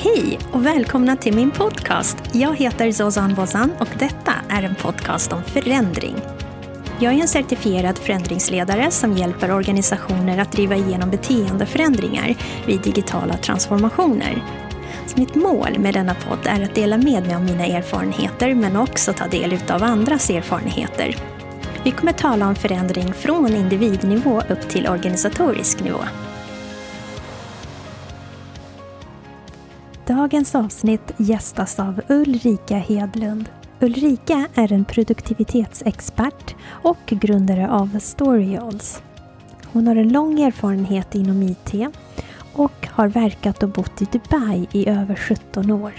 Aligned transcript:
Hej 0.00 0.38
och 0.52 0.66
välkomna 0.66 1.16
till 1.16 1.34
min 1.34 1.50
podcast. 1.50 2.16
Jag 2.32 2.56
heter 2.56 2.92
Zozan 2.92 3.34
Bozan 3.34 3.72
och 3.80 3.88
detta 3.98 4.32
är 4.48 4.62
en 4.62 4.74
podcast 4.74 5.32
om 5.32 5.42
förändring. 5.42 6.14
Jag 7.00 7.14
är 7.14 7.20
en 7.20 7.28
certifierad 7.28 7.98
förändringsledare 7.98 8.90
som 8.90 9.16
hjälper 9.16 9.50
organisationer 9.50 10.38
att 10.38 10.52
driva 10.52 10.76
igenom 10.76 11.10
beteendeförändringar 11.10 12.34
vid 12.66 12.80
digitala 12.80 13.36
transformationer. 13.36 14.42
Så 15.06 15.20
mitt 15.20 15.34
mål 15.34 15.78
med 15.78 15.94
denna 15.94 16.14
podd 16.14 16.46
är 16.46 16.62
att 16.62 16.74
dela 16.74 16.96
med 16.96 17.26
mig 17.26 17.34
av 17.34 17.42
mina 17.42 17.66
erfarenheter 17.66 18.54
men 18.54 18.76
också 18.76 19.12
ta 19.12 19.26
del 19.26 19.58
av 19.68 19.82
andras 19.82 20.30
erfarenheter. 20.30 21.16
Vi 21.84 21.90
kommer 21.90 22.12
tala 22.12 22.48
om 22.48 22.54
förändring 22.54 23.12
från 23.12 23.56
individnivå 23.56 24.42
upp 24.48 24.68
till 24.68 24.88
organisatorisk 24.88 25.84
nivå. 25.84 26.00
Dagens 30.18 30.54
avsnitt 30.54 31.12
gästas 31.16 31.78
av 31.78 32.00
Ulrika 32.08 32.76
Hedlund. 32.76 33.48
Ulrika 33.80 34.46
är 34.54 34.72
en 34.72 34.84
produktivitetsexpert 34.84 36.54
och 36.68 36.96
grundare 37.06 37.70
av 37.70 37.98
Storyals. 37.98 39.02
Hon 39.64 39.86
har 39.86 39.96
en 39.96 40.12
lång 40.12 40.40
erfarenhet 40.40 41.14
inom 41.14 41.42
IT 41.42 41.74
och 42.52 42.88
har 42.90 43.08
verkat 43.08 43.62
och 43.62 43.68
bott 43.68 44.02
i 44.02 44.06
Dubai 44.12 44.66
i 44.72 44.88
över 44.88 45.14
17 45.14 45.70
år. 45.70 45.92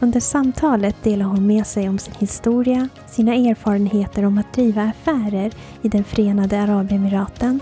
Under 0.00 0.20
samtalet 0.20 1.02
delar 1.02 1.26
hon 1.26 1.46
med 1.46 1.66
sig 1.66 1.88
om 1.88 1.98
sin 1.98 2.14
historia, 2.18 2.88
sina 3.06 3.34
erfarenheter 3.34 4.24
om 4.24 4.38
att 4.38 4.52
driva 4.52 4.82
affärer 4.82 5.52
i 5.82 5.88
den 5.88 6.04
förenade 6.04 6.60
Arabemiraten. 6.60 7.60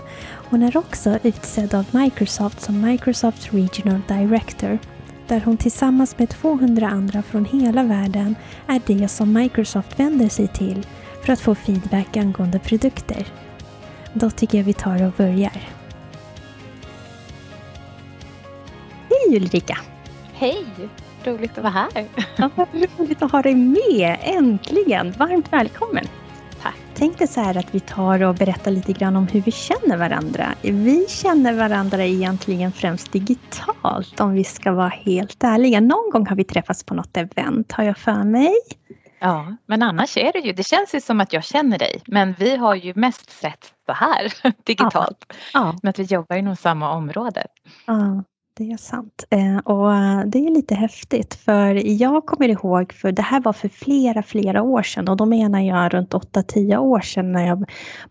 Hon 0.49 0.63
är 0.63 0.77
också 0.77 1.19
utsedd 1.23 1.75
av 1.75 1.85
Microsoft 1.91 2.61
som 2.61 2.81
Microsoft 2.81 3.53
Regional 3.53 4.01
Director 4.07 4.79
där 5.27 5.41
hon 5.45 5.57
tillsammans 5.57 6.17
med 6.17 6.29
200 6.29 6.87
andra 6.87 7.21
från 7.21 7.45
hela 7.45 7.83
världen 7.83 8.35
är 8.67 8.81
det 8.85 9.07
som 9.07 9.33
Microsoft 9.33 9.99
vänder 9.99 10.29
sig 10.29 10.47
till 10.47 10.85
för 11.25 11.33
att 11.33 11.39
få 11.39 11.55
feedback 11.55 12.17
angående 12.17 12.59
produkter. 12.59 13.27
Då 14.13 14.29
tycker 14.29 14.57
jag 14.57 14.65
vi 14.65 14.73
tar 14.73 15.03
och 15.07 15.11
börjar. 15.11 15.69
Hej 19.09 19.37
Ulrika! 19.37 19.77
Hej! 20.33 20.65
Roligt 21.23 21.57
att 21.57 21.63
vara 21.63 21.73
här. 21.73 22.07
Ja, 22.35 22.49
roligt 22.97 23.21
att 23.21 23.31
ha 23.31 23.41
dig 23.41 23.55
med, 23.55 24.17
äntligen! 24.21 25.11
Varmt 25.11 25.53
välkommen! 25.53 26.07
Tänkte 27.03 27.27
så 27.27 27.41
här 27.41 27.57
att 27.57 27.75
vi 27.75 27.79
tar 27.79 28.23
och 28.23 28.35
berättar 28.35 28.71
lite 28.71 28.93
grann 28.93 29.15
om 29.15 29.27
hur 29.27 29.41
vi 29.41 29.51
känner 29.51 29.97
varandra. 29.97 30.55
Vi 30.61 31.05
känner 31.09 31.53
varandra 31.53 32.05
egentligen 32.05 32.71
främst 32.71 33.11
digitalt 33.11 34.19
om 34.19 34.33
vi 34.33 34.43
ska 34.43 34.71
vara 34.71 34.87
helt 34.87 35.43
ärliga. 35.43 35.79
Någon 35.79 36.09
gång 36.11 36.27
har 36.27 36.35
vi 36.35 36.43
träffats 36.43 36.83
på 36.83 36.93
något 36.93 37.17
event, 37.17 37.71
har 37.71 37.83
jag 37.83 37.97
för 37.97 38.23
mig. 38.23 38.53
Ja, 39.19 39.55
men 39.65 39.83
annars 39.83 40.17
är 40.17 40.31
det 40.31 40.39
ju, 40.39 40.53
det 40.53 40.63
känns 40.63 40.95
ju 40.95 41.01
som 41.01 41.21
att 41.21 41.33
jag 41.33 41.43
känner 41.43 41.79
dig. 41.79 42.01
Men 42.07 42.33
vi 42.33 42.55
har 42.55 42.75
ju 42.75 42.93
mest 42.95 43.29
sett 43.29 43.73
så 43.85 43.93
här 43.93 44.33
digitalt. 44.63 45.25
Ja. 45.29 45.35
ja. 45.53 45.75
Men 45.81 45.89
att 45.89 45.99
vi 45.99 46.03
jobbar 46.03 46.35
inom 46.35 46.55
samma 46.55 46.91
område. 46.91 47.45
Ja, 47.85 48.23
det 48.55 48.71
är 48.71 48.77
sant. 48.77 49.23
Eh, 49.29 49.57
och 49.57 49.93
eh, 49.93 50.21
det 50.25 50.45
är 50.45 50.55
lite 50.55 50.75
häftigt 50.75 51.33
för 51.33 52.01
jag 52.01 52.25
kommer 52.25 52.49
ihåg, 52.49 52.93
för 52.93 53.11
det 53.11 53.21
här 53.21 53.41
var 53.41 53.53
för 53.53 53.69
flera, 53.69 54.23
flera 54.23 54.61
år 54.61 54.83
sedan 54.83 55.07
och 55.07 55.17
då 55.17 55.25
menar 55.25 55.59
jag 55.59 55.93
runt 55.93 56.13
8-10 56.13 56.77
år 56.77 56.99
sedan 56.99 57.31
när 57.31 57.47
jag 57.47 57.69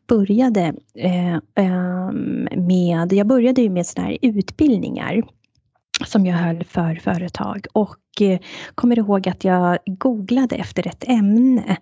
började 0.09 0.75
eh, 0.95 1.39
ehm, 1.55 2.48
med, 2.57 3.13
jag 3.13 3.27
började 3.27 3.63
ju 3.63 3.70
med 3.70 3.87
sådana 3.87 4.09
här 4.09 4.19
utbildningar 4.23 5.23
som 6.07 6.27
jag 6.27 6.37
höll 6.37 6.65
för 6.65 6.95
företag 6.95 7.67
och 7.73 7.97
kommer 8.75 8.98
ihåg 8.98 9.29
att 9.29 9.45
jag 9.45 9.79
googlade 9.87 10.57
efter 10.57 10.87
ett 10.87 11.09
ämne 11.09 11.77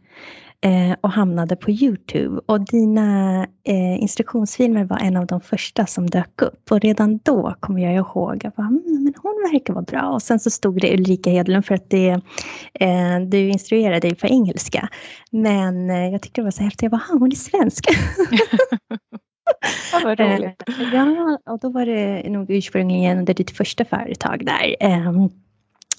eh, 0.65 0.97
och 1.01 1.11
hamnade 1.11 1.57
på 1.57 1.71
Youtube. 1.71 2.41
Och 2.47 2.65
dina 2.65 3.43
eh, 3.65 4.03
instruktionsfilmer 4.03 4.85
var 4.85 4.99
en 4.99 5.17
av 5.17 5.27
de 5.27 5.41
första 5.41 5.87
som 5.87 6.11
dök 6.11 6.43
upp. 6.43 6.71
Och 6.71 6.81
redan 6.81 7.19
då 7.19 7.55
kommer 7.61 7.83
jag 7.83 7.95
ihåg 7.95 8.47
att 8.47 8.59
mm, 8.59 8.83
men 8.85 9.15
hon 9.23 9.51
verkar 9.53 9.75
vara 9.75 9.85
bra. 9.85 10.09
Och 10.09 10.23
sen 10.23 10.41
så 10.41 10.51
stod 10.51 10.81
det 10.81 10.95
Ulrika 10.95 11.31
Hedlund 11.31 11.67
för 11.67 11.75
att 11.75 11.91
det, 11.91 12.21
eh, 12.75 13.21
du 13.29 13.49
instruerade 13.49 14.01
dig 14.01 14.15
på 14.15 14.27
engelska. 14.27 14.89
Men 15.31 15.91
eh, 15.91 16.09
jag 16.09 16.23
tyckte 16.23 16.41
det 16.41 16.45
var 16.45 16.51
så 16.51 16.63
häftigt. 16.63 16.83
Jag 16.83 16.91
bara, 16.91 17.03
hon 17.19 17.33
är 17.33 17.37
svensk. 17.37 17.85
Ja, 19.93 20.01
vad 20.05 20.21
roligt. 20.21 20.63
ja, 20.93 21.39
och 21.51 21.59
då 21.61 21.71
var 21.71 21.87
det 21.87 22.31
nog 22.31 22.51
ursprungligen 22.51 23.19
under 23.19 23.35
ditt 23.35 23.51
första 23.51 23.85
företag 23.85 24.47
där. 24.47 24.77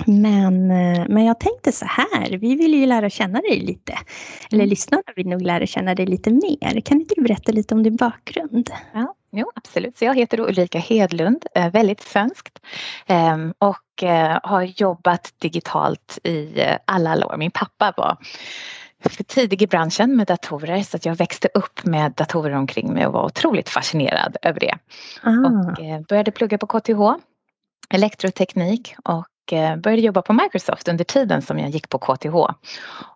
Men, 0.06 0.72
eh, 0.72 1.06
men 1.10 1.26
jag 1.26 1.40
tänkte 1.40 1.72
så 1.72 1.86
här, 1.86 2.38
vi 2.38 2.56
vill 2.56 2.74
ju 2.74 2.86
lära 2.86 3.10
känna 3.10 3.42
dig 3.42 3.60
lite. 3.60 3.94
Eller 4.52 4.64
mm. 4.64 4.70
lyssnarna 4.70 5.04
vill 5.16 5.28
nog 5.28 5.42
lära 5.42 5.66
känna 5.66 5.96
dig 5.96 6.06
lite 6.06 6.32
mer. 6.32 6.82
Kan 6.82 7.02
inte 7.02 7.16
du 7.16 7.22
berätta 7.22 7.52
lite 7.52 7.76
om 7.76 7.84
din 7.84 7.96
bakgrund? 7.96 8.70
Ja, 8.94 9.16
jo, 9.32 9.52
absolut. 9.56 9.98
Så 9.98 10.06
jag 10.06 10.16
heter 10.16 10.40
Ulrika 10.40 10.80
Hedlund, 10.80 11.46
eh, 11.56 11.72
väldigt 11.72 12.02
svenskt. 12.02 12.60
Ehm, 13.08 13.54
och 13.58 14.04
eh, 14.04 14.40
har 14.44 14.62
jobbat 14.62 15.34
digitalt 15.38 16.20
i 16.24 16.64
alla 16.86 17.28
år. 17.28 17.38
Min 17.38 17.52
pappa 17.52 17.94
var 17.98 18.18
för 19.10 19.24
tidig 19.24 19.62
i 19.62 19.68
branschen 19.68 20.18
med 20.18 20.28
datorer 20.28 20.82
så 20.82 20.98
att 20.98 21.06
jag 21.06 21.16
växte 21.16 21.48
upp 21.54 21.86
med 21.86 22.12
datorer 22.12 22.56
omkring 22.56 22.94
mig 22.94 23.08
och 23.08 23.14
var 23.14 23.26
otroligt 23.26 23.70
fascinerad 23.70 24.38
över 24.42 24.60
det. 24.60 24.78
Ah. 25.24 25.30
Och 25.30 26.06
började 26.08 26.32
plugga 26.32 26.58
på 26.58 26.68
KTH 26.68 27.24
elektroteknik 27.94 28.96
och 29.04 29.26
började 29.78 30.02
jobba 30.02 30.22
på 30.22 30.34
Microsoft 30.34 30.88
under 30.88 31.04
tiden 31.04 31.42
som 31.42 31.60
jag 31.60 31.70
gick 31.70 31.90
på 31.90 31.98
KTH. 31.98 32.36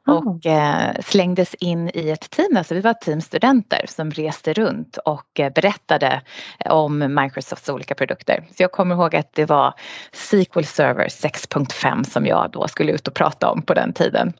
Och 0.07 0.45
eh, 0.45 0.95
slängdes 1.05 1.55
in 1.55 1.91
i 1.93 2.09
ett 2.09 2.29
team, 2.29 2.57
alltså 2.57 2.73
vi 2.73 2.81
var 2.81 2.91
ett 2.91 3.01
team 3.01 3.21
studenter 3.21 3.85
som 3.87 4.11
reste 4.11 4.53
runt 4.53 4.97
och 4.97 5.39
eh, 5.39 5.53
berättade 5.53 6.21
om 6.65 7.15
Microsofts 7.15 7.69
olika 7.69 7.95
produkter. 7.95 8.47
Så 8.57 8.63
jag 8.63 8.71
kommer 8.71 8.95
ihåg 8.95 9.15
att 9.15 9.33
det 9.33 9.45
var 9.45 9.73
SQL 10.11 10.63
Server 10.63 11.07
6.5 11.07 12.03
som 12.03 12.25
jag 12.25 12.49
då 12.51 12.67
skulle 12.67 12.91
ut 12.91 13.07
och 13.07 13.13
prata 13.13 13.49
om 13.49 13.61
på 13.61 13.73
den 13.73 13.93
tiden. 13.93 14.33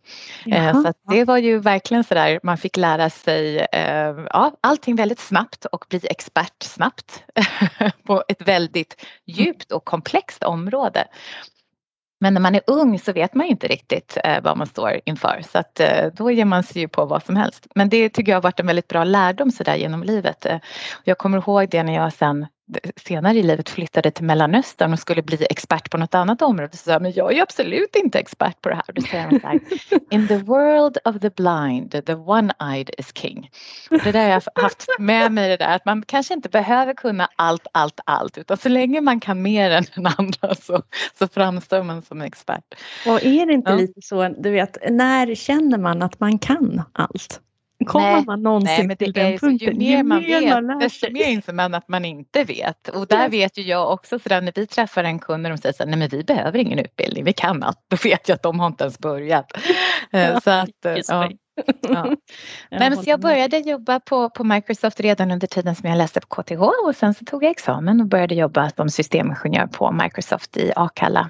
Jaha. 0.46 0.74
Så 0.74 1.14
det 1.14 1.24
var 1.24 1.38
ju 1.38 1.60
verkligen 1.60 2.04
sådär, 2.04 2.40
man 2.44 2.58
fick 2.58 2.78
lära 2.78 3.10
sig 3.10 3.68
ja, 3.72 4.52
allting 4.62 4.96
väldigt 4.96 5.20
snabbt 5.20 5.66
och 5.66 5.86
bli 5.90 6.02
expert 6.04 6.64
snabbt 6.64 7.24
på 8.04 8.24
ett 8.28 8.48
väldigt 8.48 9.06
djupt 9.26 9.72
och 9.72 9.86
komplext 9.86 10.44
område. 10.44 11.08
Men 12.20 12.34
när 12.34 12.42
man 12.42 12.56
är 12.56 12.62
ung 12.68 13.00
så 13.00 13.14
vet 13.14 13.34
man 13.34 13.46
ju 13.46 13.52
inte 13.52 13.68
riktigt 13.68 14.18
eh, 14.24 14.44
vad 14.44 14.58
man 14.58 14.68
står 14.68 15.00
inför 15.06 15.42
så 15.52 15.58
att 15.58 15.80
eh, 15.80 16.06
då 16.14 16.32
ger 16.32 16.46
man 16.46 16.64
sig 16.64 16.82
ju 16.82 16.88
på 16.88 17.06
vad 17.06 17.24
som 17.24 17.36
helst. 17.36 17.68
Men 17.76 17.90
det 17.90 18.10
tycker 18.10 18.32
jag 18.32 18.38
har 18.38 18.44
varit 18.44 18.60
en 18.60 18.68
väldigt 18.68 18.88
bra 18.88 19.04
lärdom 19.04 19.52
så 19.52 19.64
där 19.64 19.76
genom 19.76 20.04
livet. 20.04 20.46
Eh, 20.46 20.58
jag 21.04 21.18
kommer 21.18 21.38
ihåg 21.38 21.70
det 21.70 21.84
när 21.84 21.96
jag 21.96 22.14
sen 22.14 22.48
senare 22.96 23.38
i 23.38 23.44
livet 23.44 23.70
flyttade 23.70 24.12
till 24.12 24.26
Mellanöstern 24.26 24.94
och 24.94 25.00
skulle 25.00 25.22
bli 25.22 25.48
expert 25.50 25.92
på 25.92 25.98
något 25.98 26.16
annat 26.16 26.42
område 26.42 26.78
så 26.78 26.78
sa 26.78 26.92
jag, 26.92 27.02
men 27.02 27.12
jag 27.12 27.38
är 27.38 27.42
absolut 27.42 27.96
inte 27.96 28.20
expert 28.20 28.62
på 28.62 28.70
det 28.70 28.76
här. 28.76 28.94
Då 28.94 29.02
säger 29.02 29.24
han 29.24 29.40
så 29.40 29.48
här, 29.48 29.60
In 30.10 30.28
the 30.28 30.38
world 30.38 30.98
of 31.06 31.20
the 31.22 31.30
blind, 31.30 31.92
the 31.92 32.14
one-eyed 32.14 32.90
is 32.98 33.12
king. 33.14 33.50
Och 33.92 34.00
det 34.04 34.12
där 34.12 34.22
har 34.22 34.30
jag 34.30 34.64
haft 34.64 34.88
med 35.00 35.32
mig 35.32 35.50
det 35.50 35.58
där 35.58 35.76
att 35.76 35.86
man 35.86 36.04
kanske 36.08 36.34
inte 36.34 36.50
behöver 36.50 36.94
kunna 36.94 37.30
allt, 37.36 37.68
allt, 37.72 38.00
allt 38.06 38.38
utan 38.38 38.58
så 38.58 38.70
länge 38.70 39.02
man 39.02 39.20
kan 39.20 39.42
mer 39.42 39.72
än 39.72 39.84
den 39.96 40.08
andra 40.18 40.56
så, 40.56 40.82
så 41.20 41.28
framstår 41.28 41.84
man 41.84 42.02
som 42.02 42.22
expert. 42.22 42.64
Och 43.08 43.24
är 43.24 43.46
det 43.46 43.54
inte 43.54 43.72
ja. 43.72 43.78
lite 43.78 44.02
så, 44.02 44.28
du 44.38 44.52
vet, 44.52 44.78
när 44.90 45.36
känner 45.36 45.78
man 45.78 46.02
att 46.02 46.20
man 46.20 46.40
kan 46.40 46.82
allt? 46.94 47.42
Kommer 47.86 48.12
nej, 48.12 48.24
man 48.26 48.44
någonsin 48.44 48.88
nej, 48.88 48.98
till 48.98 49.14
den 49.14 49.40
punkten? 49.40 49.58
Ju 49.58 49.74
mer 49.74 50.04
man 50.04 50.24
vet 50.24 50.80
desto 50.80 51.12
mer 51.12 51.26
inser 51.26 51.54
man 51.54 51.74
att 51.74 51.88
man 51.88 52.06
inte 52.06 52.44
vet. 52.44 52.88
Och 52.88 53.08
där 53.08 53.30
vet 53.30 53.58
ju 53.58 53.62
jag 53.62 53.94
också 53.94 54.20
sådär 54.20 54.42
när 54.42 54.52
vi 54.56 54.68
träffar 54.68 55.04
en 55.04 55.20
kund 55.20 55.46
och 55.46 55.52
de 55.52 55.58
säger 55.58 55.74
så 55.74 55.84
här, 55.84 55.90
nej 55.90 56.00
men 56.00 56.08
vi 56.08 56.24
behöver 56.24 56.60
ingen 56.60 56.80
utbildning, 56.80 57.24
vi 57.24 57.34
kan 57.34 57.64
allt. 57.64 57.80
Då 57.88 57.98
vet 58.04 58.30
jag 58.30 58.36
att 58.36 58.44
de 58.44 58.60
har 58.60 58.68
inte 58.68 58.84
ens 58.84 59.00
börjat. 59.00 59.52
Ja, 60.12 60.42
så 60.42 60.52
att, 60.52 60.70
ja. 61.08 61.30
Ja. 61.82 62.16
Men 62.70 62.98
så 62.98 63.10
jag 63.10 63.20
började 63.20 63.58
jobba 63.58 64.00
på, 64.00 64.30
på 64.30 64.44
Microsoft 64.44 65.00
redan 65.00 65.32
under 65.32 65.48
tiden 65.48 65.76
som 65.76 65.90
jag 65.90 65.98
läste 65.98 66.20
på 66.22 66.28
KTH 66.28 66.62
och 66.88 66.96
sen 66.96 67.14
så 67.14 67.26
tog 67.26 67.44
jag 67.44 67.52
examen 67.52 68.02
och 68.02 68.08
började 68.08 68.36
jobba 68.36 68.70
som 68.70 68.90
systemingenjör 68.90 69.68
på 69.68 69.92
Microsoft 69.92 70.58
i 70.58 70.72
Akalla. 70.76 71.30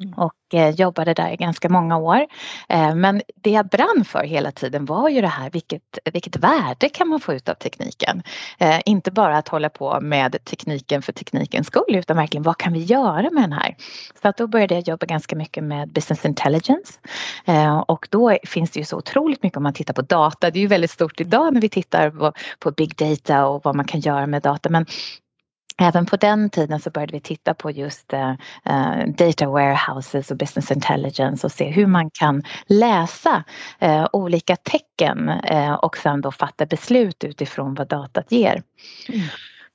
Mm. 0.00 0.12
och 0.12 0.54
eh, 0.54 0.70
jobbade 0.70 1.14
där 1.14 1.30
i 1.30 1.36
ganska 1.36 1.68
många 1.68 1.96
år. 1.96 2.26
Eh, 2.68 2.94
men 2.94 3.22
det 3.34 3.50
jag 3.50 3.68
brann 3.68 4.04
för 4.04 4.24
hela 4.24 4.52
tiden 4.52 4.84
var 4.84 5.08
ju 5.08 5.20
det 5.20 5.28
här 5.28 5.50
vilket, 5.50 5.98
vilket 6.12 6.36
värde 6.36 6.88
kan 6.88 7.08
man 7.08 7.20
få 7.20 7.34
ut 7.34 7.48
av 7.48 7.54
tekniken? 7.54 8.22
Eh, 8.58 8.80
inte 8.84 9.10
bara 9.10 9.38
att 9.38 9.48
hålla 9.48 9.68
på 9.68 10.00
med 10.00 10.44
tekniken 10.44 11.02
för 11.02 11.12
teknikens 11.12 11.66
skull 11.66 11.94
utan 11.94 12.16
verkligen 12.16 12.42
vad 12.42 12.56
kan 12.56 12.72
vi 12.72 12.84
göra 12.84 13.30
med 13.30 13.42
den 13.42 13.52
här? 13.52 13.76
Så 14.22 14.28
att 14.28 14.36
då 14.36 14.46
började 14.46 14.74
jag 14.74 14.88
jobba 14.88 15.06
ganska 15.06 15.36
mycket 15.36 15.64
med 15.64 15.88
business 15.92 16.24
intelligence 16.24 16.92
eh, 17.44 17.78
och 17.78 18.08
då 18.10 18.38
finns 18.44 18.70
det 18.70 18.80
ju 18.80 18.84
så 18.84 18.96
otroligt 18.96 19.42
mycket 19.42 19.56
om 19.56 19.62
man 19.62 19.74
tittar 19.74 19.94
på 19.94 20.02
data. 20.02 20.50
Det 20.50 20.58
är 20.58 20.60
ju 20.60 20.66
väldigt 20.66 20.90
stort 20.90 21.20
idag 21.20 21.54
när 21.54 21.60
vi 21.60 21.68
tittar 21.68 22.10
på, 22.10 22.32
på 22.58 22.70
big 22.70 22.96
data 22.96 23.46
och 23.46 23.60
vad 23.64 23.76
man 23.76 23.84
kan 23.84 24.00
göra 24.00 24.26
med 24.26 24.42
data 24.42 24.68
men 24.68 24.86
Även 25.80 26.06
på 26.06 26.16
den 26.16 26.50
tiden 26.50 26.80
så 26.80 26.90
började 26.90 27.12
vi 27.12 27.20
titta 27.20 27.54
på 27.54 27.70
just 27.70 28.12
uh, 28.12 28.34
data 29.06 29.48
warehouses 29.48 30.30
och 30.30 30.36
business 30.36 30.70
intelligence 30.70 31.46
och 31.46 31.52
se 31.52 31.70
hur 31.70 31.86
man 31.86 32.10
kan 32.10 32.42
läsa 32.66 33.44
uh, 33.82 34.06
olika 34.12 34.56
tecken 34.56 35.28
uh, 35.52 35.72
och 35.72 35.96
sen 35.96 36.20
då 36.20 36.32
fatta 36.32 36.66
beslut 36.66 37.24
utifrån 37.24 37.74
vad 37.74 37.88
datat 37.88 38.32
ger. 38.32 38.62
Mm. 39.08 39.20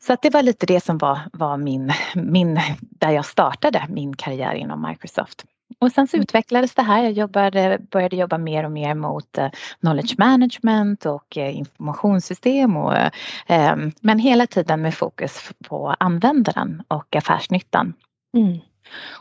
Så 0.02 0.14
att 0.14 0.22
det 0.22 0.30
var 0.30 0.44
lite 0.44 0.66
det 0.66 0.84
som 0.84 0.98
var, 0.98 1.20
var 1.34 1.58
min, 1.58 1.92
min, 2.16 2.60
där 2.80 3.12
jag 3.12 3.26
startade 3.26 3.86
min 3.90 4.16
karriär 4.16 4.54
inom 4.54 4.88
Microsoft. 4.90 5.46
Och 5.80 5.92
sen 5.92 6.08
så 6.08 6.18
mm. 6.18 6.24
utvecklades 6.24 6.76
det 6.76 6.82
här. 6.82 7.04
Jag 7.04 7.12
jobbade, 7.12 7.80
började 7.92 8.16
jobba 8.16 8.38
mer 8.38 8.64
och 8.64 8.72
mer 8.72 8.96
mot 8.96 9.38
uh, 9.38 9.50
knowledge 9.80 10.16
management 10.18 11.06
och 11.06 11.38
uh, 11.38 11.58
informationssystem. 11.58 12.78
Och, 12.78 12.94
uh, 12.94 13.76
men 14.02 14.20
hela 14.20 14.48
tiden 14.48 14.82
med 14.82 14.94
fokus 14.94 15.52
på 15.68 15.96
användaren 16.00 16.84
och 16.88 17.16
affärsnyttan. 17.16 17.94
Mm. 18.38 18.60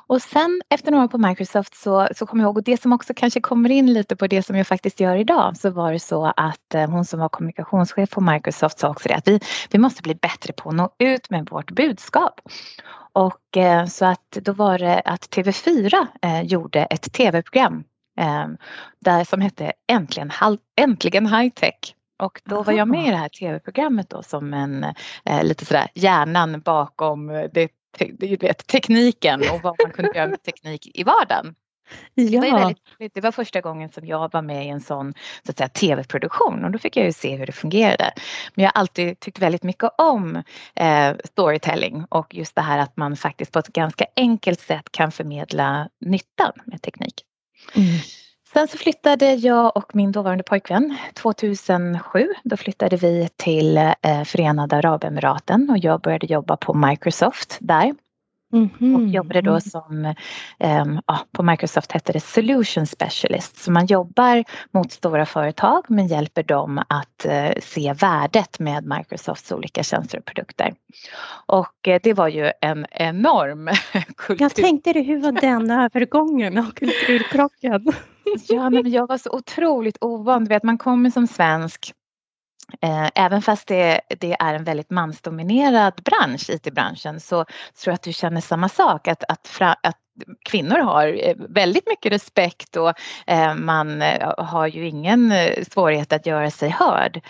Och 0.07 0.23
sen 0.23 0.61
efter 0.71 0.91
några 0.91 1.05
år 1.05 1.09
på 1.09 1.19
Microsoft 1.19 1.75
så, 1.75 2.09
så 2.17 2.27
kommer 2.27 2.43
jag 2.43 2.49
ihåg, 2.49 2.57
och 2.57 2.63
det 2.63 2.83
som 2.83 2.93
också 2.93 3.15
kanske 3.17 3.41
kommer 3.41 3.71
in 3.71 3.93
lite 3.93 4.17
på 4.17 4.27
det 4.27 4.43
som 4.43 4.57
jag 4.57 4.67
faktiskt 4.67 5.01
gör 5.01 5.17
idag, 5.17 5.57
så 5.57 5.71
var 5.71 5.93
det 5.93 6.01
så 6.01 6.33
att 6.37 6.75
eh, 6.75 6.91
hon 6.91 7.05
som 7.05 7.21
var 7.21 7.29
kommunikationschef 7.29 8.11
på 8.11 8.21
Microsoft 8.21 8.79
sa 8.79 8.89
också 8.89 9.09
det 9.09 9.15
att 9.15 9.29
vi, 9.29 9.41
vi 9.71 9.79
måste 9.79 10.03
bli 10.03 10.15
bättre 10.15 10.53
på 10.53 10.69
att 10.69 10.75
nå 10.75 10.91
ut 10.99 11.31
med 11.31 11.49
vårt 11.51 11.71
budskap. 11.71 12.41
Och 13.13 13.57
eh, 13.57 13.87
så 13.87 14.05
att 14.05 14.31
då 14.31 14.53
var 14.53 14.79
det 14.79 15.01
att 15.05 15.23
TV4 15.37 16.07
eh, 16.23 16.43
gjorde 16.43 16.85
ett 16.85 17.13
tv-program 17.13 17.85
där 19.01 19.25
som 19.25 19.41
hette 19.41 19.73
Äntligen, 19.89 20.33
Äntligen 20.77 21.27
High 21.27 21.51
Tech. 21.55 21.95
Och 22.23 22.41
då 22.45 22.63
var 22.63 22.73
jag 22.73 22.89
med 22.89 23.07
i 23.07 23.11
det 23.11 23.17
här 23.17 23.29
tv-programmet 23.29 24.11
då 24.11 24.23
som 24.23 24.55
en 24.55 24.85
eh, 25.25 25.43
lite 25.43 25.65
sådär 25.65 25.89
hjärnan 25.95 26.61
bakom 26.61 27.27
det 27.27 27.69
te 27.99 28.37
vet, 28.41 28.67
tekniken 28.67 29.41
och 29.41 29.63
vad 29.63 29.77
man 29.85 29.93
kunde 29.93 30.11
göra 30.15 30.29
med 30.29 30.43
teknik 30.43 30.91
i 30.95 31.05
vardagen. 31.05 31.55
Ja. 32.15 32.41
Det, 32.41 32.51
var 32.51 32.59
väldigt, 32.59 33.15
det 33.15 33.21
var 33.21 33.33
första 33.33 33.61
gången 33.61 33.89
som 33.89 34.07
jag 34.07 34.33
var 34.33 34.43
med 34.43 34.67
i 34.67 34.69
en 34.69 34.81
sån 34.81 35.15
så 35.47 35.51
att 35.51 35.59
säga, 35.59 35.69
tv-produktion 35.69 36.65
och 36.65 36.71
då 36.71 36.79
fick 36.79 36.97
jag 36.97 37.07
ju 37.07 37.13
se 37.13 37.37
hur 37.37 37.47
det 37.47 37.53
fungerade. 37.53 38.13
Men 38.55 38.63
jag 38.63 38.73
har 38.75 38.81
alltid 38.81 39.21
tyckt 39.21 39.39
väldigt 39.39 39.63
mycket 39.63 39.91
om 39.99 40.43
eh, 40.75 41.17
storytelling 41.25 42.05
och 42.09 42.35
just 42.35 42.55
det 42.55 42.63
här 42.63 42.79
att 42.79 42.97
man 42.97 43.17
faktiskt 43.17 43.53
på 43.53 43.59
ett 43.59 43.69
ganska 43.69 44.07
enkelt 44.17 44.61
sätt 44.61 44.93
kan 44.93 45.13
förmedla 45.13 45.89
nyttan 46.01 46.53
med 46.65 46.83
teknik. 46.83 47.15
Mm. 47.75 47.89
Sen 48.53 48.69
så 48.69 48.79
flyttade 48.79 49.35
jag 49.35 49.77
och 49.77 49.97
min 49.97 50.13
dåvarande 50.13 50.45
pojkvän 50.45 50.97
2007. 51.15 52.29
Då 52.45 52.57
flyttade 52.57 52.97
vi 52.97 53.29
till 53.37 53.77
eh, 53.77 54.25
Förenade 54.25 54.77
Arabemiraten 54.77 55.71
och 55.71 55.79
jag 55.79 56.01
började 56.01 56.27
jobba 56.27 56.57
på 56.57 56.75
Microsoft 56.75 57.59
där. 57.61 57.95
Mm 58.53 58.69
-hmm. 58.69 58.97
Och 58.97 59.09
jobbade 59.09 59.41
då 59.41 59.61
som, 59.61 60.15
um, 60.59 61.01
ja, 61.07 61.19
på 61.33 61.43
Microsoft 61.43 61.93
hette 61.93 62.13
det 62.13 62.21
Solution 62.21 62.87
Specialist. 62.87 63.57
Så 63.57 63.71
man 63.71 63.87
jobbar 63.87 64.45
mot 64.71 64.93
stora 64.93 65.27
företag 65.27 65.85
men 65.89 66.07
hjälper 66.07 66.43
dem 66.43 66.79
att 66.89 67.27
uh, 67.27 67.61
se 67.63 67.93
värdet 67.93 68.59
med 68.59 68.87
Microsofts 68.87 69.53
olika 69.53 69.83
tjänster 69.83 70.19
och 70.19 70.25
produkter. 70.25 70.75
Och 71.47 71.89
uh, 71.89 71.97
det 72.03 72.15
var 72.15 72.29
ju 72.29 72.53
en 72.61 72.87
enorm 72.91 73.71
kultur. 74.17 74.45
Jag 74.45 74.55
tänkte 74.55 74.93
det, 74.93 75.01
hur 75.01 75.21
var 75.21 75.33
den 75.33 75.71
övergången 75.71 76.59
och 76.59 76.75
kulturkrocken? 76.77 77.93
Ja, 78.49 78.71
men 78.71 78.91
jag 78.91 79.07
var 79.07 79.19
så 79.19 79.31
otroligt 79.31 79.99
ovan. 80.01 80.45
Du 80.45 80.49
vet, 80.49 80.63
man 80.63 80.79
kommer 80.79 81.11
som 81.11 81.27
svensk 81.27 81.93
även 83.15 83.43
fast 83.43 83.69
det, 83.69 84.01
det, 84.09 84.37
är 84.41 84.55
en 84.55 84.65
väldigt 84.65 84.91
mansdominerad 84.91 85.95
bransch, 86.05 86.51
IT-branschen, 86.51 87.21
så 87.21 87.45
tror 87.45 87.93
jag 87.93 87.95
att 87.95 88.03
du 88.03 88.13
känner 88.13 88.41
samma 88.41 88.69
sak. 88.69 89.09
Att, 89.09 89.25
att, 89.29 89.49
fra, 89.49 89.77
att 89.83 89.97
kvinnor 90.45 90.79
har 90.79 91.29
eh, 91.29 91.35
väldigt 91.49 91.89
mycket 91.89 92.13
respekt 92.13 92.77
och 92.77 92.93
eh, 93.27 93.55
man 93.55 94.03
har 94.39 94.67
ju 94.67 94.89
ingen 94.89 95.33
svårighet 95.71 96.13
att 96.13 96.27
göra 96.27 96.51
sig 96.51 96.69
hörd. 96.69 97.21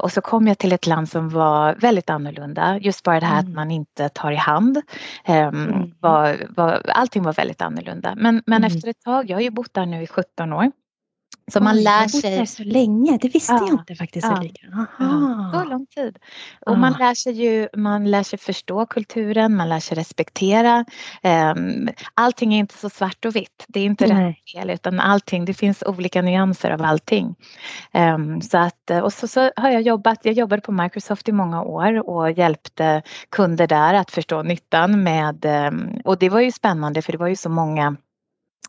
Och 0.00 0.12
så 0.12 0.20
kom 0.20 0.48
jag 0.48 0.58
till 0.58 0.72
ett 0.72 0.86
land 0.86 1.08
som 1.08 1.28
var 1.28 1.74
väldigt 1.74 2.10
annorlunda. 2.10 2.78
Just 2.78 3.02
bara 3.04 3.20
det 3.20 3.26
här 3.26 3.40
mm. 3.40 3.50
att 3.50 3.54
man 3.54 3.70
inte 3.70 4.08
tar 4.08 4.32
i 4.32 4.36
hand. 4.36 4.82
Ehm, 5.24 5.68
mm. 5.68 5.94
Var, 6.00 6.46
var, 6.48 6.82
allting 6.88 7.22
var 7.22 7.32
väldigt 7.32 7.62
annorlunda. 7.62 8.14
Men, 8.16 8.42
men 8.46 8.64
mm. 8.64 8.76
efter 8.76 8.88
ett 8.88 9.00
tag, 9.04 9.30
jag 9.30 9.36
har 9.36 9.42
ju 9.42 9.50
bott 9.50 9.74
där 9.74 9.86
nu 9.86 10.02
i 10.02 10.06
17 10.06 10.52
år. 10.52 10.70
Så 11.48 11.60
man 11.60 11.76
lär 11.76 12.08
sig. 12.08 12.46
så 12.46 12.64
länge, 12.64 13.18
det 13.20 13.28
visste 13.28 13.52
ja, 13.52 13.66
jag 13.68 13.80
inte 13.80 13.94
faktiskt 13.94 14.26
ja, 14.26 14.44
Ja, 14.98 15.50
så 15.52 15.64
lång 15.64 15.86
tid. 15.86 16.18
Och 16.66 16.72
ja. 16.72 16.76
man 16.76 16.92
lär 16.92 17.14
sig 17.14 17.32
ju, 17.32 17.68
man 17.76 18.10
lär 18.10 18.22
sig 18.22 18.38
förstå 18.38 18.86
kulturen, 18.86 19.56
man 19.56 19.68
lär 19.68 19.80
sig 19.80 19.98
respektera. 19.98 20.84
Um, 21.22 21.88
allting 22.14 22.54
är 22.54 22.58
inte 22.58 22.78
så 22.78 22.90
svart 22.90 23.24
och 23.24 23.36
vitt, 23.36 23.64
det 23.68 23.80
är 23.80 23.84
inte 23.84 24.06
Nej. 24.06 24.26
rätt 24.28 24.52
fel 24.52 24.70
utan 24.70 25.00
allting, 25.00 25.44
det 25.44 25.54
finns 25.54 25.82
olika 25.86 26.22
nyanser 26.22 26.70
av 26.70 26.82
allting. 26.82 27.34
Um, 27.94 28.40
så 28.40 28.58
att, 28.58 28.90
och 29.02 29.12
så, 29.12 29.28
så 29.28 29.50
har 29.56 29.70
jag 29.70 29.82
jobbat, 29.82 30.18
jag 30.22 30.34
jobbade 30.34 30.62
på 30.62 30.72
Microsoft 30.72 31.28
i 31.28 31.32
många 31.32 31.62
år 31.62 32.08
och 32.08 32.30
hjälpte 32.30 33.02
kunder 33.30 33.66
där 33.66 33.94
att 33.94 34.10
förstå 34.10 34.42
nyttan 34.42 35.02
med, 35.02 35.44
um, 35.72 36.00
och 36.04 36.18
det 36.18 36.28
var 36.28 36.40
ju 36.40 36.52
spännande 36.52 37.02
för 37.02 37.12
det 37.12 37.18
var 37.18 37.28
ju 37.28 37.36
så 37.36 37.48
många 37.48 37.96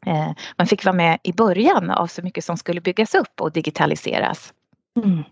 Eh, 0.06 0.32
man 0.58 0.68
fick 0.68 0.86
vara 0.86 0.96
med 0.96 1.20
i 1.24 1.34
början 1.34 1.90
av 1.90 2.08
så 2.08 2.22
mycket 2.22 2.46
som 2.46 2.58
skulle 2.58 2.82
byggas 2.82 3.16
upp 3.16 3.42
och 3.42 3.52
digitaliseras. 3.52 4.54
Mm. 5.04 5.24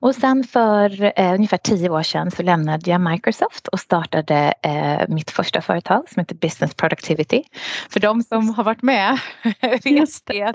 Och 0.00 0.14
sen 0.14 0.44
för 0.44 1.12
eh, 1.20 1.34
ungefär 1.34 1.56
tio 1.56 1.90
år 1.90 2.02
sedan 2.02 2.30
så 2.30 2.42
lämnade 2.42 2.90
jag 2.90 3.00
Microsoft 3.00 3.68
och 3.68 3.80
startade 3.80 4.54
eh, 4.62 5.08
mitt 5.08 5.30
första 5.30 5.60
företag 5.60 6.08
som 6.08 6.20
heter 6.20 6.34
Business 6.34 6.74
Productivity. 6.74 7.42
För 7.90 8.00
de 8.00 8.22
som 8.22 8.54
har 8.54 8.64
varit 8.64 8.82
med 8.82 9.18
vet 9.84 10.08
det 10.24 10.52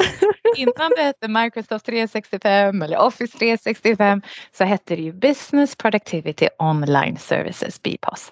innan 0.58 0.92
det 0.98 1.04
hette 1.04 1.28
Microsoft 1.28 1.86
365 1.86 2.82
eller 2.82 2.98
Office 2.98 3.38
365 3.38 4.22
så 4.58 4.64
hette 4.64 4.96
det 4.96 5.02
ju 5.02 5.14
Business 5.14 5.76
Productivity 5.76 6.48
Online 6.60 7.18
Services, 7.18 7.82
BPOS. 7.84 8.32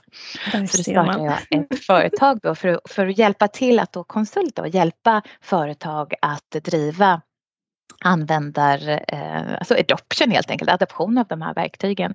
Så 0.51 0.57
då 0.57 0.67
startade 0.67 1.23
jag 1.23 1.61
ett 1.61 1.85
företag 1.85 2.39
då 2.43 2.55
för, 2.55 2.79
för 2.89 3.07
att 3.07 3.17
hjälpa 3.17 3.47
till 3.47 3.79
att 3.79 3.93
då 3.93 4.03
konsulta 4.03 4.61
och 4.61 4.67
hjälpa 4.67 5.21
företag 5.41 6.13
att 6.21 6.51
driva 6.51 7.21
användar, 8.03 9.00
eh, 9.07 9.53
alltså 9.53 9.74
adoption 9.74 10.31
helt 10.31 10.51
enkelt, 10.51 10.71
adoption 10.71 11.18
av 11.18 11.27
de 11.27 11.41
här 11.41 11.53
verktygen. 11.53 12.13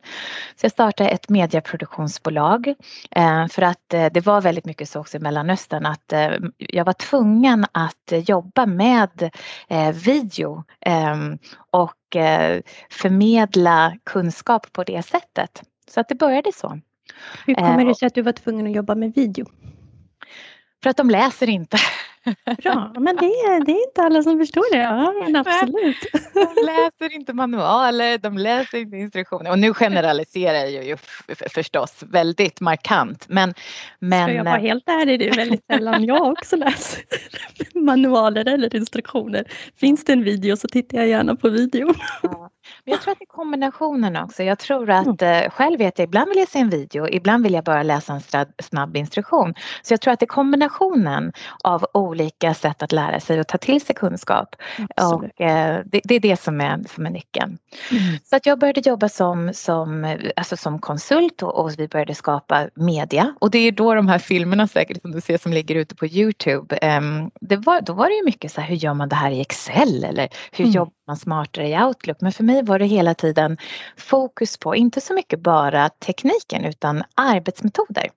Så 0.56 0.64
jag 0.64 0.72
startade 0.72 1.10
ett 1.10 1.28
medieproduktionsbolag 1.28 2.74
eh, 3.10 3.46
för 3.46 3.62
att 3.62 3.94
eh, 3.94 4.06
det 4.12 4.26
var 4.26 4.40
väldigt 4.40 4.64
mycket 4.64 4.88
så 4.88 5.00
också 5.00 5.16
i 5.16 5.20
Mellanöstern 5.20 5.86
att 5.86 6.12
jag 6.58 6.84
var 6.84 6.92
tvungen 6.92 7.66
att 7.72 8.12
jobba 8.28 8.66
med 8.66 9.30
video 10.04 10.64
ehm, 10.80 11.38
och 11.70 11.94
förmedla 12.90 13.96
kunskap 14.04 14.72
på 14.72 14.84
det 14.84 15.02
sättet. 15.02 15.62
Så 15.90 16.00
att 16.00 16.08
det 16.08 16.14
började 16.14 16.52
så. 16.52 16.80
Hur 17.46 17.54
kommer 17.54 17.84
det 17.84 17.94
sig 17.94 18.06
att 18.06 18.14
du 18.14 18.22
var 18.22 18.32
tvungen 18.32 18.66
att 18.66 18.72
jobba 18.72 18.94
med 18.94 19.14
video? 19.14 19.46
För 20.82 20.90
att 20.90 20.96
de 20.96 21.10
läser 21.10 21.48
inte. 21.48 21.78
Bra, 22.62 22.92
men 22.98 23.16
det 23.16 23.26
är, 23.26 23.64
det 23.64 23.72
är 23.72 23.86
inte 23.86 24.02
alla 24.02 24.22
som 24.22 24.38
förstår 24.38 24.72
det. 24.72 24.78
Ja, 24.78 25.14
men 25.24 25.36
absolut. 25.36 25.96
De 26.34 26.66
läser 26.66 27.14
inte 27.14 27.32
manualer, 27.32 28.18
de 28.18 28.38
läser 28.38 28.78
inte 28.78 28.96
instruktioner. 28.96 29.50
Och 29.50 29.58
nu 29.58 29.74
generaliserar 29.74 30.64
jag 30.64 30.84
ju 30.84 30.96
förstås 31.54 32.02
väldigt 32.02 32.60
markant. 32.60 33.26
Men, 33.28 33.54
men... 33.98 34.24
Ska 34.28 34.34
jag 34.34 34.44
vara 34.44 34.58
helt 34.58 34.88
ärlig, 34.88 35.18
det 35.18 35.28
är 35.28 35.36
väldigt 35.36 35.66
sällan 35.66 36.04
jag 36.04 36.26
också 36.26 36.56
läser 36.56 37.02
manualer 37.74 38.48
eller 38.48 38.76
instruktioner. 38.76 39.44
Finns 39.76 40.04
det 40.04 40.12
en 40.12 40.24
video 40.24 40.56
så 40.56 40.68
tittar 40.68 40.98
jag 40.98 41.08
gärna 41.08 41.36
på 41.36 41.48
videon. 41.48 41.94
Ja. 42.22 42.50
Men 42.84 42.92
jag 42.92 43.02
tror 43.02 43.12
att 43.12 43.18
det 43.18 43.24
är 43.24 43.36
kombinationen 43.36 44.16
också. 44.16 44.42
Jag 44.42 44.58
tror 44.58 44.90
att 44.90 45.22
eh, 45.22 45.40
själv 45.50 45.78
vet 45.78 45.98
jag, 45.98 46.04
ibland 46.04 46.28
vill 46.28 46.38
jag 46.38 46.48
se 46.48 46.58
en 46.58 46.70
video, 46.70 47.08
ibland 47.08 47.42
vill 47.42 47.52
jag 47.52 47.64
bara 47.64 47.82
läsa 47.82 48.12
en 48.12 48.46
snabb 48.62 48.96
instruktion. 48.96 49.54
Så 49.82 49.92
jag 49.92 50.00
tror 50.00 50.12
att 50.12 50.20
det 50.20 50.24
är 50.24 50.26
kombinationen 50.26 51.32
av 51.64 51.86
olika 51.94 52.17
sätt 52.54 52.82
att 52.82 52.92
lära 52.92 53.20
sig 53.20 53.40
och 53.40 53.46
ta 53.46 53.58
till 53.58 53.80
sig 53.80 53.94
kunskap. 53.94 54.56
Och, 54.96 55.40
eh, 55.40 55.82
det, 55.86 56.00
det, 56.04 56.14
är 56.14 56.20
det 56.20 56.40
som 56.40 56.60
är, 56.60 56.84
som 56.94 57.06
är 57.06 57.10
nyckeln. 57.10 57.58
Mm. 57.90 58.18
Så 58.24 58.36
att 58.36 58.46
jag 58.46 58.58
började 58.58 58.80
jobba 58.80 59.08
som, 59.08 59.50
som, 59.54 60.16
alltså 60.36 60.56
som 60.56 60.78
konsult 60.78 61.42
och, 61.42 61.64
och, 61.64 61.78
vi 61.78 61.88
började 61.88 62.14
skapa 62.14 62.68
media. 62.74 63.34
Och 63.40 63.50
det 63.50 63.58
är 63.58 63.72
då 63.72 63.94
de 63.94 64.08
här 64.08 64.18
filmerna 64.18 64.68
säkert 64.68 65.02
som 65.02 65.12
du 65.12 65.20
ser 65.20 65.38
som 65.38 65.52
ligger 65.52 65.74
ute 65.74 65.94
på 65.94 66.06
Youtube. 66.06 66.76
Eh, 66.76 67.00
det 67.40 67.56
var, 67.56 67.80
då 67.80 67.92
var 67.92 68.08
det 68.08 68.14
ju 68.14 68.24
mycket 68.24 68.52
så 68.52 68.60
här, 68.60 68.68
hur 68.68 68.76
gör 68.76 68.94
man 68.94 69.08
det 69.08 69.16
här 69.16 69.30
i 69.30 69.40
Excel 69.40 70.04
eller 70.04 70.28
hur 70.52 70.64
mm. 70.64 70.74
jobbar 70.74 70.92
man 71.06 71.16
smartare 71.16 71.68
i 71.68 71.82
Outlook? 71.82 72.20
Men 72.20 72.32
för 72.32 72.44
mig 72.44 72.62
var 72.62 72.78
det 72.78 72.86
hela 72.86 73.14
tiden 73.14 73.56
fokus 73.96 74.56
på, 74.56 74.76
inte 74.76 75.00
så 75.00 75.14
mycket 75.14 75.40
bara 75.40 75.88
tekniken 75.88 76.64
utan 76.64 77.02
arbetsmetoder. 77.14 78.08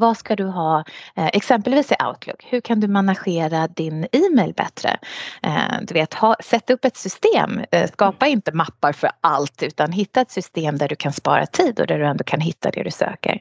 Vad 0.00 0.16
ska 0.16 0.36
du 0.36 0.44
ha 0.44 0.84
eh, 1.16 1.26
exempelvis 1.26 1.92
i 1.92 1.94
Outlook? 2.04 2.44
Hur 2.48 2.60
kan 2.60 2.80
du 2.80 2.88
managera 2.88 3.68
din 3.68 4.06
e-mail 4.12 4.54
bättre? 4.56 4.98
Eh, 5.42 5.80
du 5.82 5.94
vet, 5.94 6.14
ha, 6.14 6.36
sätt 6.44 6.70
upp 6.70 6.84
ett 6.84 6.96
system. 6.96 7.60
Eh, 7.70 7.90
skapa 7.90 8.26
inte 8.26 8.52
mappar 8.52 8.92
för 8.92 9.10
allt 9.20 9.62
utan 9.62 9.92
hitta 9.92 10.20
ett 10.20 10.30
system 10.30 10.78
där 10.78 10.88
du 10.88 10.96
kan 10.96 11.12
spara 11.12 11.46
tid 11.46 11.80
och 11.80 11.86
där 11.86 11.98
du 11.98 12.06
ändå 12.06 12.24
kan 12.24 12.40
hitta 12.40 12.70
det 12.70 12.82
du 12.82 12.90
söker. 12.90 13.40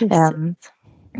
Um, 0.00 0.54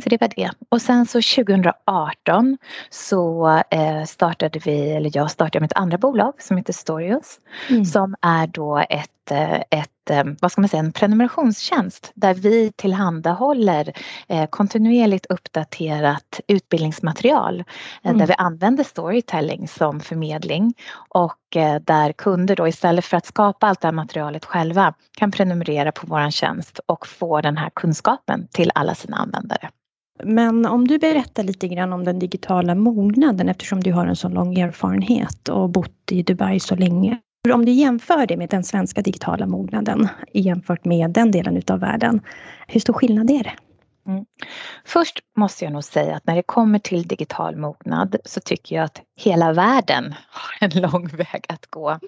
så 0.02 0.08
det 0.08 0.20
var 0.20 0.30
det. 0.36 0.50
Och 0.68 0.82
sen 0.82 1.06
så 1.06 1.20
2018 1.44 2.58
så 2.90 3.62
startade 4.06 4.58
vi, 4.58 4.90
eller 4.90 5.10
jag 5.14 5.30
startade 5.30 5.60
mitt 5.62 5.72
andra 5.72 5.98
bolag 5.98 6.42
som 6.42 6.56
heter 6.56 6.72
Storios. 6.72 7.40
Mm. 7.70 7.84
Som 7.84 8.14
är 8.22 8.46
då 8.46 8.78
ett, 8.78 9.10
ett, 9.30 10.10
eh, 10.10 10.24
vad 10.40 10.52
ska 10.52 10.60
man 10.60 10.68
säga, 10.68 10.82
en 10.82 10.92
prenumerationstjänst 10.92 12.12
där 12.14 12.34
vi 12.34 12.72
tillhandahåller 12.76 13.92
kontinuerligt 14.50 15.26
uppdaterat 15.26 16.40
utbildningsmaterial. 16.48 17.64
Mm. 18.02 18.18
Där 18.18 18.26
vi 18.26 18.34
använder 18.38 18.84
storytelling 18.84 19.68
som 19.68 20.00
förmedling 20.00 20.74
och 21.08 21.38
där 21.80 22.12
kunder 22.12 22.56
då 22.56 22.68
istället 22.68 23.04
för 23.04 23.16
att 23.16 23.26
skapa 23.26 23.66
allt 23.66 23.80
det 23.80 23.86
här 23.86 23.92
materialet 23.92 24.44
själva 24.44 24.94
kan 25.18 25.30
prenumerera 25.30 25.92
på 25.92 26.06
våran 26.06 26.30
tjänst 26.30 26.80
och 26.86 27.06
få 27.06 27.40
den 27.40 27.56
här 27.56 27.70
kunskapen 27.74 28.48
till 28.50 28.70
alla 28.74 28.94
sina 28.94 29.16
användare. 29.16 29.70
Men 30.22 30.66
om 30.66 30.88
du 30.88 30.98
berättar 30.98 31.42
lite 31.42 31.68
grann 31.68 31.92
om 31.92 32.04
den 32.04 32.18
digitala 32.18 32.74
mognaden 32.74 33.48
eftersom 33.48 33.82
du 33.82 33.92
har 33.92 34.06
en 34.06 34.16
så 34.16 34.28
lång 34.28 34.58
erfarenhet 34.58 35.48
och 35.48 35.70
bott 35.70 36.12
i 36.12 36.22
Dubai 36.22 36.60
så 36.60 36.74
länge. 36.74 37.18
Om 37.52 37.64
du 37.64 37.72
jämför 37.72 38.26
det 38.26 38.36
med 38.36 38.48
den 38.50 38.64
svenska 38.64 39.02
digitala 39.02 39.46
mognaden 39.46 40.08
jämfört 40.32 40.84
med 40.84 41.10
den 41.10 41.30
delen 41.30 41.56
utav 41.56 41.80
världen, 41.80 42.20
hur 42.68 42.80
stor 42.80 42.94
skillnad 42.94 43.30
är 43.30 43.44
det? 43.44 43.52
Mm. 44.06 44.24
Först 44.84 45.20
måste 45.36 45.64
jag 45.64 45.72
nog 45.72 45.84
säga 45.84 46.16
att 46.16 46.26
när 46.26 46.36
det 46.36 46.42
kommer 46.42 46.78
till 46.78 47.08
digital 47.08 47.56
mognad 47.56 48.16
så 48.24 48.40
tycker 48.40 48.76
jag 48.76 48.84
att 48.84 49.00
hela 49.16 49.52
världen 49.52 50.14
har 50.28 50.68
en 50.68 50.82
lång 50.82 51.06
väg 51.16 51.44
att 51.48 51.66
gå. 51.66 51.98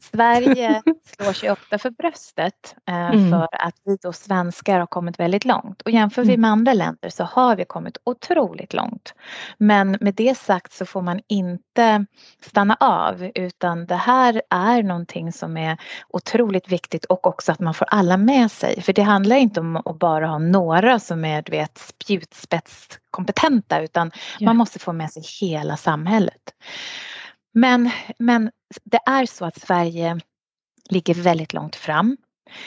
Sverige 0.00 0.82
slår 1.04 1.32
sig 1.32 1.50
ofta 1.50 1.78
för 1.78 1.90
bröstet 1.90 2.74
eh, 2.88 3.10
mm. 3.10 3.30
för 3.30 3.48
att 3.52 3.74
vi 3.84 3.96
då 4.02 4.12
svenskar 4.12 4.78
har 4.78 4.86
kommit 4.86 5.20
väldigt 5.20 5.44
långt 5.44 5.82
och 5.82 5.90
jämför 5.90 6.22
vi 6.22 6.28
mm. 6.28 6.40
med 6.40 6.50
andra 6.50 6.72
länder 6.72 7.08
så 7.08 7.24
har 7.24 7.56
vi 7.56 7.64
kommit 7.64 7.98
otroligt 8.04 8.74
långt. 8.74 9.14
Men 9.58 9.98
med 10.00 10.14
det 10.14 10.38
sagt 10.38 10.72
så 10.72 10.86
får 10.86 11.02
man 11.02 11.20
inte 11.28 12.06
stanna 12.40 12.76
av 12.80 13.30
utan 13.34 13.86
det 13.86 13.96
här 13.96 14.42
är 14.50 14.82
någonting 14.82 15.32
som 15.32 15.56
är 15.56 15.78
otroligt 16.08 16.68
viktigt 16.68 17.04
och 17.04 17.26
också 17.26 17.52
att 17.52 17.60
man 17.60 17.74
får 17.74 17.86
alla 17.90 18.16
med 18.16 18.50
sig 18.50 18.82
för 18.82 18.92
det 18.92 19.02
handlar 19.02 19.36
inte 19.36 19.60
om 19.60 19.76
att 19.76 19.98
bara 19.98 20.26
ha 20.26 20.38
några 20.38 20.98
som 20.98 21.11
är 21.24 21.42
du 21.42 21.50
vet 21.50 21.78
spjutspetskompetenta 21.78 23.82
utan 23.82 24.10
ja. 24.38 24.46
man 24.46 24.56
måste 24.56 24.78
få 24.78 24.92
med 24.92 25.10
sig 25.10 25.22
hela 25.40 25.76
samhället. 25.76 26.54
Men, 27.54 27.90
men 28.18 28.50
det 28.84 29.00
är 29.06 29.26
så 29.26 29.44
att 29.44 29.60
Sverige 29.60 30.20
ligger 30.90 31.14
väldigt 31.14 31.52
långt 31.52 31.76
fram. 31.76 32.16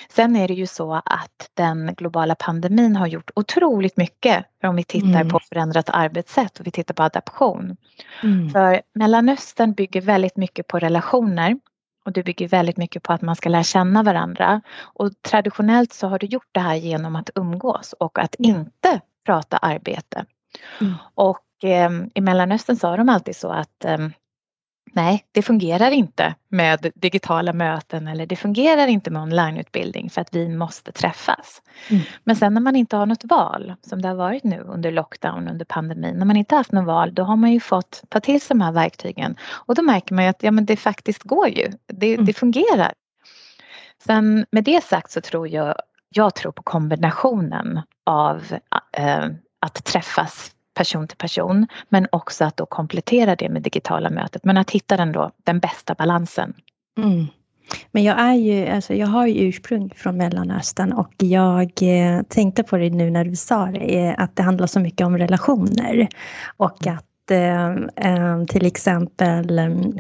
Sen 0.09 0.35
är 0.35 0.47
det 0.47 0.53
ju 0.53 0.67
så 0.67 0.93
att 0.93 1.49
den 1.53 1.93
globala 1.93 2.35
pandemin 2.35 2.95
har 2.95 3.07
gjort 3.07 3.31
otroligt 3.35 3.97
mycket 3.97 4.45
om 4.63 4.75
vi 4.75 4.83
tittar 4.83 5.21
mm. 5.21 5.29
på 5.29 5.39
förändrat 5.39 5.89
arbetssätt 5.89 6.59
och 6.59 6.67
vi 6.67 6.71
tittar 6.71 6.93
på 6.93 7.03
adaption. 7.03 7.77
Mm. 8.23 8.49
För 8.49 8.81
Mellanöstern 8.93 9.73
bygger 9.73 10.01
väldigt 10.01 10.37
mycket 10.37 10.67
på 10.67 10.79
relationer 10.79 11.59
och 12.05 12.11
det 12.11 12.23
bygger 12.23 12.47
väldigt 12.47 12.77
mycket 12.77 13.03
på 13.03 13.13
att 13.13 13.21
man 13.21 13.35
ska 13.35 13.49
lära 13.49 13.63
känna 13.63 14.03
varandra. 14.03 14.61
Och 14.81 15.21
traditionellt 15.21 15.93
så 15.93 16.07
har 16.07 16.19
du 16.19 16.27
gjort 16.27 16.49
det 16.51 16.59
här 16.59 16.75
genom 16.75 17.15
att 17.15 17.29
umgås 17.35 17.93
och 17.99 18.19
att 18.19 18.35
inte 18.35 19.01
prata 19.25 19.57
arbete. 19.57 20.25
Mm. 20.81 20.93
Och 21.15 21.63
eh, 21.63 21.89
i 22.13 22.21
Mellanöstern 22.21 22.75
sa 22.75 22.97
de 22.97 23.09
alltid 23.09 23.35
så 23.35 23.49
att 23.49 23.85
eh, 23.85 23.97
nej, 24.95 25.25
det 25.31 25.41
fungerar 25.41 25.91
inte 25.91 26.35
med 26.49 26.91
digitala 26.95 27.53
möten 27.53 28.07
eller 28.07 28.25
det 28.25 28.35
fungerar 28.35 28.87
inte 28.87 29.11
med 29.11 29.21
onlineutbildning 29.21 30.09
för 30.09 30.21
att 30.21 30.35
vi 30.35 30.49
måste 30.49 30.91
träffas. 30.91 31.61
Mm. 31.89 32.03
Men 32.23 32.35
sen 32.35 32.53
när 32.53 32.61
man 32.61 32.75
inte 32.75 32.95
har 32.95 33.05
något 33.05 33.23
val, 33.25 33.75
som 33.81 34.01
det 34.01 34.07
har 34.07 34.15
varit 34.15 34.43
nu 34.43 34.59
under 34.59 34.91
lockdown, 34.91 35.47
under 35.47 35.65
pandemin, 35.65 36.15
när 36.15 36.25
man 36.25 36.37
inte 36.37 36.55
haft 36.55 36.71
något 36.71 36.85
val, 36.85 37.13
då 37.13 37.23
har 37.23 37.35
man 37.35 37.51
ju 37.51 37.59
fått 37.59 38.03
ta 38.09 38.19
till 38.19 38.41
sig 38.41 38.47
de 38.57 38.61
här 38.61 38.71
verktygen 38.71 39.35
och 39.43 39.75
då 39.75 39.81
märker 39.81 40.15
man 40.15 40.23
ju 40.23 40.29
att 40.29 40.43
ja, 40.43 40.51
men 40.51 40.65
det 40.65 40.77
faktiskt 40.77 41.23
går 41.23 41.47
ju, 41.47 41.71
det, 41.87 42.13
mm. 42.13 42.25
det 42.25 42.33
fungerar. 42.33 42.93
Sen 44.05 44.45
med 44.51 44.63
det 44.63 44.83
sagt 44.83 45.11
så 45.11 45.21
tror 45.21 45.47
jag, 45.47 45.75
jag 46.09 46.35
tror 46.35 46.51
på 46.51 46.63
kombinationen 46.63 47.81
av 48.05 48.43
äh, 48.97 49.25
att 49.61 49.83
träffas 49.85 50.54
person 50.75 51.07
till 51.07 51.17
person 51.17 51.67
men 51.89 52.07
också 52.11 52.45
att 52.45 52.57
då 52.57 52.65
komplettera 52.65 53.35
det 53.35 53.49
med 53.49 53.61
digitala 53.61 54.09
mötet 54.09 54.45
men 54.45 54.57
att 54.57 54.71
hitta 54.71 54.97
den, 54.97 55.11
då, 55.11 55.31
den 55.43 55.59
bästa 55.59 55.93
balansen. 55.93 56.53
Mm. 56.97 57.27
Men 57.91 58.03
jag, 58.03 58.19
är 58.19 58.33
ju, 58.33 58.67
alltså 58.67 58.93
jag 58.93 59.07
har 59.07 59.27
ju 59.27 59.47
ursprung 59.47 59.93
från 59.95 60.17
Mellanöstern 60.17 60.93
och 60.93 61.13
jag 61.17 61.71
eh, 61.81 62.21
tänkte 62.21 62.63
på 62.63 62.77
det 62.77 62.89
nu 62.89 63.11
när 63.11 63.25
du 63.25 63.35
sa 63.35 63.65
det, 63.65 64.07
eh, 64.07 64.15
att 64.17 64.35
det 64.35 64.43
handlar 64.43 64.67
så 64.67 64.79
mycket 64.79 65.07
om 65.07 65.17
relationer 65.17 66.07
och 66.57 66.87
att 66.87 67.05
Eh, 67.31 68.45
till 68.47 68.65
exempel 68.65 69.47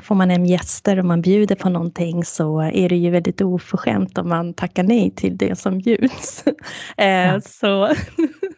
får 0.03 0.15
man 0.15 0.29
hem 0.29 0.45
gäster 0.45 0.99
och 0.99 1.05
man 1.05 1.21
bjuder 1.21 1.55
på 1.55 1.69
någonting 1.69 2.25
så 2.25 2.61
är 2.61 2.89
det 2.89 2.95
ju 2.95 3.09
väldigt 3.09 3.41
oförskämt 3.41 4.17
om 4.17 4.29
man 4.29 4.53
tackar 4.53 4.83
nej 4.83 5.11
till 5.15 5.37
det 5.37 5.59
som 5.59 5.77
bjuds. 5.77 6.43
Ja. 6.97 7.41
Så 7.41 7.87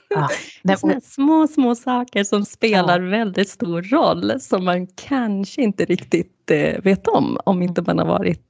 ja. 0.10 0.30
Nej, 0.62 1.02
små, 1.04 1.48
små 1.48 1.76
saker 1.76 2.24
som 2.24 2.46
spelar 2.46 3.02
ja. 3.02 3.10
väldigt 3.10 3.50
stor 3.50 3.82
roll 3.82 4.40
som 4.40 4.66
man 4.66 4.88
kanske 4.88 5.62
inte 5.62 5.86
riktigt 5.86 6.37
vet 6.84 7.08
om, 7.08 7.40
om 7.44 7.62
inte 7.62 7.82
man 7.82 8.00
har 8.00 8.06
varit 8.06 8.44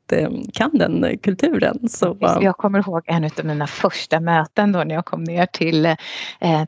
kan 0.53 0.77
den 0.77 1.17
kulturen. 1.17 1.89
Så, 1.89 2.17
jag 2.41 2.57
kommer 2.57 2.79
ihåg 2.79 3.03
en 3.05 3.23
av 3.23 3.45
mina 3.45 3.67
första 3.67 4.19
möten 4.19 4.71
då 4.71 4.83
när 4.83 4.95
jag 4.95 5.05
kom 5.05 5.23
ner 5.23 5.45
till, 5.45 5.95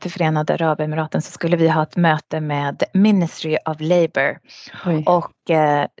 till 0.00 0.10
Förenade 0.10 0.54
Arabemiraten 0.54 1.22
så 1.22 1.32
skulle 1.32 1.56
vi 1.56 1.68
ha 1.68 1.82
ett 1.82 1.96
möte 1.96 2.40
med 2.40 2.82
Ministry 2.94 3.56
of 3.66 3.76
Labour. 3.80 4.38
Oj. 4.86 5.04
Och 5.06 5.32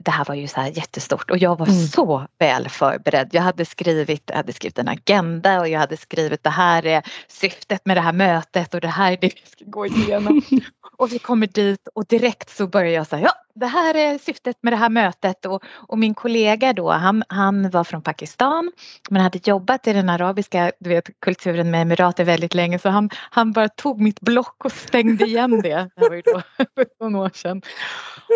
det 0.04 0.10
här 0.10 0.24
var 0.24 0.34
ju 0.34 0.48
så 0.48 0.60
här 0.60 0.68
jättestort 0.68 1.30
och 1.30 1.38
jag 1.38 1.58
var 1.58 1.66
mm. 1.66 1.78
så 1.78 2.26
väl 2.38 2.68
förberedd. 2.68 3.28
Jag 3.32 3.42
hade 3.42 3.64
skrivit, 3.64 4.22
jag 4.26 4.36
hade 4.36 4.52
skrivit 4.52 4.78
en 4.78 4.88
agenda 4.88 5.60
och 5.60 5.68
jag 5.68 5.80
hade 5.80 5.96
skrivit 5.96 6.44
det 6.44 6.50
här 6.50 6.86
är 6.86 7.02
syftet 7.28 7.86
med 7.86 7.96
det 7.96 8.00
här 8.00 8.12
mötet 8.12 8.74
och 8.74 8.80
det 8.80 8.88
här 8.88 9.12
är 9.12 9.18
det 9.20 9.32
vi 9.34 9.50
ska 9.50 9.64
gå 9.64 9.86
igenom. 9.86 10.42
och 11.00 11.12
vi 11.12 11.18
kommer 11.18 11.46
dit 11.46 11.88
och 11.94 12.06
direkt 12.06 12.50
så 12.50 12.66
börjar 12.66 12.92
jag 12.92 13.06
säga 13.06 13.22
ja 13.22 13.32
det 13.54 13.66
här 13.66 13.96
är 13.96 14.18
syftet 14.18 14.56
med 14.62 14.72
det 14.72 14.76
här 14.76 14.88
mötet 14.88 15.46
och, 15.46 15.62
och 15.66 15.98
min 15.98 16.14
kollega 16.14 16.72
då 16.72 16.90
han, 16.90 17.24
han 17.28 17.70
var 17.70 17.84
från 17.84 18.02
Pakistan 18.02 18.72
men 19.10 19.22
hade 19.22 19.40
jobbat 19.44 19.86
i 19.86 19.92
den 19.92 20.08
arabiska 20.08 20.72
du 20.80 20.90
vet, 20.90 21.20
kulturen 21.20 21.70
med 21.70 21.82
emirater 21.82 22.24
väldigt 22.24 22.54
länge 22.54 22.78
så 22.78 22.88
han, 22.88 23.10
han 23.30 23.52
bara 23.52 23.68
tog 23.68 24.00
mitt 24.00 24.20
block 24.20 24.64
och 24.64 24.72
stängde 24.72 25.24
igen 25.24 25.60
det. 25.62 25.90
Det 25.96 26.08
var 26.08 26.16
ju 26.16 26.22
då 26.22 26.42
för 26.74 27.10
några 27.10 27.26
år 27.26 27.30
sedan. 27.34 27.62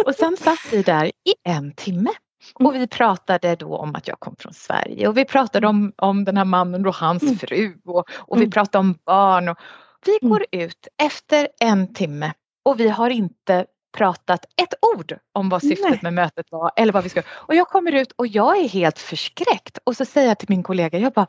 Och 0.07 0.15
sen 0.15 0.37
satt 0.37 0.73
vi 0.73 0.83
där 0.83 1.07
i 1.07 1.35
en 1.45 1.73
timme 1.75 2.11
och 2.55 2.75
vi 2.75 2.87
pratade 2.87 3.57
då 3.57 3.77
om 3.77 3.95
att 3.95 4.09
jag 4.09 4.21
kom 4.21 4.37
från 4.39 4.55
Sverige 4.55 5.09
och 5.09 5.17
vi 5.17 5.25
pratade 5.25 5.67
om, 5.67 5.93
om 5.97 6.25
den 6.25 6.37
här 6.37 6.45
mannen 6.45 6.87
och 6.87 6.95
hans 6.95 7.23
mm. 7.23 7.39
fru 7.39 7.75
och, 7.85 8.05
och 8.11 8.37
vi 8.37 8.43
mm. 8.43 8.51
pratade 8.51 8.79
om 8.79 8.99
barn. 9.07 9.49
Och 9.49 9.59
vi 10.07 10.19
mm. 10.23 10.31
går 10.31 10.45
ut 10.53 10.89
efter 11.03 11.49
en 11.61 11.95
timme 11.95 12.33
och 12.65 12.81
vi 12.81 12.89
har 12.89 13.11
inte 13.11 13.67
pratat 13.95 14.45
ett 14.45 14.75
ord 14.95 15.19
om 15.33 15.49
vad 15.49 15.63
syftet 15.63 15.91
Nej. 15.91 15.99
med 16.03 16.13
mötet 16.13 16.47
var 16.51 16.73
eller 16.77 16.93
vad 16.93 17.03
vi 17.03 17.09
ska. 17.09 17.23
Och 17.29 17.55
jag 17.55 17.69
kommer 17.69 17.93
ut 17.93 18.13
och 18.13 18.27
jag 18.27 18.59
är 18.59 18.69
helt 18.69 18.99
förskräckt 18.99 19.79
och 19.85 19.97
så 19.97 20.05
säger 20.05 20.29
jag 20.29 20.39
till 20.39 20.49
min 20.51 20.63
kollega, 20.63 20.99
jag 20.99 21.13
bara, 21.13 21.27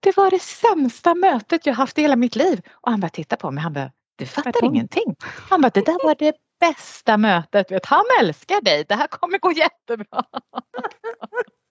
det 0.00 0.16
var 0.16 0.30
det 0.30 0.42
sämsta 0.42 1.14
mötet 1.14 1.66
jag 1.66 1.74
haft 1.74 1.98
i 1.98 2.02
hela 2.02 2.16
mitt 2.16 2.36
liv. 2.36 2.60
Och 2.72 2.90
han 2.90 3.00
bara 3.00 3.08
tittar 3.08 3.36
på 3.36 3.50
mig, 3.50 3.62
han 3.62 3.72
bara, 3.72 3.90
du 4.16 4.26
fattar 4.26 4.64
ingenting. 4.64 5.16
Han 5.50 5.60
bara, 5.60 5.70
det 5.70 5.86
där 5.86 6.06
var 6.06 6.14
det 6.18 6.34
bästa 6.60 7.16
mötet, 7.16 7.70
vet, 7.70 7.86
han 7.86 8.04
älskar 8.20 8.60
dig, 8.60 8.84
det 8.88 8.94
här 8.94 9.06
kommer 9.06 9.38
gå 9.38 9.52
jättebra. 9.52 10.24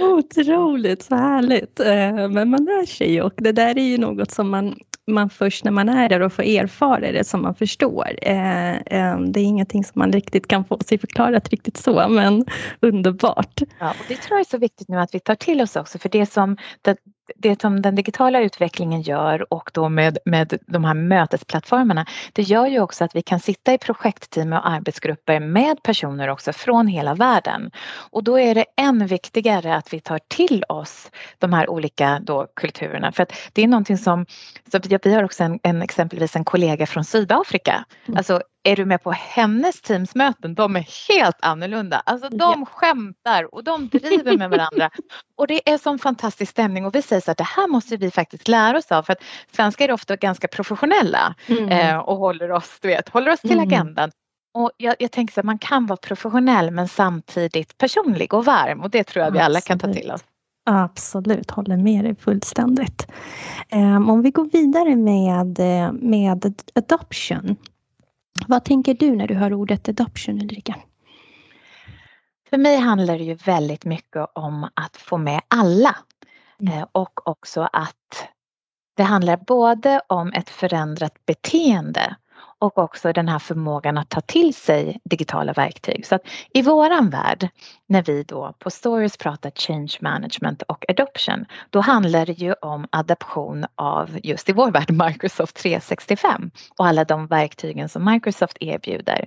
Otroligt, 0.00 1.02
så 1.02 1.14
härligt. 1.14 1.80
Eh, 1.80 2.28
men 2.28 2.50
man 2.50 2.64
lär 2.64 2.86
sig 2.86 3.12
ju 3.12 3.22
och 3.22 3.32
det 3.36 3.52
där 3.52 3.78
är 3.78 3.82
ju 3.82 3.98
något 3.98 4.30
som 4.30 4.50
man, 4.50 4.76
man 5.06 5.30
först 5.30 5.64
när 5.64 5.70
man 5.70 5.88
är 5.88 6.08
där 6.08 6.20
och 6.20 6.32
får 6.32 6.42
erfara 6.42 7.12
det 7.12 7.24
som 7.24 7.42
man 7.42 7.54
förstår. 7.54 8.18
Eh, 8.22 8.76
eh, 8.76 9.20
det 9.20 9.40
är 9.40 9.44
ingenting 9.44 9.84
som 9.84 9.98
man 9.98 10.12
riktigt 10.12 10.46
kan 10.46 10.64
få 10.64 10.78
sig 10.86 10.98
förklarat 10.98 11.48
riktigt 11.48 11.76
så, 11.76 12.08
men 12.08 12.44
underbart. 12.80 13.62
Ja, 13.78 13.90
och 13.90 14.04
det 14.08 14.16
tror 14.16 14.38
jag 14.38 14.40
är 14.40 14.50
så 14.50 14.58
viktigt 14.58 14.88
nu 14.88 14.96
att 14.96 15.14
vi 15.14 15.20
tar 15.20 15.34
till 15.34 15.60
oss 15.60 15.76
också, 15.76 15.98
för 15.98 16.08
det 16.08 16.26
som 16.26 16.56
det, 17.36 17.60
som 17.60 17.82
den 17.82 17.94
digitala 17.94 18.40
utvecklingen 18.40 19.02
gör 19.02 19.52
och 19.52 19.70
då 19.74 19.88
med, 19.88 20.18
med 20.24 20.58
de 20.66 20.84
här 20.84 20.94
mötesplattformarna, 20.94 22.06
det 22.32 22.42
gör 22.42 22.66
ju 22.66 22.80
också 22.80 23.04
att 23.04 23.16
vi 23.16 23.22
kan 23.22 23.40
sitta 23.40 23.74
i 23.74 23.78
projektteam 23.78 24.52
och 24.52 24.68
arbetsgrupper 24.68 25.40
med 25.40 25.82
personer 25.82 26.28
också 26.28 26.52
från 26.52 26.86
hela 26.86 27.14
världen. 27.14 27.70
Och 28.10 28.24
då 28.24 28.38
är 28.38 28.54
det 28.54 28.64
än 28.76 29.06
viktigare 29.06 29.76
att 29.76 29.92
vi 29.92 30.00
tar 30.00 30.20
till 30.28 30.64
oss 30.68 31.10
de 31.38 31.52
här 31.52 31.70
olika 31.70 32.20
då 32.22 32.46
kulturerna 32.56 33.12
för 33.12 33.22
att 33.22 33.32
det 33.52 33.62
är 33.62 33.68
någonting 33.68 33.98
som, 33.98 34.26
så 34.72 34.98
vi 35.02 35.14
har 35.14 35.22
också 35.22 35.44
en, 35.44 35.60
en 35.62 35.82
exempelvis 35.82 36.36
en 36.36 36.44
kollega 36.44 36.86
från 36.86 37.04
Sydafrika, 37.04 37.84
mm. 38.06 38.18
alltså 38.18 38.42
är 38.62 38.76
du 38.76 38.84
med 38.84 39.02
på 39.02 39.10
hennes 39.10 39.80
teamsmöten, 39.80 40.54
de 40.54 40.76
är 40.76 41.08
helt 41.08 41.36
annorlunda. 41.40 42.02
Alltså 42.06 42.28
de 42.28 42.66
skämtar 42.66 43.54
och 43.54 43.64
de 43.64 43.88
driver 43.88 44.38
med 44.38 44.50
varandra. 44.50 44.90
Och 45.36 45.46
det 45.46 45.70
är 45.70 45.78
sån 45.78 45.98
fantastisk 45.98 46.50
stämning 46.50 46.86
och 46.86 46.94
vi 46.94 47.02
säger 47.02 47.22
så 47.22 47.30
att 47.30 47.38
det 47.38 47.44
här 47.44 47.68
måste 47.68 47.96
vi 47.96 48.10
faktiskt 48.10 48.48
lära 48.48 48.78
oss 48.78 48.92
av 48.92 49.02
för 49.02 49.12
att 49.12 49.22
svenskar 49.52 49.88
är 49.88 49.92
ofta 49.92 50.16
ganska 50.16 50.48
professionella 50.48 51.34
mm. 51.46 51.68
eh, 51.68 51.98
och 51.98 52.16
håller 52.16 52.50
oss, 52.50 52.78
du 52.80 52.88
vet, 52.88 53.08
håller 53.08 53.32
oss 53.32 53.40
till 53.40 53.52
mm. 53.52 53.68
agendan. 53.68 54.10
Och 54.54 54.70
jag, 54.76 54.96
jag 54.98 55.12
tänker 55.12 55.34
så 55.34 55.40
att 55.40 55.46
man 55.46 55.58
kan 55.58 55.86
vara 55.86 55.96
professionell 55.96 56.70
men 56.70 56.88
samtidigt 56.88 57.78
personlig 57.78 58.34
och 58.34 58.44
varm 58.44 58.80
och 58.80 58.90
det 58.90 59.04
tror 59.04 59.24
jag 59.24 59.32
vi 59.32 59.38
alla 59.38 59.60
kan 59.60 59.78
ta 59.78 59.92
till 59.92 60.10
oss. 60.10 60.24
Absolut, 60.70 61.50
håller 61.50 61.76
med 61.76 62.04
dig 62.04 62.16
fullständigt. 62.16 63.06
Um, 63.72 64.10
om 64.10 64.22
vi 64.22 64.30
går 64.30 64.44
vidare 64.44 64.96
med, 64.96 65.58
eh, 65.58 65.92
med 65.92 66.54
adoption. 66.74 67.56
Vad 68.46 68.64
tänker 68.64 68.94
du 68.94 69.16
när 69.16 69.26
du 69.26 69.34
hör 69.34 69.52
ordet 69.52 69.88
adoption 69.88 70.42
Ulrika? 70.42 70.76
För 72.50 72.58
mig 72.58 72.76
handlar 72.76 73.18
det 73.18 73.24
ju 73.24 73.34
väldigt 73.34 73.84
mycket 73.84 74.26
om 74.34 74.68
att 74.74 74.96
få 74.96 75.18
med 75.18 75.40
alla 75.48 75.96
mm. 76.60 76.78
Eh, 76.78 76.86
och 76.92 77.28
också 77.28 77.68
att 77.72 78.28
det 78.96 79.02
handlar 79.02 79.36
både 79.36 80.00
om 80.06 80.32
ett 80.32 80.50
förändrat 80.50 81.26
beteende 81.26 82.16
och 82.60 82.78
också 82.78 83.12
den 83.12 83.28
här 83.28 83.38
förmågan 83.38 83.98
att 83.98 84.08
ta 84.08 84.20
till 84.20 84.54
sig 84.54 85.00
digitala 85.04 85.52
verktyg. 85.52 86.06
Så 86.06 86.14
att 86.14 86.22
i 86.52 86.62
våran 86.62 87.10
värld, 87.10 87.48
när 87.86 88.02
vi 88.02 88.22
då 88.22 88.54
på 88.58 88.70
Stories 88.70 89.16
pratar 89.16 89.50
change 89.50 89.96
management 90.00 90.62
och 90.62 90.84
adoption, 90.88 91.44
då 91.70 91.80
handlar 91.80 92.26
det 92.26 92.32
ju 92.32 92.52
om 92.52 92.86
adaption 92.90 93.66
av 93.74 94.18
just 94.22 94.48
i 94.48 94.52
vår 94.52 94.70
värld 94.70 94.90
Microsoft 94.90 95.56
365 95.56 96.50
och 96.78 96.86
alla 96.86 97.04
de 97.04 97.26
verktygen 97.26 97.88
som 97.88 98.04
Microsoft 98.04 98.56
erbjuder. 98.60 99.26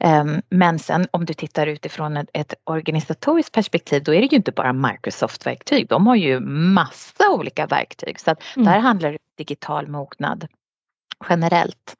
Ehm, 0.00 0.42
men 0.50 0.78
sen 0.78 1.06
om 1.10 1.24
du 1.24 1.34
tittar 1.34 1.66
utifrån 1.66 2.16
ett 2.16 2.54
organisatoriskt 2.64 3.54
perspektiv, 3.54 4.02
då 4.04 4.14
är 4.14 4.20
det 4.20 4.26
ju 4.26 4.36
inte 4.36 4.52
bara 4.52 4.72
Microsoft-verktyg, 4.72 5.88
de 5.88 6.06
har 6.06 6.16
ju 6.16 6.40
massa 6.40 7.30
olika 7.30 7.66
verktyg 7.66 8.20
så 8.20 8.30
att 8.30 8.42
mm. 8.56 8.66
där 8.66 8.78
handlar 8.78 9.08
det 9.08 9.14
om 9.14 9.34
digital 9.36 9.88
mognad 9.88 10.48
generellt. 11.28 11.96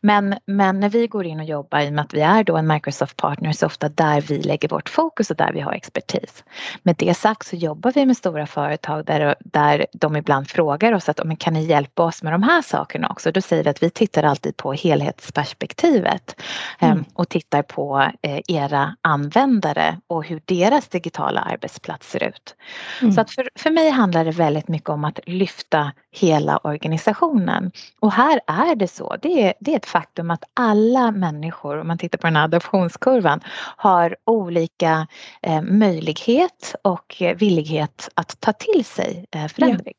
Men, 0.00 0.34
men 0.46 0.80
när 0.80 0.88
vi 0.88 1.06
går 1.06 1.26
in 1.26 1.40
och 1.40 1.46
jobbar 1.46 1.80
i 1.80 1.88
och 1.88 1.92
med 1.92 2.04
att 2.04 2.14
vi 2.14 2.20
är 2.20 2.44
då 2.44 2.56
en 2.56 2.66
Microsoft 2.66 3.16
partner 3.16 3.52
så 3.52 3.66
ofta 3.66 3.88
där 3.88 4.20
vi 4.20 4.42
lägger 4.42 4.68
vårt 4.68 4.88
fokus 4.88 5.30
och 5.30 5.36
där 5.36 5.52
vi 5.52 5.60
har 5.60 5.72
expertis. 5.72 6.44
Med 6.82 6.96
det 6.98 7.14
sagt 7.14 7.46
så 7.46 7.56
jobbar 7.56 7.92
vi 7.92 8.06
med 8.06 8.16
stora 8.16 8.46
företag 8.46 9.04
där, 9.04 9.34
där 9.40 9.86
de 9.92 10.16
ibland 10.16 10.48
frågar 10.48 10.92
oss 10.92 11.08
att 11.08 11.24
men 11.24 11.36
kan 11.36 11.52
ni 11.52 11.64
hjälpa 11.64 12.02
oss 12.02 12.22
med 12.22 12.32
de 12.32 12.42
här 12.42 12.62
sakerna 12.62 13.08
också? 13.08 13.32
Då 13.32 13.40
säger 13.40 13.64
vi 13.64 13.70
att 13.70 13.82
vi 13.82 13.90
tittar 13.90 14.22
alltid 14.22 14.56
på 14.56 14.72
helhetsperspektivet 14.72 16.40
mm. 16.78 16.98
eh, 16.98 17.04
och 17.14 17.28
tittar 17.28 17.62
på 17.62 18.10
eh, 18.22 18.40
era 18.48 18.96
användare 19.00 19.98
och 20.06 20.24
hur 20.24 20.42
deras 20.44 20.88
digitala 20.88 21.40
arbetsplats 21.40 22.10
ser 22.10 22.24
ut. 22.24 22.56
Mm. 23.00 23.12
Så 23.12 23.20
att 23.20 23.30
för, 23.30 23.48
för 23.54 23.70
mig 23.70 23.90
handlar 23.90 24.24
det 24.24 24.30
väldigt 24.30 24.68
mycket 24.68 24.88
om 24.88 25.04
att 25.04 25.20
lyfta 25.26 25.92
hela 26.14 26.56
organisationen 26.56 27.70
och 28.00 28.12
här 28.12 28.40
är 28.46 28.76
det 28.76 28.88
så. 28.88 29.16
Det 29.22 29.42
är, 29.42 29.54
det 29.60 29.72
är 29.72 29.76
ett 29.76 29.86
faktum 29.86 30.30
att 30.30 30.44
alla 30.54 31.10
människor, 31.10 31.80
om 31.80 31.88
man 31.88 31.98
tittar 31.98 32.18
på 32.18 32.26
den 32.26 32.36
här 32.36 32.44
adoptionskurvan, 32.44 33.40
har 33.76 34.16
olika 34.24 35.06
eh, 35.42 35.62
möjlighet 35.62 36.74
och 36.82 37.22
villighet 37.36 38.08
att 38.14 38.40
ta 38.40 38.52
till 38.52 38.84
sig 38.84 39.26
eh, 39.30 39.46
förändring. 39.46 39.94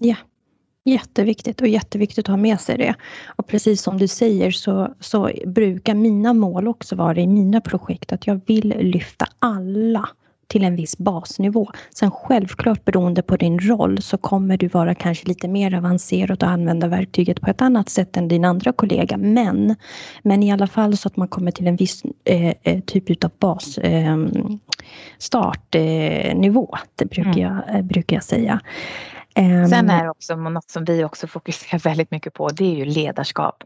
Ja. 0.00 0.08
ja. 0.08 0.16
Jätteviktigt 0.84 1.60
och 1.60 1.68
jätteviktigt 1.68 2.24
att 2.24 2.32
ha 2.32 2.36
med 2.36 2.60
sig 2.60 2.78
det. 2.78 2.94
Och 3.26 3.46
precis 3.46 3.82
som 3.82 3.98
du 3.98 4.08
säger 4.08 4.50
så, 4.50 4.94
så 5.00 5.30
brukar 5.46 5.94
mina 5.94 6.32
mål 6.32 6.68
också 6.68 6.96
vara 6.96 7.20
i 7.20 7.26
mina 7.26 7.60
projekt 7.60 8.12
att 8.12 8.26
jag 8.26 8.40
vill 8.46 8.68
lyfta 8.78 9.26
alla 9.38 10.08
till 10.50 10.64
en 10.64 10.76
viss 10.76 10.98
basnivå. 10.98 11.70
Sen 11.94 12.10
självklart 12.10 12.84
beroende 12.84 13.22
på 13.22 13.36
din 13.36 13.58
roll 13.58 14.02
så 14.02 14.18
kommer 14.18 14.56
du 14.56 14.68
vara 14.68 14.94
kanske 14.94 15.28
lite 15.28 15.48
mer 15.48 15.74
avancerad 15.74 16.42
och 16.42 16.48
använda 16.48 16.88
verktyget 16.88 17.40
på 17.40 17.50
ett 17.50 17.62
annat 17.62 17.88
sätt 17.88 18.16
än 18.16 18.28
din 18.28 18.44
andra 18.44 18.72
kollega. 18.72 19.16
Men, 19.16 19.76
men 20.22 20.42
i 20.42 20.52
alla 20.52 20.66
fall 20.66 20.96
så 20.96 21.08
att 21.08 21.16
man 21.16 21.28
kommer 21.28 21.50
till 21.50 21.66
en 21.66 21.76
viss 21.76 22.02
eh, 22.24 22.54
eh 22.62 22.80
typ 22.80 23.24
av 23.24 23.30
bas 23.38 23.78
eh, 23.78 24.16
startnivå. 25.18 26.76
det 26.96 27.04
brukar, 27.04 27.30
mm. 27.30 27.40
jag, 27.40 27.76
eh, 27.76 27.82
brukar 27.82 28.16
jag 28.16 28.24
säga. 28.24 28.60
Sen 29.34 29.72
ehm. 29.72 29.90
är 29.90 30.04
det 30.04 30.10
också 30.10 30.36
något 30.36 30.70
som 30.70 30.84
vi 30.84 31.04
också 31.04 31.26
fokuserar 31.26 31.78
väldigt 31.84 32.10
mycket 32.10 32.34
på, 32.34 32.48
det 32.48 32.64
är 32.64 32.76
ju 32.76 32.84
ledarskap. 32.84 33.64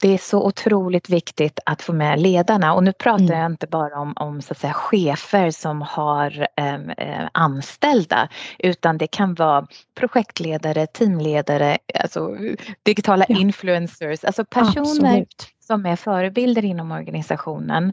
Det 0.00 0.08
är 0.08 0.18
så 0.18 0.46
otroligt 0.46 1.10
viktigt 1.10 1.60
att 1.66 1.82
få 1.82 1.92
med 1.92 2.20
ledarna 2.20 2.74
och 2.74 2.84
nu 2.84 2.92
pratar 2.92 3.24
mm. 3.24 3.38
jag 3.38 3.52
inte 3.52 3.66
bara 3.66 4.00
om, 4.00 4.12
om 4.16 4.42
så 4.42 4.52
att 4.52 4.58
säga, 4.58 4.72
chefer 4.72 5.50
som 5.50 5.82
har 5.82 6.48
eh, 6.56 7.28
anställda 7.32 8.28
utan 8.58 8.98
det 8.98 9.06
kan 9.06 9.34
vara 9.34 9.66
projektledare, 9.94 10.86
teamledare, 10.86 11.78
alltså 12.00 12.36
digitala 12.82 13.24
ja. 13.28 13.38
influencers, 13.38 14.24
alltså 14.24 14.44
personer 14.44 14.80
Absolut 14.80 15.55
som 15.66 15.86
är 15.86 15.96
förebilder 15.96 16.64
inom 16.64 16.92
organisationen, 16.92 17.92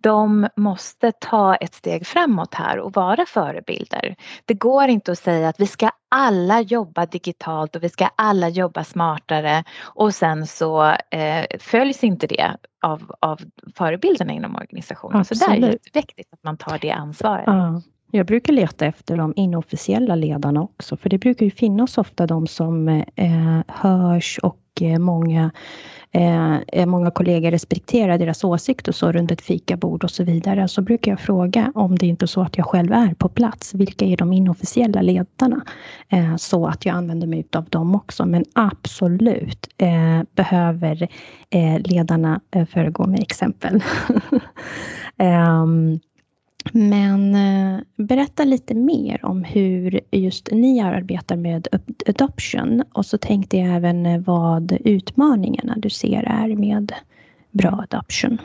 de 0.00 0.48
måste 0.56 1.12
ta 1.12 1.54
ett 1.54 1.74
steg 1.74 2.06
framåt 2.06 2.54
här 2.54 2.78
och 2.78 2.92
vara 2.92 3.26
förebilder. 3.26 4.16
Det 4.44 4.54
går 4.54 4.88
inte 4.88 5.12
att 5.12 5.18
säga 5.18 5.48
att 5.48 5.60
vi 5.60 5.66
ska 5.66 5.90
alla 6.08 6.60
jobba 6.60 7.06
digitalt 7.06 7.76
och 7.76 7.82
vi 7.82 7.88
ska 7.88 8.08
alla 8.16 8.48
jobba 8.48 8.84
smartare 8.84 9.64
och 9.80 10.14
sen 10.14 10.46
så 10.46 10.84
eh, 11.10 11.44
följs 11.60 12.04
inte 12.04 12.26
det 12.26 12.56
av, 12.82 13.14
av 13.20 13.40
förebilderna 13.76 14.32
inom 14.32 14.56
organisationen. 14.56 15.20
Absolut. 15.20 15.42
Så 15.42 15.50
det 15.50 15.66
är 15.66 15.70
jätteviktigt 15.72 16.28
att 16.32 16.44
man 16.44 16.56
tar 16.56 16.78
det 16.78 16.90
ansvaret. 16.90 17.44
Ja. 17.46 17.82
Jag 18.16 18.26
brukar 18.26 18.52
leta 18.52 18.86
efter 18.86 19.16
de 19.16 19.32
inofficiella 19.36 20.14
ledarna 20.14 20.62
också, 20.62 20.96
för 20.96 21.10
det 21.10 21.18
brukar 21.18 21.44
ju 21.44 21.50
finnas 21.50 21.98
ofta 21.98 22.26
de 22.26 22.46
som 22.46 22.88
eh, 23.16 23.60
hörs 23.68 24.38
och 24.42 24.58
eh, 24.80 24.98
många 24.98 25.50
Eh, 26.16 26.56
eh 26.72 26.86
många 26.86 27.10
kollegor 27.10 27.50
respekterar 27.50 28.18
deras 28.18 28.44
åsikt 28.44 28.88
och 28.88 28.94
så 28.94 29.12
runt 29.12 29.30
ett 29.30 29.40
fikabord 29.42 30.04
och 30.04 30.10
så 30.10 30.24
vidare. 30.24 30.68
Så 30.68 30.82
brukar 30.82 31.12
jag 31.12 31.20
fråga 31.20 31.72
om 31.74 31.98
det 31.98 32.06
inte 32.06 32.24
är 32.24 32.26
så 32.26 32.40
att 32.40 32.56
jag 32.56 32.66
själv 32.66 32.92
är 32.92 33.14
på 33.14 33.28
plats. 33.28 33.74
Vilka 33.74 34.04
är 34.04 34.16
de 34.16 34.32
inofficiella 34.32 35.02
ledarna? 35.02 35.64
Eh, 36.08 36.36
så 36.36 36.66
att 36.66 36.86
jag 36.86 36.96
använder 36.96 37.26
mig 37.26 37.46
av 37.52 37.64
dem 37.64 37.94
också. 37.94 38.26
Men 38.26 38.44
absolut 38.52 39.68
eh, 39.78 40.22
behöver 40.34 41.08
eh, 41.50 41.80
ledarna 41.80 42.40
eh, 42.50 42.66
föregå 42.66 43.06
med 43.06 43.20
exempel. 43.20 43.82
um, 45.18 46.00
Men 46.76 47.34
eh, 47.34 47.80
berätta 47.96 48.44
lite 48.44 48.74
mer 48.74 49.24
om 49.24 49.44
hur 49.44 50.00
just 50.10 50.48
ni 50.52 50.80
arbetar 50.80 51.36
med 51.36 51.68
adoption 52.06 52.84
och 52.92 53.06
så 53.06 53.18
tänkte 53.18 53.56
jag 53.56 53.76
även 53.76 54.06
eh, 54.06 54.20
vad 54.20 54.72
utmaningarna 54.84 55.74
du 55.76 55.90
ser 55.90 56.22
är 56.22 56.56
med 56.56 56.92
bra 57.50 57.84
adoption. 57.90 58.38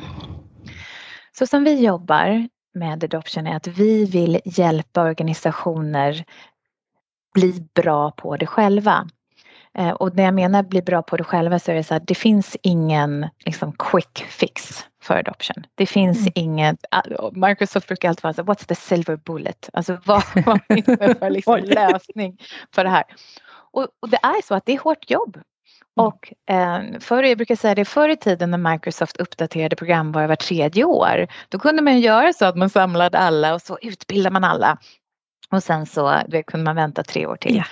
Så 1.37 1.47
som 1.47 1.63
vi 1.63 1.85
jobbar 1.85 2.47
med 2.73 3.03
adoption 3.03 3.47
är 3.47 3.55
att 3.55 3.67
vi 3.67 4.05
vill 4.05 4.39
hjälpa 4.45 5.01
organisationer 5.03 6.25
bli 7.33 7.67
bra 7.75 8.11
på 8.11 8.37
det 8.37 8.47
själva. 8.47 9.07
Eh, 9.77 9.89
och 9.89 10.15
när 10.15 10.23
jag 10.23 10.34
menar 10.34 10.63
bli 10.63 10.82
bra 10.82 11.01
på 11.01 11.17
det 11.17 11.23
själva 11.23 11.60
så 11.60 11.71
är 11.71 11.75
det 11.75 11.84
så 11.84 11.95
att 11.95 12.08
det 12.08 12.15
finns 12.15 12.58
ingen 12.62 13.27
liksom, 13.45 13.73
quick 13.73 14.25
fix 14.29 14.86
för 15.03 15.15
adoption. 15.15 15.65
Det 15.75 15.86
finns 15.86 16.19
mm. 16.19 16.32
inget, 16.36 16.86
Microsoft 17.32 17.88
brukar 17.88 18.10
alltid 18.10 18.23
vara 18.23 18.34
så 18.34 18.43
what's 18.43 18.65
the 18.67 18.75
silver 18.75 19.15
bullet? 19.15 19.69
Alltså 19.73 19.97
vad, 20.05 20.23
vad 20.45 20.60
finns 20.67 20.86
det 20.86 21.19
för 21.19 21.29
liksom 21.29 21.58
lösning 21.58 22.38
för 22.75 22.84
det 22.84 22.89
här? 22.89 23.03
Och, 23.71 23.88
och, 23.99 24.10
det 24.10 24.17
är 24.17 24.45
så 24.45 24.55
att 24.55 24.65
det 24.65 24.73
är 24.73 24.79
hårt 24.79 25.12
jobb. 25.12 25.36
Mm. 25.36 26.08
Och 26.08 26.34
eh, 26.49 26.99
förr, 26.99 27.23
jag 27.23 27.38
brukar 27.38 27.55
säga 27.55 27.75
det, 27.75 27.86
förr 27.86 28.10
i 28.10 28.17
tiden 28.17 28.51
när 28.51 28.71
Microsoft 28.71 29.17
uppdaterade 29.17 29.75
programvara 29.75 30.27
var 30.27 30.36
tredje 30.36 30.84
år, 30.84 31.27
då 31.49 31.60
kunde 31.60 31.82
man 31.82 31.99
göra 31.99 32.34
så 32.34 32.45
att 32.45 32.55
man 32.55 32.69
samlade 32.69 33.17
alla 33.17 33.53
och 33.53 33.62
så 33.62 33.77
utbildade 33.82 34.34
man 34.34 34.43
alla. 34.43 34.77
Och 35.51 35.63
sen 35.63 35.86
så 35.86 36.21
det 36.27 36.43
kunde 36.43 36.63
man 36.63 36.75
vänta 36.75 37.03
tre 37.03 37.25
år 37.25 37.36
till. 37.36 37.55
Yeah. 37.55 37.67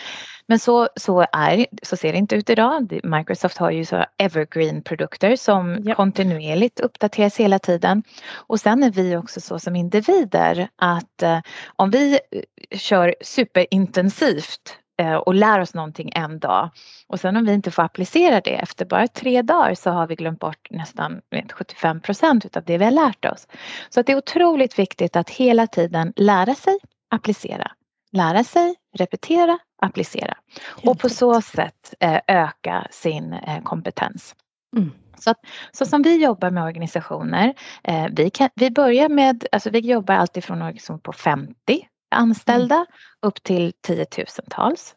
Men 0.48 0.60
så, 0.60 0.90
så, 0.96 1.26
är, 1.32 1.66
så 1.84 1.98
ser 1.98 2.12
det 2.12 2.18
inte 2.18 2.36
ut 2.36 2.50
idag. 2.50 3.00
Microsoft 3.04 3.58
har 3.58 3.72
ju 3.72 3.86
så 3.86 4.06
evergreen 4.18 4.82
produkter 4.82 5.36
som 5.36 5.80
ja. 5.84 5.96
kontinuerligt 5.96 6.80
uppdateras 6.80 7.38
hela 7.38 7.60
tiden. 7.60 8.04
Och 8.34 8.60
sen 8.60 8.84
är 8.84 8.92
vi 8.92 9.18
också 9.18 9.42
så 9.42 9.60
som 9.60 9.76
individer 9.76 10.68
att 10.76 11.24
eh, 11.24 11.40
om 11.76 11.90
vi 11.90 12.20
eh, 12.32 12.78
kör 12.78 13.16
superintensivt 13.22 14.78
eh, 15.02 15.16
och 15.16 15.34
lär 15.34 15.60
oss 15.60 15.74
någonting 15.74 16.12
en 16.16 16.40
dag 16.40 16.70
och 17.08 17.20
sen 17.20 17.38
om 17.38 17.46
vi 17.46 17.54
inte 17.54 17.72
får 17.72 17.84
applicera 17.84 18.42
det 18.42 18.56
efter 18.56 18.86
bara 18.86 19.08
tre 19.08 19.42
dagar 19.42 19.76
så 19.76 19.90
har 19.90 20.08
vi 20.08 20.16
glömt 20.16 20.40
bort 20.40 20.68
nästan 20.70 21.22
75 21.54 22.02
procent 22.02 22.58
av 22.58 22.64
det 22.64 22.78
vi 22.78 22.84
har 22.84 22.92
lärt 22.92 23.26
oss. 23.26 23.48
Så 23.90 24.00
att 24.00 24.06
det 24.06 24.12
är 24.12 24.18
otroligt 24.18 24.80
viktigt 24.80 25.16
att 25.16 25.30
hela 25.30 25.68
tiden 25.68 26.14
lära 26.16 26.56
sig, 26.56 26.78
applicera. 27.12 27.72
Lära 28.12 28.44
sig, 28.44 28.76
repetera, 28.98 29.60
applicera 29.82 30.38
och 30.86 31.00
på 31.00 31.10
så 31.10 31.42
sätt 31.42 31.94
eh, 32.00 32.20
öka 32.28 32.88
sin 32.92 33.34
eh, 33.34 33.64
kompetens. 33.64 34.36
Mm. 34.78 34.92
Så, 35.20 35.32
att, 35.32 35.38
så 35.72 35.86
som 35.86 36.02
vi 36.02 36.24
jobbar 36.24 36.52
med 36.52 36.64
organisationer, 36.64 37.54
eh, 37.84 38.06
vi, 38.12 38.30
kan, 38.30 38.50
vi 38.56 38.72
börjar 38.72 39.10
med, 39.10 39.48
alltså 39.52 39.70
vi 39.70 39.80
jobbar 39.80 40.16
alltid 40.16 40.44
från 40.44 40.62
organisationer 40.62 41.00
på 41.00 41.14
50 41.14 41.88
anställda 42.10 42.76
mm. 42.76 42.88
upp 43.22 43.44
till 43.44 43.74
tiotusentals. 43.82 44.96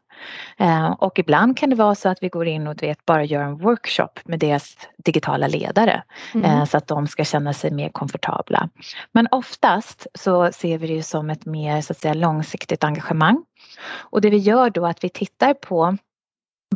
Eh, 0.58 0.90
och 0.90 1.18
ibland 1.18 1.58
kan 1.58 1.70
det 1.70 1.76
vara 1.76 1.94
så 1.94 2.08
att 2.08 2.22
vi 2.22 2.28
går 2.28 2.46
in 2.46 2.66
och 2.66 2.82
vet, 2.82 3.06
bara 3.06 3.24
gör 3.24 3.42
en 3.42 3.58
workshop 3.58 4.20
med 4.24 4.38
deras 4.38 4.76
digitala 5.04 5.46
ledare 5.46 6.02
mm. 6.34 6.44
eh, 6.44 6.64
så 6.64 6.76
att 6.76 6.86
de 6.86 7.06
ska 7.06 7.24
känna 7.24 7.52
sig 7.52 7.70
mer 7.70 7.88
komfortabla. 7.88 8.68
Men 9.12 9.28
oftast 9.30 10.06
så 10.14 10.52
ser 10.52 10.78
vi 10.78 10.86
det 10.86 11.02
som 11.02 11.30
ett 11.30 11.46
mer 11.46 11.80
så 11.80 11.92
att 11.92 11.98
säga, 11.98 12.14
långsiktigt 12.14 12.84
engagemang. 12.84 13.44
Och 13.92 14.20
det 14.20 14.30
vi 14.30 14.38
gör 14.38 14.70
då 14.70 14.86
är 14.86 14.90
att 14.90 15.04
vi 15.04 15.08
tittar 15.08 15.54
på 15.54 15.96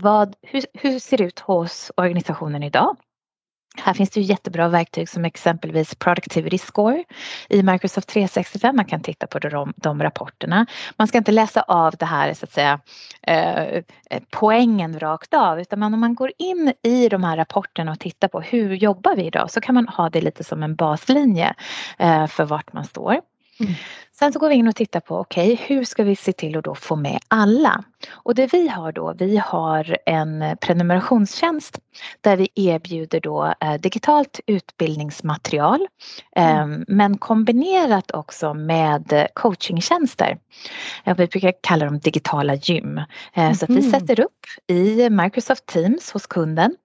vad, 0.01 0.35
hur, 0.43 0.65
hur 0.75 0.99
ser 0.99 1.17
det 1.17 1.25
ut 1.25 1.41
hos 1.41 1.93
organisationen 1.97 2.63
idag? 2.63 2.97
Här 3.77 3.95
finns 3.95 4.11
det 4.11 4.21
ju 4.21 4.27
jättebra 4.27 4.69
verktyg 4.69 5.09
som 5.09 5.25
exempelvis 5.25 5.95
Productivity 5.95 6.59
Score 6.59 7.05
i 7.49 7.63
Microsoft 7.63 8.09
365. 8.09 8.77
Man 8.77 8.85
kan 8.85 9.03
titta 9.03 9.27
på 9.27 9.39
de, 9.39 9.73
de 9.77 10.03
rapporterna. 10.03 10.67
Man 10.97 11.09
ska 11.09 11.19
inte 11.19 11.33
läsa 11.33 11.63
av 11.63 11.95
det 11.99 12.07
här 12.07 12.35
så 12.35 12.45
att 12.45 12.53
säga 12.53 12.81
eh, 13.23 13.83
poängen 14.31 15.01
rakt 15.01 15.35
av 15.35 15.61
utan 15.61 15.79
man, 15.79 15.95
om 15.95 16.01
man 16.01 16.15
går 16.15 16.33
in 16.39 16.73
i 16.83 17.09
de 17.09 17.25
här 17.25 17.37
rapporterna 17.37 17.93
och 17.93 18.01
tittar 18.01 18.29
på 18.29 18.41
hur 18.41 18.75
jobbar 18.75 19.17
vi 19.17 19.25
idag 19.25 19.51
så 19.51 19.61
kan 19.61 19.75
man 19.75 19.89
ha 19.89 20.11
det 20.11 20.21
lite 20.21 20.45
som 20.45 20.63
en 20.63 20.75
baslinje 20.75 21.55
eh, 21.99 22.27
för 22.27 22.45
vart 22.45 22.73
man 22.73 22.85
står. 22.85 23.21
Mm. 23.61 23.73
Sen 24.19 24.33
så 24.33 24.39
går 24.39 24.49
vi 24.49 24.55
in 24.55 24.69
och 24.69 24.77
tittar 24.77 25.01
på 25.01 25.19
okej, 25.19 25.53
okay, 25.53 25.67
hur 25.67 25.85
ska 25.85 26.05
vi 26.05 26.17
se 26.17 26.33
till 26.33 26.57
att 26.57 26.65
då 26.65 26.75
få 26.75 26.97
med 26.97 27.19
alla? 27.29 27.85
Och 28.11 28.35
det 28.35 28.53
vi 28.53 28.69
har 28.69 28.93
då, 28.93 29.15
vi 29.19 29.37
har 29.37 29.99
en 30.07 30.57
prenumerationstjänst 30.61 31.79
där 32.21 32.37
vi 32.37 32.49
erbjuder 32.55 33.21
då 33.21 33.55
eh, 33.61 33.75
digitalt 33.75 34.41
utbildningsmaterial 34.47 35.87
mm. 36.37 36.73
eh, 36.73 36.85
men 36.89 37.19
kombinerat 37.19 38.11
också 38.11 38.55
med 38.55 39.29
coachingtjänster. 39.35 40.39
Eh, 41.05 41.17
vi 41.17 41.27
brukar 41.27 41.53
kalla 41.61 41.85
dem 41.85 41.99
digitala 41.99 42.55
gym. 42.55 43.01
Mm. 43.35 43.55
Så 43.55 43.65
att 43.65 43.71
vi 43.71 43.87
mm. 43.87 43.91
sätter 43.91 44.21
upp 44.21 44.47
i 44.67 45.11
Microsoft 45.11 45.67
Teams 45.67 46.13
hos 46.13 46.27
kunden 46.27 46.77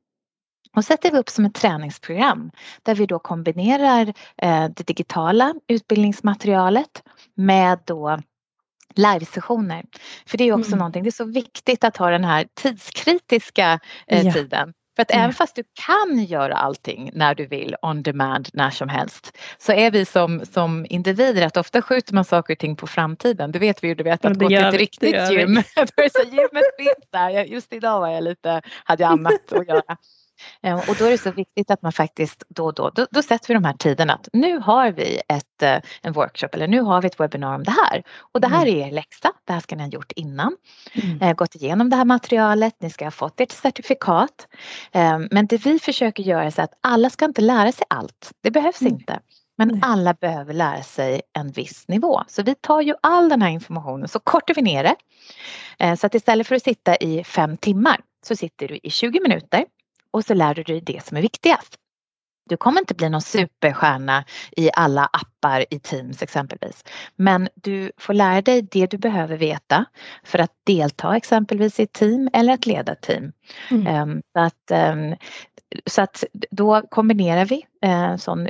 och 0.80 0.86
sätter 0.86 1.12
vi 1.12 1.18
upp 1.18 1.30
som 1.30 1.46
ett 1.46 1.54
träningsprogram 1.54 2.52
där 2.84 2.96
vi 2.96 3.06
då 3.06 3.20
kombinerar 3.20 4.14
eh, 4.38 4.66
det 4.76 4.88
digitala 4.88 5.54
utbildningsmaterialet 5.68 7.04
med 7.36 7.80
då 7.86 8.20
livesessioner. 8.96 9.86
För 10.26 10.38
det 10.38 10.44
är 10.44 10.54
också 10.54 10.70
mm. 10.70 10.80
någonting, 10.80 11.04
det 11.04 11.10
är 11.10 11.12
så 11.12 11.26
viktigt 11.26 11.84
att 11.84 11.98
ha 11.98 12.10
den 12.10 12.24
här 12.24 12.48
tidskritiska 12.54 13.80
eh, 14.08 14.26
ja. 14.26 14.34
tiden. 14.34 14.74
För 14.96 15.02
att 15.02 15.12
mm. 15.12 15.24
även 15.24 15.34
fast 15.34 15.56
du 15.56 15.64
kan 15.88 16.24
göra 16.24 16.56
allting 16.56 17.12
när 17.14 17.36
du 17.36 17.46
vill 17.46 17.76
on 17.82 18.04
demand 18.04 18.50
när 18.54 18.70
som 18.70 18.90
helst 18.90 19.38
så 19.58 19.72
är 19.72 19.92
vi 19.92 20.06
som, 20.06 20.46
som 20.46 20.86
individer 20.90 21.46
att 21.46 21.58
ofta 21.58 21.82
skjuter 21.82 22.14
man 22.14 22.26
saker 22.26 22.54
och 22.54 22.60
ting 22.60 22.76
på 22.76 22.88
framtiden. 22.88 23.52
Det 23.52 23.60
vet 23.60 23.84
vi 23.84 23.88
ju, 23.88 23.96
du 23.96 24.04
vet 24.04 24.26
att 24.26 24.38
gå 24.38 24.48
till 24.48 24.58
ett 24.58 24.74
riktigt 24.74 25.32
gym. 25.32 25.64
så 26.12 26.24
gymmet 26.24 26.64
finns 26.78 27.10
där. 27.12 27.30
Just 27.30 27.74
idag 27.74 28.00
var 28.00 28.10
jag 28.10 28.24
lite, 28.24 28.62
hade 28.84 29.04
jag 29.04 29.12
annat 29.12 29.54
att 29.54 29.68
göra. 29.68 29.98
Eh, 30.64 30.90
och 30.90 30.96
då 31.00 31.06
är 31.06 31.12
det 31.12 31.18
så 31.18 31.32
viktigt 31.32 31.72
att 31.72 31.82
man 31.82 31.92
faktiskt 31.92 32.44
då 32.50 32.66
och 32.66 32.74
då, 32.74 32.90
då, 32.90 33.08
då 33.12 33.22
sätter 33.22 33.48
vi 33.48 33.54
de 33.54 33.64
här 33.64 33.74
tiderna 33.74 34.14
att 34.14 34.30
nu 34.34 34.60
har 34.60 34.92
vi 34.92 35.22
ett, 35.28 35.64
eh, 35.64 35.78
en 36.02 36.14
workshop 36.14 36.48
eller 36.54 36.68
nu 36.68 36.82
har 36.82 37.02
vi 37.02 37.08
ett 37.08 37.20
webbinar 37.20 37.56
om 37.56 37.64
det 37.64 37.72
här. 37.72 38.04
Och 38.34 38.42
det 38.42 38.48
här 38.48 38.68
mm. 38.68 38.80
är 38.80 38.88
er 38.88 38.92
läxa, 38.92 39.32
det 39.46 39.54
här 39.54 39.60
ska 39.60 39.76
ni 39.76 39.84
ha 39.84 39.90
gjort 39.90 40.12
innan. 40.12 40.56
Mm. 40.94 41.22
Eh, 41.22 41.34
gått 41.34 41.56
igenom 41.56 41.90
det 41.90 41.96
här 41.96 42.06
materialet, 42.06 42.76
ni 42.80 42.90
ska 42.90 43.06
ha 43.06 43.12
fått 43.12 43.40
ert 43.40 43.52
certifikat. 43.52 44.48
Men 45.32 45.48
det 45.48 45.66
vi 45.66 45.80
försöker 45.80 46.24
göra 46.24 46.44
är 46.44 46.60
att 46.60 46.74
alla 46.82 47.10
ska 47.10 47.26
inte 47.26 47.42
lära 47.42 47.72
sig 47.72 47.86
allt, 47.90 48.32
det 48.44 48.52
behövs 48.52 48.82
mm. 48.82 48.94
inte. 48.94 49.20
Men 49.58 49.80
alla 49.84 50.14
behöver 50.14 50.54
lära 50.54 50.84
sig 50.84 51.22
en 51.34 51.52
viss 51.52 51.88
nivå. 51.88 52.24
Så 52.28 52.44
vi 52.44 52.56
tar 52.56 52.82
ju 52.82 52.96
all 53.02 53.30
den 53.30 53.42
här 53.42 53.50
informationen 53.50 54.08
så 54.08 54.20
kortar 54.20 54.54
vi 54.54 54.62
ner 54.62 54.84
det. 54.84 54.96
Så 55.98 56.08
att 56.08 56.16
istället 56.16 56.48
för 56.48 56.56
att 56.56 56.64
sitta 56.64 56.96
i 56.96 57.24
fem 57.24 57.58
timmar 57.58 57.98
så 58.26 58.36
sitter 58.36 58.68
du 58.68 58.80
i 58.84 58.90
20 58.90 59.20
minuter 59.20 59.66
och 60.14 60.26
så 60.26 60.34
lär 60.34 60.56
du 60.56 60.64
dig 60.64 60.82
det 60.82 61.06
som 61.06 61.18
är 61.18 61.22
viktigast. 61.22 61.76
Du 62.50 62.58
kommer 62.58 62.80
inte 62.80 62.94
bli 62.94 63.10
någon 63.10 63.22
superstjärna 63.22 64.24
i 64.52 64.70
alla 64.74 65.06
appar 65.06 65.66
i 65.70 65.80
Teams 65.80 66.22
exempelvis. 66.22 66.84
Men 67.16 67.50
du 67.56 67.92
får 67.98 68.14
lära 68.14 68.42
dig 68.42 68.62
det 68.62 68.92
du 68.92 68.98
behöver 68.98 69.38
veta 69.38 69.86
för 70.24 70.40
att 70.40 70.52
delta 70.66 71.18
exempelvis 71.18 71.80
i 71.80 71.84
ett 71.84 71.94
team 71.94 72.30
eller 72.34 72.54
att 72.54 72.66
leda 72.66 72.92
ett 72.92 73.02
team. 73.02 73.32
Mm. 73.72 73.88
Ehm, 73.88 74.22
så, 74.34 74.40
att, 74.40 74.72
ehm, 74.72 75.16
så 75.86 76.02
att 76.02 76.24
då 76.52 76.82
kombinerar 76.82 77.46
vi 77.46 77.66
eh, 77.82 78.16
sån 78.16 78.48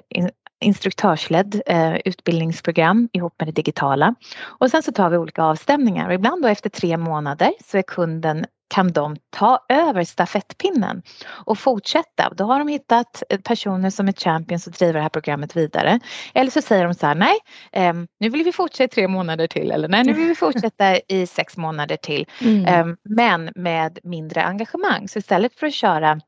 instruktörsledd 0.61 1.61
eh, 1.65 1.95
utbildningsprogram 2.05 3.09
ihop 3.13 3.33
med 3.39 3.47
det 3.47 3.51
digitala. 3.51 4.15
Och 4.41 4.71
sen 4.71 4.83
så 4.83 4.91
tar 4.91 5.09
vi 5.09 5.17
olika 5.17 5.43
avstämningar 5.43 6.07
och 6.07 6.13
ibland 6.13 6.41
då 6.41 6.47
efter 6.47 6.69
tre 6.69 6.97
månader 6.97 7.51
så 7.65 7.77
är 7.77 7.81
kunden 7.81 8.45
kan 8.69 8.91
de 8.91 9.15
ta 9.29 9.65
över 9.69 10.03
stafettpinnen 10.03 11.01
och 11.27 11.59
fortsätta. 11.59 12.33
Då 12.37 12.43
har 12.43 12.59
de 12.59 12.67
hittat 12.67 13.23
personer 13.43 13.89
som 13.89 14.07
är 14.07 14.11
champions 14.11 14.67
och 14.67 14.73
driver 14.73 14.93
det 14.93 15.01
här 15.01 15.09
programmet 15.09 15.55
vidare. 15.55 15.99
Eller 16.33 16.51
så 16.51 16.61
säger 16.61 16.85
de 16.85 16.93
så 16.93 17.07
här, 17.07 17.15
nej, 17.15 17.37
ehm, 17.71 18.07
nu 18.19 18.29
vill 18.29 18.43
vi 18.43 18.51
fortsätta 18.51 18.83
i 18.83 18.87
tre 18.87 19.07
månader 19.07 19.47
till 19.47 19.71
eller 19.71 19.87
nej, 19.87 20.03
nu 20.03 20.13
vill 20.13 20.27
vi 20.27 20.35
fortsätta 20.35 20.97
i 21.07 21.27
sex 21.27 21.57
månader 21.57 21.97
till. 21.97 22.25
Mm. 22.49 22.65
Ehm, 22.65 22.97
men 23.03 23.51
med 23.55 23.99
mindre 24.03 24.43
engagemang. 24.43 25.07
Så 25.07 25.19
istället 25.19 25.59
för 25.59 25.67
att 25.67 25.73
köra 25.73 26.19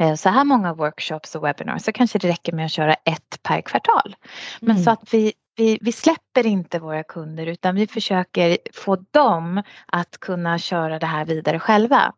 eh, 0.00 0.14
så 0.14 0.28
här 0.28 0.44
många 0.44 0.74
workshops 0.74 1.34
och 1.34 1.44
webinars 1.44 1.82
så 1.82 1.92
kanske 1.92 2.18
det 2.18 2.28
räcker 2.28 2.52
med 2.52 2.66
att 2.66 2.72
köra 2.72 2.94
ett 2.94 3.42
per 3.42 3.60
kvartal. 3.60 4.16
Men 4.60 4.70
mm. 4.70 4.82
så 4.82 4.90
att 4.90 5.14
vi 5.14 5.32
vi, 5.56 5.78
vi 5.80 5.92
släpper 5.92 6.46
inte 6.46 6.78
våra 6.78 7.02
kunder 7.02 7.46
utan 7.46 7.74
vi 7.74 7.86
försöker 7.86 8.58
få 8.74 8.96
dem 9.10 9.62
att 9.86 10.18
kunna 10.20 10.58
köra 10.58 10.98
det 10.98 11.06
här 11.06 11.24
vidare 11.24 11.58
själva. 11.58 12.12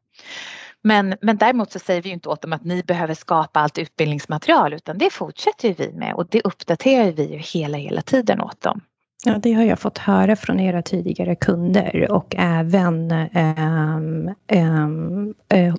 Men, 0.83 1.15
men 1.21 1.37
däremot 1.37 1.73
så 1.73 1.79
säger 1.79 2.03
vi 2.03 2.11
inte 2.11 2.29
åt 2.29 2.43
dem 2.43 2.53
att 2.53 2.65
ni 2.65 2.83
behöver 2.83 3.15
skapa 3.15 3.61
allt 3.61 3.79
utbildningsmaterial 3.79 4.73
utan 4.73 4.99
det 4.99 5.13
fortsätter 5.13 5.75
vi 5.75 5.93
med 5.93 6.15
och 6.15 6.27
det 6.31 6.41
uppdaterar 6.41 7.13
vi 7.13 7.33
ju 7.33 7.39
hela, 7.39 7.79
hela 7.79 8.03
tiden 8.03 8.41
åt 8.41 8.61
dem. 8.61 8.81
Ja, 9.25 9.39
det 9.43 9.53
har 9.53 9.65
jag 9.65 9.79
fått 9.79 9.99
höra 9.99 10.37
från 10.37 10.61
era 10.61 10.83
tidigare 10.83 11.37
kunder 11.37 12.13
och 12.13 12.35
även 12.39 13.11
ähm, 13.13 14.35
ähm, 14.49 15.35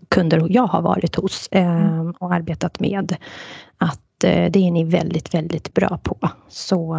kunder 0.10 0.48
jag 0.50 0.68
har 0.68 0.82
varit 0.82 1.16
hos 1.16 1.50
ähm, 1.52 2.12
och 2.20 2.34
arbetat 2.34 2.80
med. 2.80 3.16
Att 3.78 4.24
äh, 4.24 4.52
det 4.52 4.68
är 4.68 4.72
ni 4.72 4.84
väldigt, 4.84 5.34
väldigt 5.34 5.74
bra 5.74 6.00
på. 6.04 6.18
Så 6.48 6.98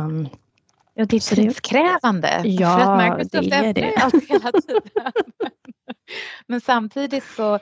Ja, 1.01 1.07
det 1.07 1.17
är 1.17 1.37
tidskrävande. 1.37 2.43
Ja, 2.45 2.79
för 2.79 2.81
att 2.81 3.19
Microsoft 3.19 3.51
det 3.51 3.57
är 3.57 3.75
det. 3.75 3.95
Allt 3.97 4.29
hela 4.29 4.53
tiden. 4.53 4.83
Men 6.47 6.61
samtidigt 6.61 7.25
så 7.25 7.59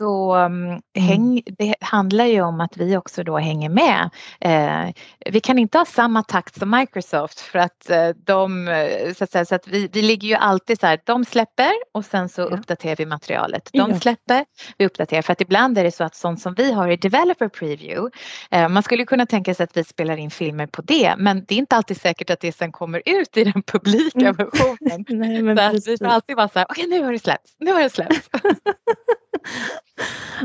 så 0.00 0.36
um, 0.36 0.80
häng, 0.94 1.42
det 1.58 1.74
handlar 1.80 2.24
ju 2.24 2.40
om 2.40 2.60
att 2.60 2.76
vi 2.76 2.96
också 2.96 3.22
då 3.22 3.38
hänger 3.38 3.68
med. 3.68 4.10
Eh, 4.40 4.94
vi 5.32 5.40
kan 5.40 5.58
inte 5.58 5.78
ha 5.78 5.84
samma 5.84 6.22
takt 6.22 6.58
som 6.58 6.70
Microsoft 6.70 7.40
för 7.40 7.58
att 7.58 7.90
eh, 7.90 8.08
de, 8.08 8.68
eh, 8.68 9.14
så 9.14 9.24
att, 9.24 9.30
säga, 9.30 9.44
så 9.44 9.54
att 9.54 9.68
vi, 9.68 9.88
vi 9.92 10.02
ligger 10.02 10.28
ju 10.28 10.34
alltid 10.34 10.80
så 10.80 10.86
här, 10.86 11.00
de 11.04 11.24
släpper 11.24 11.72
och 11.94 12.04
sen 12.04 12.28
så 12.28 12.40
ja. 12.40 12.44
uppdaterar 12.44 12.96
vi 12.96 13.06
materialet. 13.06 13.70
De 13.72 14.00
släpper, 14.00 14.44
vi 14.78 14.86
uppdaterar 14.86 15.22
för 15.22 15.32
att 15.32 15.40
ibland 15.40 15.78
är 15.78 15.84
det 15.84 15.92
så 15.92 16.04
att 16.04 16.14
sånt 16.14 16.40
som 16.40 16.54
vi 16.54 16.72
har 16.72 16.88
i 16.88 16.96
Developer 16.96 17.48
Preview, 17.48 18.10
eh, 18.50 18.68
man 18.68 18.82
skulle 18.82 19.04
kunna 19.04 19.26
tänka 19.26 19.54
sig 19.54 19.64
att 19.64 19.76
vi 19.76 19.84
spelar 19.84 20.16
in 20.16 20.30
filmer 20.30 20.66
på 20.66 20.82
det 20.82 21.14
men 21.18 21.44
det 21.48 21.54
är 21.54 21.58
inte 21.58 21.76
alltid 21.76 22.00
säkert 22.00 22.30
att 22.30 22.40
det 22.40 22.52
sen 22.52 22.72
kommer 22.72 23.02
ut 23.06 23.36
i 23.36 23.44
den 23.44 23.62
publika 23.62 24.18
mm. 24.18 24.36
versionen. 24.36 25.04
Nej, 25.08 25.42
men 25.42 25.82
så 25.82 25.90
vi 25.90 25.98
får 25.98 26.06
alltid 26.06 26.36
vara 26.36 26.48
så 26.48 26.58
här, 26.58 26.66
okej 26.70 26.86
okay, 26.86 26.98
nu 26.98 27.04
har 27.04 27.12
det 27.12 27.18
släppts, 27.18 27.56
nu 27.58 27.72
har 27.72 27.82
det 27.82 27.90
släppts. 27.90 28.28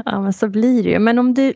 ja, 0.05 0.21
men 0.21 0.33
så 0.33 0.47
blir 0.47 0.83
det 0.83 0.89
ju. 0.89 0.99
Men 0.99 1.19
om 1.19 1.33
du, 1.33 1.53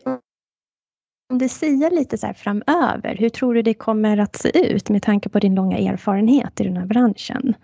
om 1.30 1.38
du 1.38 1.48
säger 1.48 1.90
lite 1.90 2.18
så 2.18 2.26
här 2.26 2.34
framöver, 2.34 3.16
hur 3.18 3.28
tror 3.28 3.54
du 3.54 3.62
det 3.62 3.74
kommer 3.74 4.18
att 4.18 4.36
se 4.36 4.72
ut 4.72 4.88
med 4.88 5.02
tanke 5.02 5.28
på 5.28 5.38
din 5.38 5.54
långa 5.54 5.78
erfarenhet 5.78 6.60
i 6.60 6.64
den 6.64 6.76
här 6.76 6.86
branschen? 6.86 7.54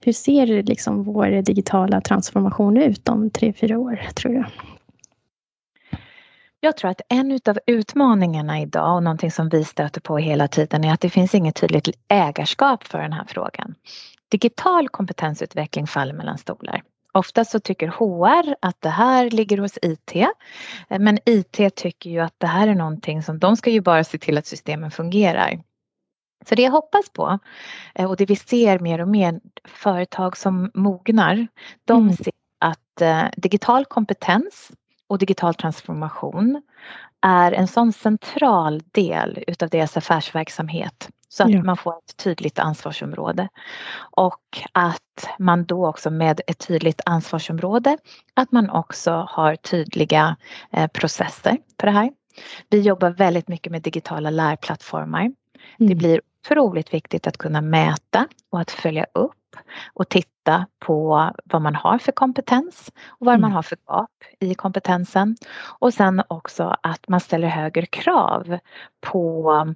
Hur 0.00 0.12
ser 0.12 0.62
liksom 0.62 1.04
vår 1.04 1.42
digitala 1.42 2.00
transformation 2.00 2.76
ut 2.76 3.08
om 3.08 3.30
tre, 3.30 3.52
fyra 3.52 3.78
år, 3.78 4.00
tror 4.14 4.32
du? 4.32 4.44
Jag 6.60 6.76
tror 6.76 6.90
att 6.90 7.00
en 7.08 7.40
av 7.48 7.58
utmaningarna 7.66 8.60
idag 8.60 8.96
och 8.96 9.02
någonting 9.02 9.30
som 9.30 9.48
vi 9.48 9.64
stöter 9.64 10.00
på 10.00 10.18
hela 10.18 10.48
tiden 10.48 10.84
är 10.84 10.92
att 10.92 11.00
det 11.00 11.10
finns 11.10 11.34
inget 11.34 11.56
tydligt 11.56 11.88
ägarskap 12.08 12.84
för 12.84 12.98
den 12.98 13.12
här 13.12 13.24
frågan. 13.28 13.74
Digital 14.30 14.88
kompetensutveckling 14.88 15.86
faller 15.86 16.14
mellan 16.14 16.38
stolar 16.38 16.82
Ofta 17.14 17.44
så 17.44 17.60
tycker 17.60 17.88
HR 17.88 18.56
att 18.60 18.80
det 18.80 18.88
här 18.88 19.30
ligger 19.30 19.58
hos 19.58 19.78
IT 19.82 20.12
men 20.88 21.18
IT 21.26 21.76
tycker 21.76 22.10
ju 22.10 22.20
att 22.20 22.34
det 22.38 22.46
här 22.46 22.68
är 22.68 22.74
någonting 22.74 23.22
som 23.22 23.38
de 23.38 23.56
ska 23.56 23.70
ju 23.70 23.80
bara 23.80 24.04
se 24.04 24.18
till 24.18 24.38
att 24.38 24.46
systemen 24.46 24.90
fungerar. 24.90 25.62
Så 26.48 26.54
det 26.54 26.62
jag 26.62 26.70
hoppas 26.70 27.10
på 27.10 27.38
eh, 27.94 28.10
och 28.10 28.16
det 28.16 28.26
vi 28.26 28.36
ser 28.36 28.78
mer 28.78 29.00
och 29.00 29.08
mer 29.08 29.40
företag 29.64 30.36
som 30.36 30.70
mognar, 30.74 31.46
de 31.84 32.02
mm. 32.02 32.16
ser 32.16 32.32
att 32.60 33.00
eh, 33.00 33.24
digital 33.36 33.84
kompetens 33.84 34.70
och 35.06 35.18
digital 35.18 35.54
transformation 35.54 36.62
är 37.20 37.52
en 37.52 37.68
sån 37.68 37.92
central 37.92 38.82
del 38.92 39.44
utav 39.46 39.68
deras 39.68 39.96
affärsverksamhet 39.96 41.10
så 41.34 41.42
att 41.42 41.50
ja. 41.50 41.62
man 41.62 41.76
får 41.76 41.98
ett 41.98 42.16
tydligt 42.16 42.58
ansvarsområde. 42.58 43.48
Och 43.96 44.58
att 44.72 45.28
man 45.38 45.64
då 45.64 45.86
också 45.86 46.10
med 46.10 46.40
ett 46.46 46.66
tydligt 46.66 47.00
ansvarsområde 47.06 47.98
att 48.34 48.52
man 48.52 48.70
också 48.70 49.26
har 49.30 49.56
tydliga 49.56 50.36
eh, 50.72 50.86
processer 50.86 51.56
för 51.80 51.86
det 51.86 51.92
här. 51.92 52.10
Vi 52.70 52.80
jobbar 52.80 53.10
väldigt 53.10 53.48
mycket 53.48 53.72
med 53.72 53.82
digitala 53.82 54.30
lärplattformar. 54.30 55.20
Mm. 55.20 55.34
Det 55.76 55.94
blir 55.94 56.20
otroligt 56.44 56.94
viktigt 56.94 57.26
att 57.26 57.38
kunna 57.38 57.60
mäta 57.60 58.28
och 58.50 58.60
att 58.60 58.70
följa 58.70 59.06
upp 59.14 59.56
och 59.92 60.08
titta 60.08 60.66
på 60.78 61.30
vad 61.44 61.62
man 61.62 61.74
har 61.74 61.98
för 61.98 62.12
kompetens 62.12 62.92
och 63.06 63.26
vad 63.26 63.34
mm. 63.34 63.40
man 63.40 63.52
har 63.52 63.62
för 63.62 63.78
gap 63.86 64.10
i 64.40 64.54
kompetensen. 64.54 65.36
Och 65.78 65.94
sen 65.94 66.22
också 66.28 66.76
att 66.82 67.08
man 67.08 67.20
ställer 67.20 67.48
högre 67.48 67.86
krav 67.86 68.58
på 69.00 69.74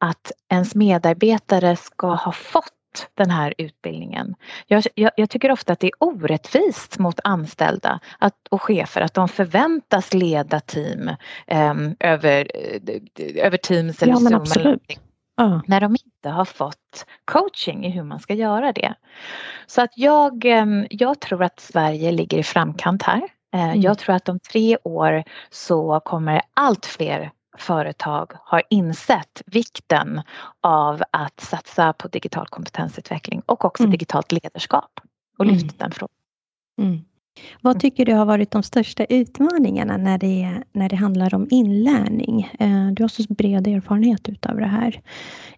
att 0.00 0.32
ens 0.52 0.74
medarbetare 0.74 1.76
ska 1.76 2.06
ha 2.06 2.32
fått 2.32 2.72
den 3.14 3.30
här 3.30 3.54
utbildningen. 3.58 4.34
Jag, 4.66 4.84
jag, 4.94 5.10
jag, 5.16 5.30
tycker 5.30 5.50
ofta 5.50 5.72
att 5.72 5.80
det 5.80 5.86
är 5.86 5.92
orättvist 5.98 6.98
mot 6.98 7.20
anställda 7.24 8.00
att, 8.18 8.34
och 8.50 8.62
chefer 8.62 9.00
att 9.00 9.14
de 9.14 9.28
förväntas 9.28 10.14
leda 10.14 10.60
team 10.60 11.08
eh, 11.46 11.74
över, 12.00 12.50
över 13.36 13.56
Teams 13.56 14.02
eller 14.02 14.12
ja, 14.12 14.44
Zoom. 14.44 14.64
Eller 14.64 14.78
uh. 15.40 15.60
När 15.66 15.80
de 15.80 15.96
inte 16.04 16.28
har 16.28 16.44
fått 16.44 17.06
coaching 17.24 17.86
i 17.86 17.90
hur 17.90 18.02
man 18.02 18.20
ska 18.20 18.34
göra 18.34 18.72
det. 18.72 18.94
Så 19.66 19.82
att 19.82 19.92
jag, 19.96 20.44
ehm, 20.44 20.86
jag 20.90 21.20
tror 21.20 21.42
att 21.42 21.60
Sverige 21.60 22.12
ligger 22.12 22.38
i 22.38 22.42
framkant 22.42 23.02
här. 23.02 23.22
Eh, 23.54 23.64
mm. 23.64 23.80
Jag 23.80 23.98
tror 23.98 24.14
att 24.14 24.28
om 24.28 24.38
tre 24.38 24.76
år 24.82 25.24
så 25.50 26.00
kommer 26.00 26.42
allt 26.54 26.86
fler 26.86 27.30
företag 27.58 28.32
har 28.44 28.62
insett 28.70 29.42
vikten 29.46 30.22
av 30.60 31.02
att 31.10 31.40
satsa 31.40 31.92
på 31.92 32.08
digital 32.08 32.46
kompetensutveckling 32.46 33.42
och 33.46 33.64
också 33.64 33.82
mm. 33.82 33.90
digitalt 33.90 34.32
ledarskap 34.32 35.00
och 35.38 35.46
lyft 35.46 35.62
mm. 35.62 35.74
den 35.78 35.90
frågan. 35.90 36.14
Mm. 36.80 37.04
Vad 37.60 37.80
tycker 37.80 38.04
du 38.04 38.14
har 38.14 38.24
varit 38.24 38.50
de 38.50 38.62
största 38.62 39.04
utmaningarna 39.04 39.96
när 39.96 40.18
det, 40.18 40.62
när 40.72 40.88
det 40.88 40.96
handlar 40.96 41.34
om 41.34 41.46
inlärning? 41.50 42.50
Eh, 42.58 42.86
du 42.86 43.02
har 43.02 43.08
så 43.08 43.22
bred 43.28 43.66
erfarenhet 43.66 44.28
utav 44.28 44.56
det 44.56 44.66
här. 44.66 45.00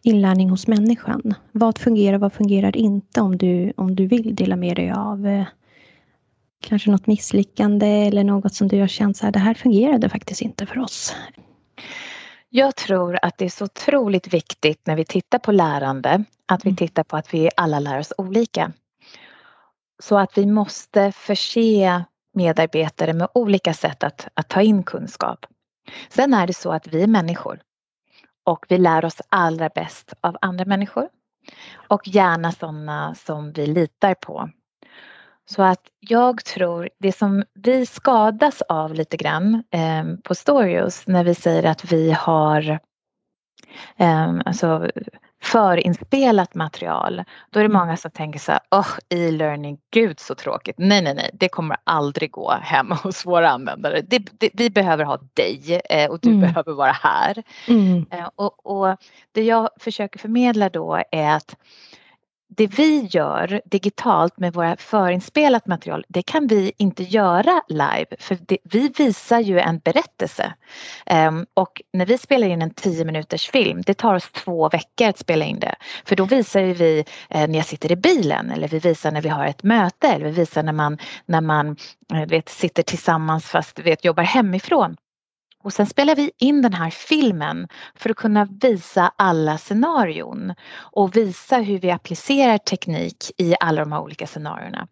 Inlärning 0.02 0.50
hos 0.50 0.66
människan. 0.66 1.34
Vad 1.52 1.78
fungerar, 1.78 2.18
vad 2.18 2.32
fungerar 2.32 2.76
inte 2.76 3.20
om 3.20 3.38
du, 3.38 3.72
om 3.76 3.96
du 3.96 4.06
vill 4.06 4.34
dela 4.34 4.56
med 4.56 4.76
dig 4.76 4.90
av 4.90 5.26
eh, 5.26 5.46
kanske 6.60 6.90
något 6.90 7.06
misslyckande 7.06 7.86
eller 7.86 8.24
något 8.24 8.54
som 8.54 8.68
du 8.68 8.80
har 8.80 8.86
känt 8.86 9.16
så 9.16 9.24
här, 9.24 9.32
det 9.32 9.38
här 9.38 9.54
fungerade 9.54 10.08
faktiskt 10.08 10.42
inte 10.42 10.66
för 10.66 10.78
oss. 10.78 11.14
Jag 12.48 12.76
tror 12.76 13.18
att 13.22 13.38
det 13.38 13.44
är 13.44 13.48
så 13.48 13.64
otroligt 13.64 14.34
viktigt 14.34 14.86
när 14.86 14.96
vi 14.96 15.04
tittar 15.04 15.38
på 15.38 15.52
lärande 15.52 16.24
att 16.46 16.64
vi 16.64 16.70
mm. 16.70 16.76
tittar 16.76 17.02
på 17.02 17.16
att 17.16 17.34
vi 17.34 17.50
alla 17.56 17.78
lär 17.78 17.98
oss 17.98 18.12
olika. 18.18 18.72
Så 20.02 20.18
att 20.18 20.38
vi 20.38 20.46
måste 20.46 21.12
förse 21.12 22.04
medarbetare 22.34 23.12
med 23.12 23.28
olika 23.34 23.74
sätt 23.74 24.04
att, 24.04 24.28
att 24.34 24.48
ta 24.48 24.62
in 24.62 24.82
kunskap. 24.82 25.46
Sen 26.08 26.34
är 26.34 26.46
det 26.46 26.54
så 26.54 26.72
att 26.72 26.86
vi 26.86 27.02
är 27.02 27.06
människor 27.06 27.60
och 28.44 28.66
vi 28.68 28.78
lär 28.78 29.04
oss 29.04 29.20
allra 29.28 29.68
bäst 29.68 30.12
av 30.20 30.36
andra 30.40 30.64
människor 30.64 31.08
och 31.88 32.08
gärna 32.08 32.52
sådana 32.52 33.14
som 33.14 33.52
vi 33.52 33.66
litar 33.66 34.14
på. 34.14 34.50
Så 35.50 35.62
att 35.62 35.80
jag 36.00 36.44
tror 36.44 36.88
det 36.98 37.12
som 37.12 37.44
vi 37.54 37.86
skadas 37.86 38.62
av 38.62 38.94
lite 38.94 39.16
grann 39.16 39.62
eh, 39.70 40.04
på 40.24 40.34
Storios 40.34 41.06
när 41.06 41.24
vi 41.24 41.34
säger 41.34 41.64
att 41.64 41.92
vi 41.92 42.12
har 42.12 42.78
eh, 43.96 44.34
alltså 44.44 44.90
förinspelat 45.42 46.54
material. 46.54 47.24
Då 47.50 47.60
är 47.60 47.62
det 47.62 47.74
många 47.74 47.96
som 47.96 48.10
tänker 48.10 48.38
så 48.38 48.52
här, 48.52 48.60
oh, 48.70 48.88
e-learning, 49.08 49.78
gud 49.90 50.20
så 50.20 50.34
tråkigt. 50.34 50.76
Nej, 50.78 51.02
nej, 51.02 51.14
nej, 51.14 51.30
det 51.32 51.48
kommer 51.48 51.76
aldrig 51.84 52.30
gå 52.30 52.50
hem 52.52 52.90
hos 53.02 53.26
våra 53.26 53.50
användare. 53.50 54.00
Det, 54.00 54.18
det, 54.38 54.50
vi 54.54 54.70
behöver 54.70 55.04
ha 55.04 55.18
dig 55.34 55.80
eh, 55.90 56.10
och 56.10 56.20
du 56.20 56.28
mm. 56.28 56.40
behöver 56.40 56.72
vara 56.72 56.92
här. 56.92 57.42
Mm. 57.68 58.06
Eh, 58.10 58.28
och, 58.36 58.66
och 58.66 58.96
det 59.32 59.42
jag 59.42 59.68
försöker 59.80 60.18
förmedla 60.18 60.68
då 60.68 61.02
är 61.10 61.36
att 61.36 61.56
det 62.48 62.66
vi 62.66 63.00
gör 63.10 63.60
digitalt 63.64 64.38
med 64.38 64.52
våra 64.52 64.76
förinspelat 64.76 65.66
material, 65.66 66.04
det 66.08 66.22
kan 66.22 66.46
vi 66.46 66.72
inte 66.78 67.02
göra 67.02 67.62
live 67.68 68.06
för 68.18 68.38
det, 68.46 68.58
vi 68.64 68.88
visar 68.88 69.40
ju 69.40 69.58
en 69.58 69.78
berättelse. 69.78 70.54
Um, 71.28 71.46
och 71.54 71.82
när 71.92 72.06
vi 72.06 72.18
spelar 72.18 72.48
in 72.48 72.62
en 72.62 72.74
10 72.74 73.04
minuters 73.04 73.50
film, 73.50 73.82
det 73.86 73.94
tar 73.94 74.14
oss 74.14 74.30
två 74.32 74.68
veckor 74.68 75.08
att 75.08 75.18
spela 75.18 75.44
in 75.44 75.60
det. 75.60 75.74
För 76.04 76.16
då 76.16 76.24
visar 76.24 76.60
vi 76.60 77.04
eh, 77.30 77.48
när 77.48 77.56
jag 77.56 77.66
sitter 77.66 77.92
i 77.92 77.96
bilen 77.96 78.50
eller 78.50 78.68
vi 78.68 78.78
visar 78.78 79.10
när 79.10 79.22
vi 79.22 79.28
har 79.28 79.46
ett 79.46 79.62
möte 79.62 80.08
eller 80.08 80.24
vi 80.24 80.30
visar 80.30 80.62
när 80.62 80.72
man, 80.72 80.98
när 81.26 81.40
man 81.40 81.76
eh, 82.14 82.28
vet, 82.28 82.48
sitter 82.48 82.82
tillsammans 82.82 83.44
fast 83.44 83.78
vet, 83.78 84.04
jobbar 84.04 84.22
hemifrån. 84.22 84.96
Och 85.64 85.72
sen 85.72 85.86
spelar 85.86 86.16
vi 86.16 86.30
in 86.38 86.62
den 86.62 86.72
här 86.72 86.90
filmen 86.90 87.68
för 87.94 88.10
att 88.10 88.16
kunna 88.16 88.48
visa 88.60 89.12
alla 89.16 89.58
scenarion 89.58 90.54
och 90.78 91.16
visa 91.16 91.58
hur 91.58 91.78
vi 91.78 91.90
applicerar 91.90 92.58
teknik 92.58 93.30
i 93.36 93.54
alla 93.60 93.80
de 93.80 93.92
här 93.92 94.00
olika 94.00 94.26
scenarierna. 94.26 94.88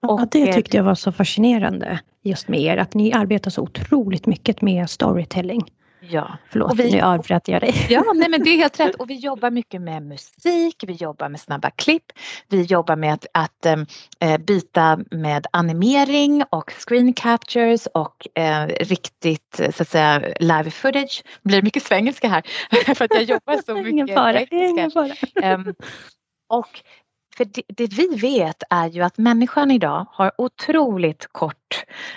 Ja, 0.00 0.26
det 0.30 0.48
eh, 0.48 0.54
tyckte 0.54 0.76
jag 0.76 0.84
var 0.84 0.94
så 0.94 1.12
fascinerande 1.12 2.00
just 2.22 2.48
med 2.48 2.60
er, 2.60 2.76
att 2.76 2.94
ni 2.94 3.12
arbetar 3.12 3.50
så 3.50 3.62
otroligt 3.62 4.26
mycket 4.26 4.62
med 4.62 4.90
storytelling. 4.90 5.62
Ja. 6.00 6.38
Förlåt, 6.50 6.70
och 6.72 6.80
vi, 6.80 6.92
nu 6.92 7.00
avbröt 7.00 7.48
jag 7.48 7.60
dig. 7.60 7.86
Ja, 7.88 8.12
nej, 8.14 8.28
men 8.28 8.42
det 8.42 8.50
är 8.50 8.56
helt 8.56 8.80
rätt. 8.80 8.94
Och 8.98 9.10
vi 9.10 9.14
jobbar 9.14 9.50
mycket 9.50 9.82
med 9.82 10.02
musik, 10.02 10.84
vi 10.86 10.92
jobbar 10.92 11.28
med 11.28 11.40
snabba 11.40 11.70
klipp, 11.70 12.12
vi 12.48 12.62
jobbar 12.62 12.96
med 12.96 13.14
att, 13.14 13.26
att 13.32 13.66
äh, 14.20 14.38
byta 14.38 14.98
med 15.10 15.46
animering 15.50 16.44
och 16.50 16.72
screen 16.72 17.12
captures 17.12 17.86
och 17.94 18.26
äh, 18.34 18.66
riktigt 18.66 19.60
så 19.74 19.82
att 19.82 19.88
säga 19.88 20.34
live 20.40 20.70
footage. 20.70 21.22
Det 21.42 21.48
blir 21.48 21.62
mycket 21.62 21.82
svengelska 21.82 22.28
här 22.28 22.42
för 22.94 23.04
att 23.04 23.14
jag 23.14 23.22
jobbar 23.22 23.62
så 23.66 23.74
mycket. 23.74 23.90
ingen 23.90 24.08
fara, 24.08 24.40
ingen 24.40 24.90
fara. 24.90 25.14
Um, 25.54 25.74
och 26.48 26.82
för 27.36 27.44
det, 27.44 27.62
det, 27.68 27.86
vi 27.86 28.06
vet 28.06 28.62
är 28.70 28.88
ju 28.88 29.02
att 29.02 29.18
människan 29.18 29.70
idag 29.70 30.06
har 30.10 30.32
otroligt 30.38 31.26
kort 31.32 31.59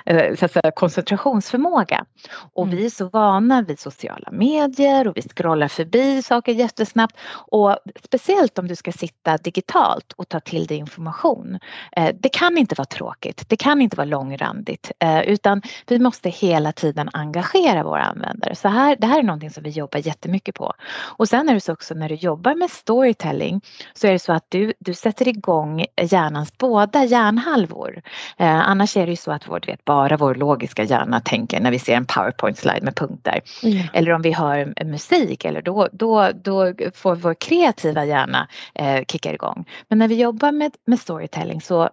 Eh, 0.05 0.35
så 0.35 0.45
att 0.45 0.51
säga, 0.51 0.71
koncentrationsförmåga. 0.75 2.05
Och 2.53 2.63
mm. 2.63 2.77
vi 2.77 2.85
är 2.85 2.89
så 2.89 3.09
vana 3.09 3.61
vid 3.61 3.79
sociala 3.79 4.31
medier 4.31 5.07
och 5.07 5.17
vi 5.17 5.21
scrollar 5.21 5.67
förbi 5.67 6.21
saker 6.21 6.51
jättesnabbt. 6.51 7.17
Och 7.33 7.77
speciellt 8.03 8.59
om 8.59 8.67
du 8.67 8.75
ska 8.75 8.91
sitta 8.91 9.37
digitalt 9.37 10.13
och 10.15 10.29
ta 10.29 10.39
till 10.39 10.67
dig 10.67 10.77
information. 10.77 11.59
Eh, 11.91 12.15
det 12.19 12.29
kan 12.29 12.57
inte 12.57 12.75
vara 12.77 12.85
tråkigt, 12.85 13.49
det 13.49 13.55
kan 13.55 13.81
inte 13.81 13.97
vara 13.97 14.05
långrandigt 14.05 14.91
eh, 14.99 15.21
utan 15.21 15.61
vi 15.87 15.99
måste 15.99 16.29
hela 16.29 16.71
tiden 16.71 17.09
engagera 17.13 17.83
våra 17.83 18.03
användare. 18.03 18.55
Så 18.55 18.67
här, 18.67 18.95
det 18.99 19.07
här 19.07 19.19
är 19.19 19.23
någonting 19.23 19.49
som 19.49 19.63
vi 19.63 19.69
jobbar 19.69 19.99
jättemycket 19.99 20.55
på. 20.55 20.73
Och 21.17 21.29
sen 21.29 21.49
är 21.49 21.53
det 21.53 21.59
så 21.59 21.73
också 21.73 21.93
när 21.93 22.09
du 22.09 22.15
jobbar 22.15 22.55
med 22.55 22.69
storytelling 22.69 23.61
så 23.93 24.07
är 24.07 24.11
det 24.11 24.19
så 24.19 24.33
att 24.33 24.45
du, 24.49 24.73
du 24.79 24.93
sätter 24.93 25.27
igång 25.27 25.85
hjärnans 26.01 26.57
båda 26.57 27.03
hjärnhalvor. 27.03 28.01
Eh, 28.37 28.69
annars 28.69 28.97
är 28.97 29.05
det 29.05 29.11
ju 29.11 29.15
så 29.15 29.31
att 29.31 29.42
vår, 29.47 29.61
vet, 29.67 29.85
bara 29.85 30.17
vår 30.17 30.35
logiska 30.35 30.83
hjärna 30.83 31.19
tänker 31.19 31.59
när 31.59 31.71
vi 31.71 31.79
ser 31.79 31.95
en 31.95 32.05
powerpoint-slide 32.05 32.81
med 32.81 32.95
punkter. 32.95 33.41
Mm. 33.63 33.87
Eller 33.93 34.11
om 34.11 34.21
vi 34.21 34.31
hör 34.31 34.85
musik 34.85 35.45
eller 35.45 35.61
då, 35.61 35.87
då, 35.91 36.31
då 36.43 36.73
får 36.93 37.15
vår 37.15 37.33
kreativa 37.33 38.05
hjärna 38.05 38.47
eh, 38.75 39.03
kicka 39.07 39.33
igång. 39.33 39.65
Men 39.87 39.99
när 39.99 40.07
vi 40.07 40.15
jobbar 40.15 40.51
med, 40.51 40.71
med 40.85 40.99
storytelling 40.99 41.61
så 41.61 41.89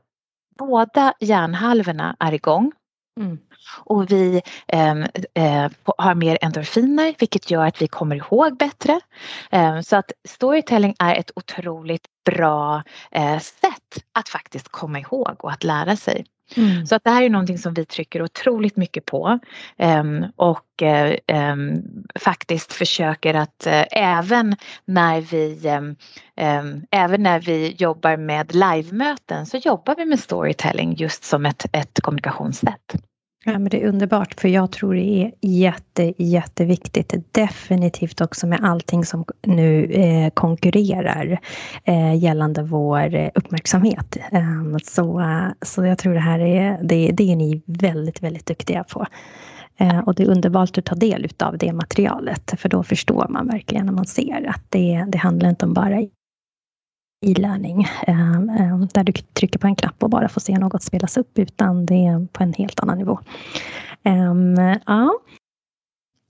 båda 0.58 1.14
hjärnhalvorna 1.20 2.16
är 2.18 2.32
igång. 2.32 2.72
Mm. 3.20 3.38
Och 3.84 4.10
vi 4.10 4.42
eh, 4.68 4.90
eh, 5.34 5.70
har 5.96 6.14
mer 6.14 6.38
endorfiner 6.40 7.14
vilket 7.18 7.50
gör 7.50 7.66
att 7.66 7.82
vi 7.82 7.88
kommer 7.88 8.16
ihåg 8.16 8.56
bättre. 8.56 9.00
Eh, 9.50 9.80
så 9.80 9.96
att 9.96 10.12
storytelling 10.28 10.94
är 10.98 11.14
ett 11.14 11.30
otroligt 11.36 12.06
bra 12.24 12.82
eh, 13.10 13.38
sätt 13.38 14.04
att 14.12 14.28
faktiskt 14.28 14.68
komma 14.68 15.00
ihåg 15.00 15.36
och 15.38 15.52
att 15.52 15.64
lära 15.64 15.96
sig. 15.96 16.24
Mm. 16.56 16.86
Så 16.86 16.94
att 16.94 17.04
det 17.04 17.10
här 17.10 17.22
är 17.22 17.30
någonting 17.30 17.58
som 17.58 17.74
vi 17.74 17.84
trycker 17.84 18.22
otroligt 18.22 18.76
mycket 18.76 19.06
på 19.06 19.38
um, 19.78 20.26
och 20.36 20.82
um, 21.32 21.82
faktiskt 22.20 22.72
försöker 22.72 23.34
att 23.34 23.66
uh, 23.66 23.82
även 23.90 24.56
när 24.84 25.20
vi 25.20 25.60
även 26.90 27.22
när 27.22 27.40
vi 27.40 27.74
jobbar 27.78 28.16
med 28.16 28.54
livemöten 28.54 29.46
så 29.46 29.56
jobbar 29.56 29.94
vi 29.96 30.04
med 30.04 30.20
storytelling 30.20 30.94
just 30.94 31.24
som 31.24 31.46
ett, 31.46 31.66
ett 31.72 32.00
kommunikationssätt. 32.02 32.94
Ja, 33.44 33.52
men 33.52 33.64
det 33.64 33.82
är 33.82 33.88
underbart 33.88 34.40
för 34.40 34.48
jag 34.48 34.72
tror 34.72 34.94
det 34.94 35.22
är 35.22 35.32
jätte, 35.40 36.14
jätteviktigt. 36.16 37.14
Definitivt 37.32 38.20
också 38.20 38.46
med 38.46 38.60
allting 38.64 39.04
som 39.04 39.24
nu 39.46 39.84
eh, 39.84 40.30
konkurrerar 40.30 41.38
eh, 41.84 42.14
gällande 42.14 42.62
vår 42.62 43.14
eh, 43.14 43.30
uppmärksamhet. 43.34 44.16
Ehm, 44.32 44.74
eh, 44.74 44.78
så, 44.84 45.22
så 45.62 45.86
jag 45.86 45.98
tror 45.98 46.14
det 46.14 46.20
här 46.20 46.38
är, 46.38 46.78
det, 46.82 47.10
det 47.12 47.32
är 47.32 47.36
ni 47.36 47.62
väldigt, 47.66 48.22
väldigt 48.22 48.46
duktiga 48.46 48.84
på. 48.84 49.06
Eh, 49.76 49.98
och 49.98 50.14
det 50.14 50.22
är 50.22 50.30
underbart 50.30 50.78
att 50.78 50.84
ta 50.84 50.94
del 50.94 51.28
av 51.38 51.58
det 51.58 51.72
materialet 51.72 52.54
för 52.58 52.68
då 52.68 52.82
förstår 52.82 53.26
man 53.28 53.46
verkligen 53.46 53.86
när 53.86 53.92
man 53.92 54.06
ser 54.06 54.48
att 54.48 54.64
det, 54.68 55.04
det 55.08 55.18
handlar 55.18 55.48
inte 55.48 55.66
om 55.66 55.74
bara 55.74 56.00
e-learning 57.26 57.88
ehm, 58.06 58.48
ehm, 58.48 58.86
där 58.86 59.04
du 59.04 59.12
trycker 59.12 59.58
på 59.58 59.66
en 59.66 59.76
knapp 59.76 60.02
och 60.02 60.10
bara 60.10 60.28
får 60.28 60.40
se 60.40 60.58
något 60.58 60.82
spelas 60.82 61.16
upp 61.16 61.38
utan 61.38 61.86
det 61.86 62.06
är 62.06 62.26
på 62.26 62.42
en 62.42 62.52
helt 62.52 62.80
annan 62.80 62.98
nivå. 62.98 63.18
Ehm, 64.02 64.56
ja. 64.86 65.18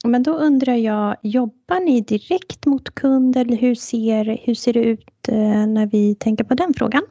Men 0.04 0.22
då 0.22 0.32
undrar 0.32 0.74
jag, 0.74 1.16
jobbar 1.22 1.80
ni 1.80 2.00
direkt 2.00 2.66
mot 2.66 2.94
kund 2.94 3.36
eller 3.36 3.56
hur 3.56 3.74
ser, 3.74 4.40
hur 4.44 4.54
ser 4.54 4.72
det 4.72 4.84
ut 4.84 5.28
eh, 5.28 5.66
när 5.66 5.86
vi 5.86 6.14
tänker 6.14 6.44
på 6.44 6.54
den 6.54 6.74
frågan? 6.74 7.02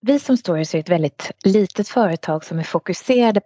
Vi 0.00 0.18
som 0.18 0.36
Stories 0.36 0.74
är 0.74 0.78
ett 0.78 0.88
väldigt 0.88 1.30
litet 1.44 1.88
företag 1.88 2.44
som 2.44 2.58
är 2.58 2.62
fokuserade 2.62 3.40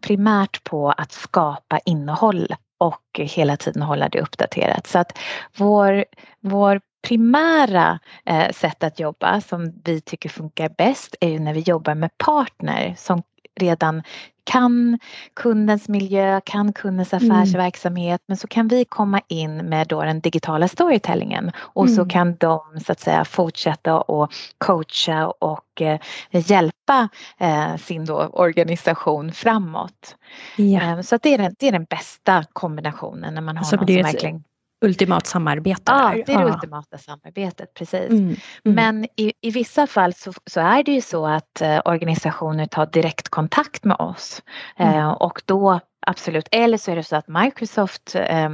primärt 0.00 0.64
på 0.64 0.90
att 0.90 1.12
skapa 1.12 1.78
innehåll 1.84 2.54
och 2.78 3.20
hela 3.20 3.56
tiden 3.56 3.82
hålla 3.82 4.08
det 4.08 4.20
uppdaterat. 4.20 4.86
Så 4.86 4.98
att 4.98 5.18
vår, 5.56 6.04
vår 6.40 6.80
primära 7.04 7.98
eh, 8.26 8.50
sätt 8.50 8.84
att 8.84 9.00
jobba 9.00 9.40
som 9.40 9.72
vi 9.84 10.00
tycker 10.00 10.28
funkar 10.28 10.68
bäst 10.68 11.16
är 11.20 11.28
ju 11.28 11.38
när 11.38 11.54
vi 11.54 11.60
jobbar 11.60 11.94
med 11.94 12.18
partner 12.18 12.94
som 12.98 13.22
redan 13.60 14.02
kan 14.44 14.98
kundens 15.34 15.88
miljö, 15.88 16.40
kan 16.44 16.72
kundens 16.72 17.12
mm. 17.12 17.30
affärsverksamhet 17.30 18.20
mm. 18.20 18.24
men 18.26 18.36
så 18.36 18.46
kan 18.46 18.68
vi 18.68 18.84
komma 18.84 19.20
in 19.28 19.56
med 19.56 19.88
då 19.88 20.02
den 20.02 20.20
digitala 20.20 20.68
storytellingen 20.68 21.52
och 21.56 21.84
mm. 21.84 21.96
så 21.96 22.04
kan 22.04 22.36
de 22.36 22.60
så 22.86 22.92
att 22.92 23.00
säga 23.00 23.24
fortsätta 23.24 24.00
och 24.00 24.32
coacha 24.58 25.28
och 25.28 25.82
eh, 25.82 26.00
hjälpa 26.30 27.08
eh, 27.38 27.76
sin 27.76 28.04
då 28.04 28.16
organisation 28.32 29.32
framåt. 29.32 30.16
Ja. 30.56 30.82
Eh, 30.82 31.00
så 31.00 31.18
det, 31.22 31.34
är 31.34 31.38
den, 31.38 31.54
det 31.58 31.68
är 31.68 31.72
den 31.72 31.84
bästa 31.84 32.44
kombinationen 32.52 33.34
när 33.34 33.40
man 33.40 33.56
har 33.56 33.60
alltså, 33.60 33.76
någon 33.76 33.86
som 33.86 34.02
verkligen 34.02 34.44
ultimat 34.84 35.26
samarbete. 35.26 35.82
Ja, 35.86 36.12
det 36.26 36.32
är 36.32 36.38
det 36.38 36.42
ja. 36.42 36.54
ultimata 36.54 36.98
samarbetet, 36.98 37.74
precis. 37.74 38.10
Mm, 38.10 38.24
mm. 38.24 38.36
Men 38.62 39.04
i, 39.16 39.32
i 39.40 39.50
vissa 39.50 39.86
fall 39.86 40.14
så, 40.14 40.32
så, 40.46 40.60
är 40.60 40.82
det 40.82 40.92
ju 40.92 41.00
så 41.00 41.26
att 41.26 41.60
eh, 41.60 41.80
organisationer 41.84 42.66
tar 42.66 42.86
direktkontakt 42.86 43.84
med 43.84 43.96
oss 43.98 44.42
mm. 44.76 44.94
eh, 44.94 45.10
och 45.10 45.42
då 45.44 45.80
absolut, 46.06 46.48
eller 46.50 46.78
så 46.78 46.90
är 46.90 46.96
det 46.96 47.04
så 47.04 47.16
att 47.16 47.28
Microsoft 47.28 48.14
eh, 48.14 48.48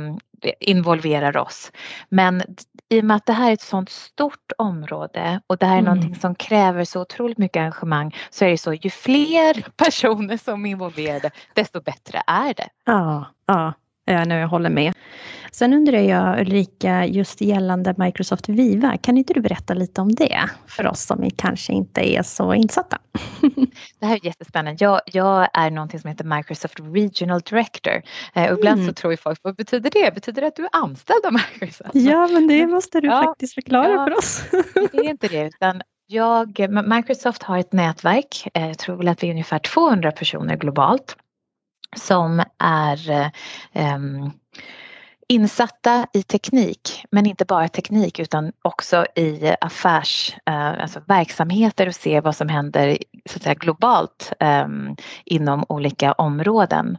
involverar 0.61 1.37
oss. 1.37 1.73
Men 2.09 2.43
i 2.89 3.01
och 3.01 3.05
med 3.05 3.17
att 3.17 3.27
det 3.27 3.33
här 3.33 3.49
är 3.49 3.53
ett 3.53 3.61
sådant 3.61 3.91
stort 3.91 4.53
område 4.59 5.41
och 5.47 5.59
det 5.59 5.67
här 5.67 5.75
är 5.75 5.79
mm. 5.79 5.95
någonting 5.95 6.21
som 6.21 6.35
kräver 6.35 6.85
så 6.85 7.01
otroligt 7.01 7.39
mycket 7.39 7.61
engagemang 7.61 8.17
så 8.31 8.45
är 8.45 8.51
det 8.51 8.59
så 8.59 8.73
ju 8.73 8.91
fler 8.91 9.67
personer 9.77 10.37
som 10.37 10.67
är 10.67 10.71
involverade 10.71 11.31
desto 11.55 11.81
bättre 11.81 12.23
är 12.27 12.55
det. 12.55 12.69
Ja, 12.85 13.25
ja, 13.47 13.73
jag 14.13 14.49
håller 14.49 14.71
med. 14.71 14.93
Sen 15.53 15.73
undrar 15.73 15.99
jag 15.99 16.41
Ulrika, 16.41 17.07
just 17.07 17.41
gällande 17.41 17.95
Microsoft 17.99 18.49
Viva, 18.49 18.97
kan 18.97 19.17
inte 19.17 19.35
du 19.35 19.41
berätta 19.41 19.75
lite 19.75 20.01
om 20.01 20.15
det 20.15 20.41
för 20.67 20.87
oss 20.87 21.03
som 21.03 21.31
kanske 21.37 21.73
inte 21.73 22.15
är 22.15 22.23
så 22.23 22.55
insatta? 22.55 22.99
Det 24.01 24.07
här 24.07 24.15
är 24.15 24.27
jättespännande. 24.27 24.85
Jag, 24.85 25.01
jag 25.07 25.49
är 25.53 25.71
någonting 25.71 26.01
som 26.01 26.11
heter 26.11 26.25
Microsoft 26.25 26.81
Regional 26.81 27.41
Director. 27.41 28.03
Eh, 28.35 28.53
och 28.53 28.59
ibland 28.59 28.81
mm. 28.81 28.89
så 28.89 28.95
tror 28.95 29.13
ju 29.13 29.17
folk, 29.17 29.41
vad 29.43 29.57
betyder 29.57 29.91
det? 29.91 30.15
Betyder 30.15 30.43
det 30.43 30.49
att 30.49 30.57
du 30.57 30.63
är 30.63 30.71
anställd 30.73 31.27
av 31.27 31.33
Microsoft? 31.33 31.91
Ja, 31.93 32.27
men 32.27 32.49
det 32.49 32.67
måste 32.67 33.01
du 33.01 33.09
ja, 33.09 33.23
faktiskt 33.23 33.55
förklara 33.55 33.91
ja, 33.91 34.05
för 34.05 34.19
oss. 34.19 34.45
det 34.93 34.99
är 34.99 35.11
inte 35.11 35.29
det, 35.29 35.47
utan 35.47 35.83
jag, 36.07 36.69
Microsoft 36.87 37.43
har 37.43 37.59
ett 37.59 37.73
nätverk, 37.73 38.49
eh, 38.55 38.67
jag 38.67 38.79
tror 38.79 38.97
väl 38.97 39.09
att 39.09 39.23
vi 39.23 39.27
är 39.27 39.31
ungefär 39.31 39.59
200 39.59 40.13
personer 40.13 40.57
globalt 40.57 41.17
som 41.97 42.43
är 42.59 43.31
um, 43.75 44.33
insatta 45.31 46.07
i 46.13 46.23
teknik, 46.23 47.05
men 47.11 47.27
inte 47.27 47.45
bara 47.45 47.69
teknik 47.69 48.19
utan 48.19 48.53
också 48.63 49.07
i 49.17 49.55
affärs, 49.61 50.37
eh, 50.47 50.83
alltså 50.83 51.01
verksamheter 51.07 51.87
och 51.87 51.95
se 51.95 52.21
vad 52.21 52.37
som 52.37 52.49
händer 52.49 52.99
så 53.27 53.37
att 53.37 53.43
säga, 53.43 53.55
globalt 53.55 54.33
um, 54.41 54.97
inom 55.25 55.65
olika 55.69 56.13
områden. 56.13 56.99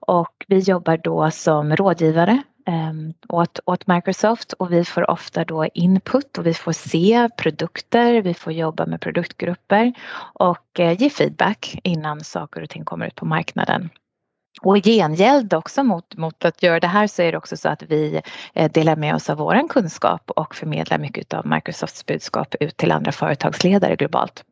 Och 0.00 0.44
vi 0.46 0.58
jobbar 0.58 0.96
då 0.96 1.30
som 1.30 1.76
rådgivare 1.76 2.42
um, 2.66 3.14
åt, 3.28 3.60
åt 3.64 3.86
Microsoft 3.86 4.52
och 4.52 4.72
vi 4.72 4.84
får 4.84 5.10
ofta 5.10 5.44
då 5.44 5.66
input 5.66 6.38
och 6.38 6.46
vi 6.46 6.54
får 6.54 6.72
se 6.72 7.28
produkter, 7.36 8.22
vi 8.22 8.34
får 8.34 8.52
jobba 8.52 8.86
med 8.86 9.00
produktgrupper 9.00 9.92
och 10.34 10.78
uh, 10.78 11.02
ge 11.02 11.10
feedback 11.10 11.78
innan 11.82 12.20
saker 12.20 12.62
och 12.62 12.68
ting 12.68 12.84
kommer 12.84 13.06
ut 13.06 13.14
på 13.14 13.26
marknaden. 13.26 13.90
Och 14.62 14.78
i 14.78 14.80
gengäld 14.80 15.54
också 15.54 15.84
mot, 15.84 16.16
mot 16.16 16.44
att 16.44 16.62
göra 16.62 16.80
det 16.80 16.86
här 16.86 17.06
så 17.06 17.22
är 17.22 17.32
det 17.32 17.38
också 17.38 17.56
så 17.56 17.68
att 17.68 17.82
vi 17.82 18.20
eh, 18.54 18.70
delar 18.70 18.96
med 18.96 19.14
oss 19.14 19.30
av 19.30 19.36
vår 19.36 19.68
kunskap 19.68 20.30
och 20.30 20.54
förmedlar 20.54 20.98
mycket 20.98 21.34
av 21.34 21.46
Microsofts 21.46 22.06
budskap 22.06 22.54
ut 22.60 22.76
till 22.76 22.92
andra 22.92 23.12
företagsledare 23.12 23.96
globalt. 23.96 24.44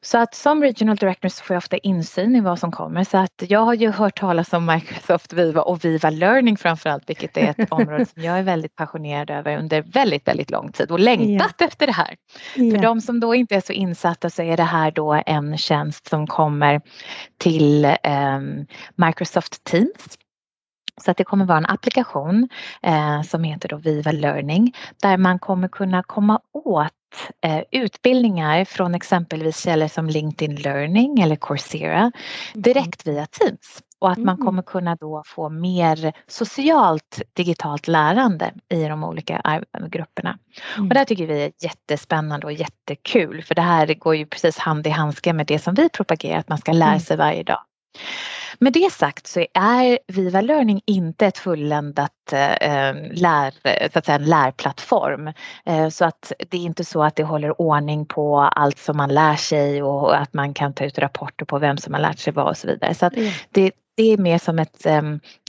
Så 0.00 0.18
att 0.18 0.34
som 0.34 0.62
regional 0.62 0.96
director 0.96 1.28
så 1.28 1.44
får 1.44 1.54
jag 1.54 1.58
ofta 1.58 1.78
insyn 1.78 2.36
i 2.36 2.40
vad 2.40 2.58
som 2.58 2.72
kommer 2.72 3.04
så 3.04 3.18
att 3.18 3.42
jag 3.48 3.60
har 3.60 3.74
ju 3.74 3.90
hört 3.90 4.18
talas 4.18 4.52
om 4.52 4.66
Microsoft 4.66 5.32
Viva 5.32 5.62
och 5.62 5.84
Viva 5.84 6.10
Learning 6.10 6.56
framförallt 6.56 7.10
vilket 7.10 7.36
är 7.36 7.50
ett 7.50 7.72
område 7.72 8.06
som 8.06 8.22
jag 8.22 8.38
är 8.38 8.42
väldigt 8.42 8.76
passionerad 8.76 9.30
över 9.30 9.58
under 9.58 9.82
väldigt, 9.82 10.28
väldigt 10.28 10.50
lång 10.50 10.72
tid 10.72 10.90
och 10.90 11.00
längtat 11.00 11.60
yeah. 11.60 11.68
efter 11.68 11.86
det 11.86 11.92
här. 11.92 12.16
Yeah. 12.56 12.76
För 12.76 12.82
de 12.82 13.00
som 13.00 13.20
då 13.20 13.34
inte 13.34 13.54
är 13.54 13.60
så 13.60 13.72
insatta 13.72 14.30
så 14.30 14.42
är 14.42 14.56
det 14.56 14.62
här 14.62 14.90
då 14.90 15.22
en 15.26 15.58
tjänst 15.58 16.08
som 16.08 16.26
kommer 16.26 16.80
till 17.38 17.84
eh, 17.84 18.40
Microsoft 18.94 19.64
Teams 19.64 20.18
så 21.04 21.10
att 21.10 21.16
det 21.16 21.24
kommer 21.24 21.44
vara 21.44 21.58
en 21.58 21.66
applikation 21.66 22.48
eh, 22.82 23.22
som 23.22 23.44
heter 23.44 23.68
då 23.68 23.76
Viva 23.76 24.12
Learning 24.12 24.74
där 25.02 25.16
man 25.16 25.38
kommer 25.38 25.68
kunna 25.68 26.02
komma 26.02 26.40
åt 26.52 26.92
utbildningar 27.70 28.64
från 28.64 28.94
exempelvis 28.94 29.64
källor 29.64 29.88
som 29.88 30.08
LinkedIn 30.08 30.56
Learning 30.56 31.20
eller 31.20 31.36
Coursera 31.36 31.98
mm. 31.98 32.12
direkt 32.54 33.06
via 33.06 33.26
Teams 33.26 33.82
och 33.98 34.10
att 34.10 34.18
man 34.18 34.34
mm. 34.34 34.46
kommer 34.46 34.62
kunna 34.62 34.96
då 34.96 35.22
få 35.26 35.48
mer 35.48 36.12
socialt 36.26 37.22
digitalt 37.32 37.88
lärande 37.88 38.52
i 38.68 38.84
de 38.84 39.04
olika 39.04 39.64
grupperna. 39.88 40.38
Mm. 40.76 40.88
Och 40.88 40.94
det 40.94 40.98
här 40.98 41.04
tycker 41.04 41.26
vi 41.26 41.42
är 41.42 41.52
jättespännande 41.62 42.46
och 42.46 42.52
jättekul 42.52 43.42
för 43.42 43.54
det 43.54 43.62
här 43.62 43.94
går 43.94 44.16
ju 44.16 44.26
precis 44.26 44.58
hand 44.58 44.86
i 44.86 44.90
handske 44.90 45.32
med 45.32 45.46
det 45.46 45.58
som 45.58 45.74
vi 45.74 45.88
propagerar 45.88 46.38
att 46.38 46.48
man 46.48 46.58
ska 46.58 46.72
lära 46.72 47.00
sig 47.00 47.16
varje 47.16 47.42
dag. 47.42 47.60
Med 48.60 48.72
det 48.72 48.92
sagt 48.92 49.26
så 49.26 49.46
är 49.54 49.98
Viva 50.06 50.40
Learning 50.40 50.80
inte 50.86 51.26
ett 51.26 51.38
fulländat 51.38 52.32
eh, 52.32 52.94
lär, 53.12 53.54
så 53.92 53.98
att 53.98 54.06
säga, 54.06 54.18
lärplattform. 54.18 55.32
Eh, 55.66 55.88
så 55.88 56.04
att 56.04 56.32
det 56.50 56.56
är 56.56 56.62
inte 56.62 56.84
så 56.84 57.02
att 57.02 57.16
det 57.16 57.22
håller 57.22 57.60
ordning 57.60 58.06
på 58.06 58.38
allt 58.40 58.78
som 58.78 58.96
man 58.96 59.14
lär 59.14 59.36
sig 59.36 59.82
och 59.82 60.20
att 60.20 60.34
man 60.34 60.54
kan 60.54 60.72
ta 60.72 60.84
ut 60.84 60.98
rapporter 60.98 61.44
på 61.44 61.58
vem 61.58 61.76
som 61.76 61.94
har 61.94 62.00
lärt 62.00 62.18
sig 62.18 62.32
vad 62.32 62.48
och 62.48 62.56
så 62.56 62.66
vidare. 62.66 62.94
Så 62.94 63.06
mm. 63.06 63.30
det, 63.50 63.72
det 63.96 64.12
är 64.12 64.18
mer 64.18 64.38
som 64.38 64.58
ett, 64.58 64.86
eh, 64.86 65.02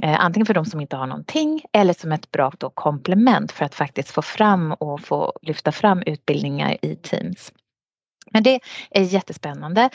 antingen 0.04 0.46
för 0.46 0.54
de 0.54 0.66
som 0.66 0.82
inte 0.82 0.96
har 0.96 1.08
någonting 1.08 1.62
eller 1.74 1.94
som 1.94 2.12
ett 2.12 2.32
bra 2.32 2.52
då 2.58 2.70
komplement 2.70 3.52
för 3.52 3.66
att 3.66 3.76
faktiskt 3.76 4.10
få 4.10 4.22
fram 4.22 4.74
och 4.74 5.02
få 5.02 5.34
lyfta 5.42 5.72
fram 5.72 6.04
utbildningar 6.06 6.78
i 6.82 6.96
Teams. 6.96 7.52
Men 8.32 8.44
det 8.44 8.60
är 8.90 9.02
jättespännande. 9.02 9.90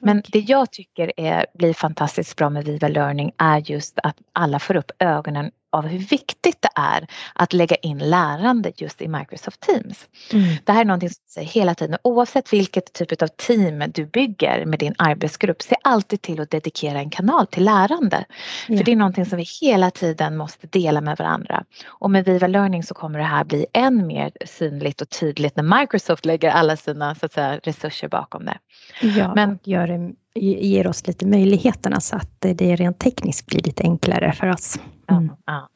Men 0.00 0.18
okay. 0.18 0.30
det 0.32 0.50
jag 0.50 0.72
tycker 0.72 1.12
är, 1.16 1.46
blir 1.54 1.74
fantastiskt 1.74 2.36
bra 2.36 2.50
med 2.50 2.64
Viva 2.64 2.88
Learning 2.88 3.32
är 3.38 3.58
just 3.70 3.98
att 4.02 4.16
alla 4.32 4.58
får 4.58 4.76
upp 4.76 4.90
ögonen 4.98 5.50
av 5.72 5.86
hur 5.86 5.98
viktigt 5.98 6.62
det 6.62 6.68
är 6.74 7.06
att 7.34 7.52
lägga 7.52 7.76
in 7.76 7.98
lärande 7.98 8.72
just 8.76 9.02
i 9.02 9.08
Microsoft 9.08 9.60
Teams. 9.60 10.08
Mm. 10.32 10.56
Det 10.64 10.72
här 10.72 10.80
är 10.80 10.84
någonting 10.84 11.10
som 11.10 11.22
säger 11.28 11.48
hela 11.48 11.74
tiden, 11.74 11.98
oavsett 12.04 12.52
vilket 12.52 12.92
typ 12.92 13.22
av 13.22 13.26
team 13.26 13.84
du 13.94 14.06
bygger 14.06 14.64
med 14.66 14.78
din 14.78 14.94
arbetsgrupp, 14.98 15.62
se 15.62 15.76
alltid 15.82 16.22
till 16.22 16.40
att 16.40 16.50
dedikera 16.50 16.98
en 16.98 17.10
kanal 17.10 17.46
till 17.46 17.64
lärande. 17.64 18.24
Ja. 18.68 18.76
För 18.76 18.84
det 18.84 18.92
är 18.92 18.96
någonting 18.96 19.26
som 19.26 19.38
vi 19.38 19.44
hela 19.60 19.90
tiden 19.90 20.36
måste 20.36 20.66
dela 20.66 21.00
med 21.00 21.16
varandra. 21.18 21.64
Och 21.86 22.10
med 22.10 22.24
Viva 22.24 22.46
Learning 22.46 22.82
så 22.82 22.94
kommer 22.94 23.18
det 23.18 23.24
här 23.24 23.44
bli 23.44 23.66
än 23.72 24.06
mer 24.06 24.32
synligt 24.46 25.00
och 25.00 25.08
tydligt 25.08 25.56
när 25.56 25.80
Microsoft 25.80 26.24
lägger 26.24 26.50
alla 26.50 26.76
sina 26.76 27.14
så 27.14 27.26
att 27.26 27.32
säga, 27.32 27.60
resurser 27.62 28.08
bakom 28.08 28.44
det. 28.44 28.58
Ja, 29.00 29.34
Men, 29.34 29.58
gör 29.62 29.86
det, 29.86 30.12
ger 30.34 30.86
oss 30.86 31.06
lite 31.06 31.26
möjligheterna 31.26 32.00
så 32.00 32.16
att 32.16 32.40
det 32.40 32.76
rent 32.76 32.98
tekniskt 32.98 33.46
blir 33.46 33.62
lite 33.62 33.82
enklare 33.82 34.32
för 34.32 34.46
oss. 34.46 34.78
Mm. 35.10 35.30
Ja. 35.46 35.68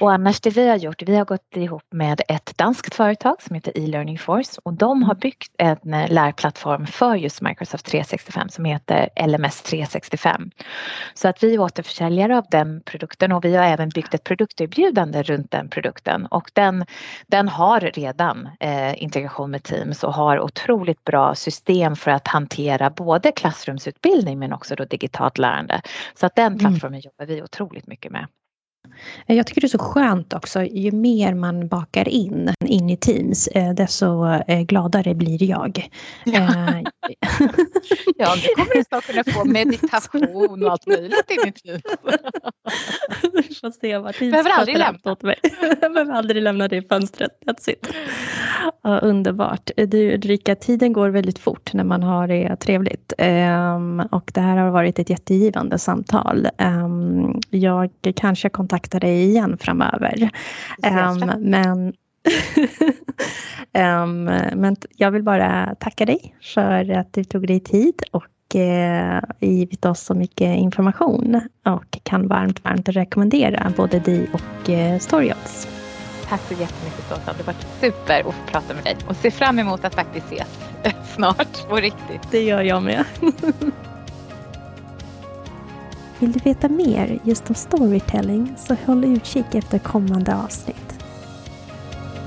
Och 0.00 0.12
annars 0.12 0.40
det 0.40 0.50
vi 0.50 0.68
har 0.68 0.76
gjort, 0.76 1.02
vi 1.02 1.16
har 1.16 1.24
gått 1.24 1.56
ihop 1.56 1.82
med 1.90 2.20
ett 2.28 2.58
danskt 2.58 2.94
företag 2.94 3.42
som 3.42 3.54
heter 3.54 3.78
e-learning 3.78 4.18
force 4.18 4.60
och 4.64 4.72
de 4.72 5.02
har 5.02 5.14
byggt 5.14 5.52
en 5.58 5.94
eh, 5.94 6.12
lärplattform 6.12 6.86
för 6.86 7.14
just 7.14 7.40
Microsoft 7.40 7.86
365 7.86 8.48
som 8.48 8.64
heter 8.64 9.08
LMS 9.26 9.62
365. 9.62 10.50
Så 11.14 11.28
att 11.28 11.42
vi 11.42 11.54
är 11.54 11.58
återförsäljare 11.58 12.38
av 12.38 12.44
den 12.50 12.82
produkten 12.84 13.32
och 13.32 13.44
vi 13.44 13.56
har 13.56 13.64
även 13.64 13.88
byggt 13.88 14.14
ett 14.14 14.24
produkterbjudande 14.24 15.22
runt 15.22 15.50
den 15.50 15.68
produkten 15.68 16.26
och 16.26 16.50
den, 16.52 16.84
den 17.26 17.48
har 17.48 17.80
redan 17.80 18.48
eh, 18.60 19.02
integration 19.02 19.50
med 19.50 19.62
Teams 19.62 20.04
och 20.04 20.14
har 20.14 20.40
otroligt 20.40 21.04
bra 21.04 21.34
system 21.34 21.96
för 21.96 22.10
att 22.10 22.28
hantera 22.28 22.90
både 22.90 23.32
klassrumsutbildning 23.32 24.01
men 24.38 24.52
också 24.52 24.74
då 24.74 24.84
digitalt 24.84 25.38
lärande. 25.38 25.82
Så 26.14 26.26
att 26.26 26.34
den 26.36 26.46
mm. 26.46 26.58
plattformen 26.58 27.00
mm. 27.00 27.02
jobbar 27.04 27.26
vi 27.26 27.42
otroligt 27.42 27.86
mycket 27.86 28.12
med. 28.12 28.26
Jag 29.26 29.46
tycker 29.46 29.60
det 29.60 29.66
är 29.66 29.68
så 29.68 29.78
skönt 29.78 30.32
också, 30.32 30.62
ju 30.62 30.92
mer 30.92 31.34
man 31.34 31.68
bakar 31.68 32.08
in 32.08 32.50
in 32.66 32.90
i 32.90 32.96
Teams, 32.96 33.48
eh, 33.48 33.74
desto 33.74 34.26
eh, 34.48 34.60
gladare 34.62 35.14
blir 35.14 35.42
jag. 35.42 35.88
Ja, 36.24 36.40
eh, 36.40 36.82
ja 38.16 38.34
du 38.36 38.54
kommer 38.54 38.84
snart 38.84 39.06
kunna 39.06 39.24
få 39.24 39.44
meditation 39.48 40.64
och 40.64 40.70
allt 40.70 40.86
möjligt 40.86 41.30
in 41.30 41.48
i 41.48 41.52
Teams. 41.52 41.82
Fast 43.60 43.80
det 43.80 43.98
var 43.98 44.30
behöver 44.30 44.50
aldrig 44.50 44.78
lämna. 44.78 45.12
Åt 45.12 45.22
mig. 45.22 45.36
Jag 45.80 45.92
behöver 45.92 46.12
aldrig 46.12 46.42
lämna 46.42 46.68
det 46.68 46.88
fönstret. 46.88 47.30
That's 47.46 47.70
it. 47.70 47.88
Ja, 48.82 48.98
underbart. 48.98 49.70
Du 49.76 50.14
Ulrika, 50.14 50.54
tiden 50.54 50.92
går 50.92 51.08
väldigt 51.08 51.38
fort 51.38 51.72
när 51.72 51.84
man 51.84 52.02
har 52.02 52.28
det 52.28 52.56
trevligt. 52.56 53.12
Um, 53.18 54.00
och 54.00 54.30
det 54.34 54.40
här 54.40 54.56
har 54.56 54.70
varit 54.70 54.98
ett 54.98 55.10
jättegivande 55.10 55.78
samtal. 55.78 56.48
Um, 56.58 57.40
jag 57.50 57.90
kanske 58.16 58.48
kontaktar 58.48 58.71
dig 58.98 59.24
igen 59.24 59.58
framöver. 59.60 60.30
Um, 60.86 61.32
men 61.40 61.92
um, 63.78 64.24
men 64.60 64.76
jag 64.96 65.10
vill 65.10 65.22
bara 65.22 65.74
tacka 65.80 66.04
dig 66.04 66.34
för 66.42 66.90
att 66.90 67.12
du 67.12 67.24
tog 67.24 67.46
dig 67.46 67.60
tid 67.60 68.02
och 68.10 68.54
uh, 68.54 69.20
givit 69.40 69.84
oss 69.84 70.00
så 70.00 70.14
mycket 70.14 70.58
information 70.58 71.40
och 71.66 71.98
kan 72.02 72.28
varmt, 72.28 72.64
varmt 72.64 72.88
rekommendera 72.88 73.72
både 73.76 73.98
dig 73.98 74.30
och 74.32 74.68
uh, 74.68 74.98
Storyops. 74.98 75.68
Tack 76.28 76.40
så 76.40 76.54
jättemycket 76.54 77.08
Såsa. 77.08 77.32
Det 77.32 77.44
har 77.44 77.52
varit 77.52 77.66
super 77.80 78.20
att 78.20 78.34
få 78.34 78.52
prata 78.52 78.74
med 78.74 78.84
dig 78.84 78.96
och 79.06 79.16
se 79.16 79.30
fram 79.30 79.58
emot 79.58 79.84
att 79.84 79.94
faktiskt 79.94 80.26
ses 80.32 80.48
snart 81.14 81.68
på 81.68 81.76
riktigt. 81.76 82.30
Det 82.30 82.42
gör 82.42 82.62
jag 82.62 82.82
med. 82.82 83.04
Vill 86.22 86.32
du 86.32 86.38
veta 86.38 86.68
mer 86.68 87.18
just 87.24 87.48
om 87.48 87.54
storytelling 87.54 88.54
så 88.56 88.76
håll 88.86 89.04
utkik 89.04 89.54
efter 89.54 89.78
kommande 89.78 90.36
avsnitt. 90.36 91.04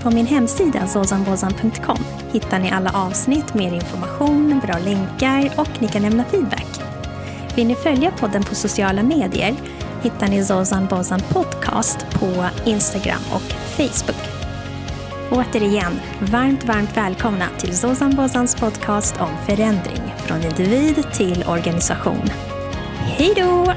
På 0.04 0.12
min 0.12 0.26
hemsida 0.26 0.88
zozanbozan.com 0.88 1.98
hittar 2.32 2.60
ni 2.60 2.72
alla 2.72 2.92
avsnitt, 2.94 3.54
mer 3.54 3.74
information, 3.74 4.62
bra 4.66 4.78
länkar 4.80 5.52
och 5.58 5.70
ni 5.82 5.88
kan 5.88 6.02
lämna 6.02 6.24
feedback. 6.24 6.82
Vill 7.56 7.68
ni 7.68 7.76
följa 7.76 8.12
podden 8.12 8.44
på 8.44 8.56
sociala 8.56 9.04
medier 9.04 9.56
hittar 10.02 10.28
ni 10.28 10.44
Zozan 10.44 10.88
Bozan 10.88 11.22
Podcast 11.30 12.06
på 12.14 12.46
Instagram 12.66 13.22
och 13.34 13.54
Facebook. 13.78 14.22
Återigen, 15.32 16.00
varmt, 16.20 16.64
varmt 16.64 16.98
välkomna 16.98 17.46
till 17.58 17.78
Zozan 17.78 18.16
Bozans 18.16 18.56
podcast 18.56 19.16
om 19.22 19.46
förändring 19.46 20.14
från 20.18 20.44
individ 20.44 21.12
till 21.14 21.44
organisation. 21.48 22.30
Hej 23.18 23.34
då! 23.36 23.74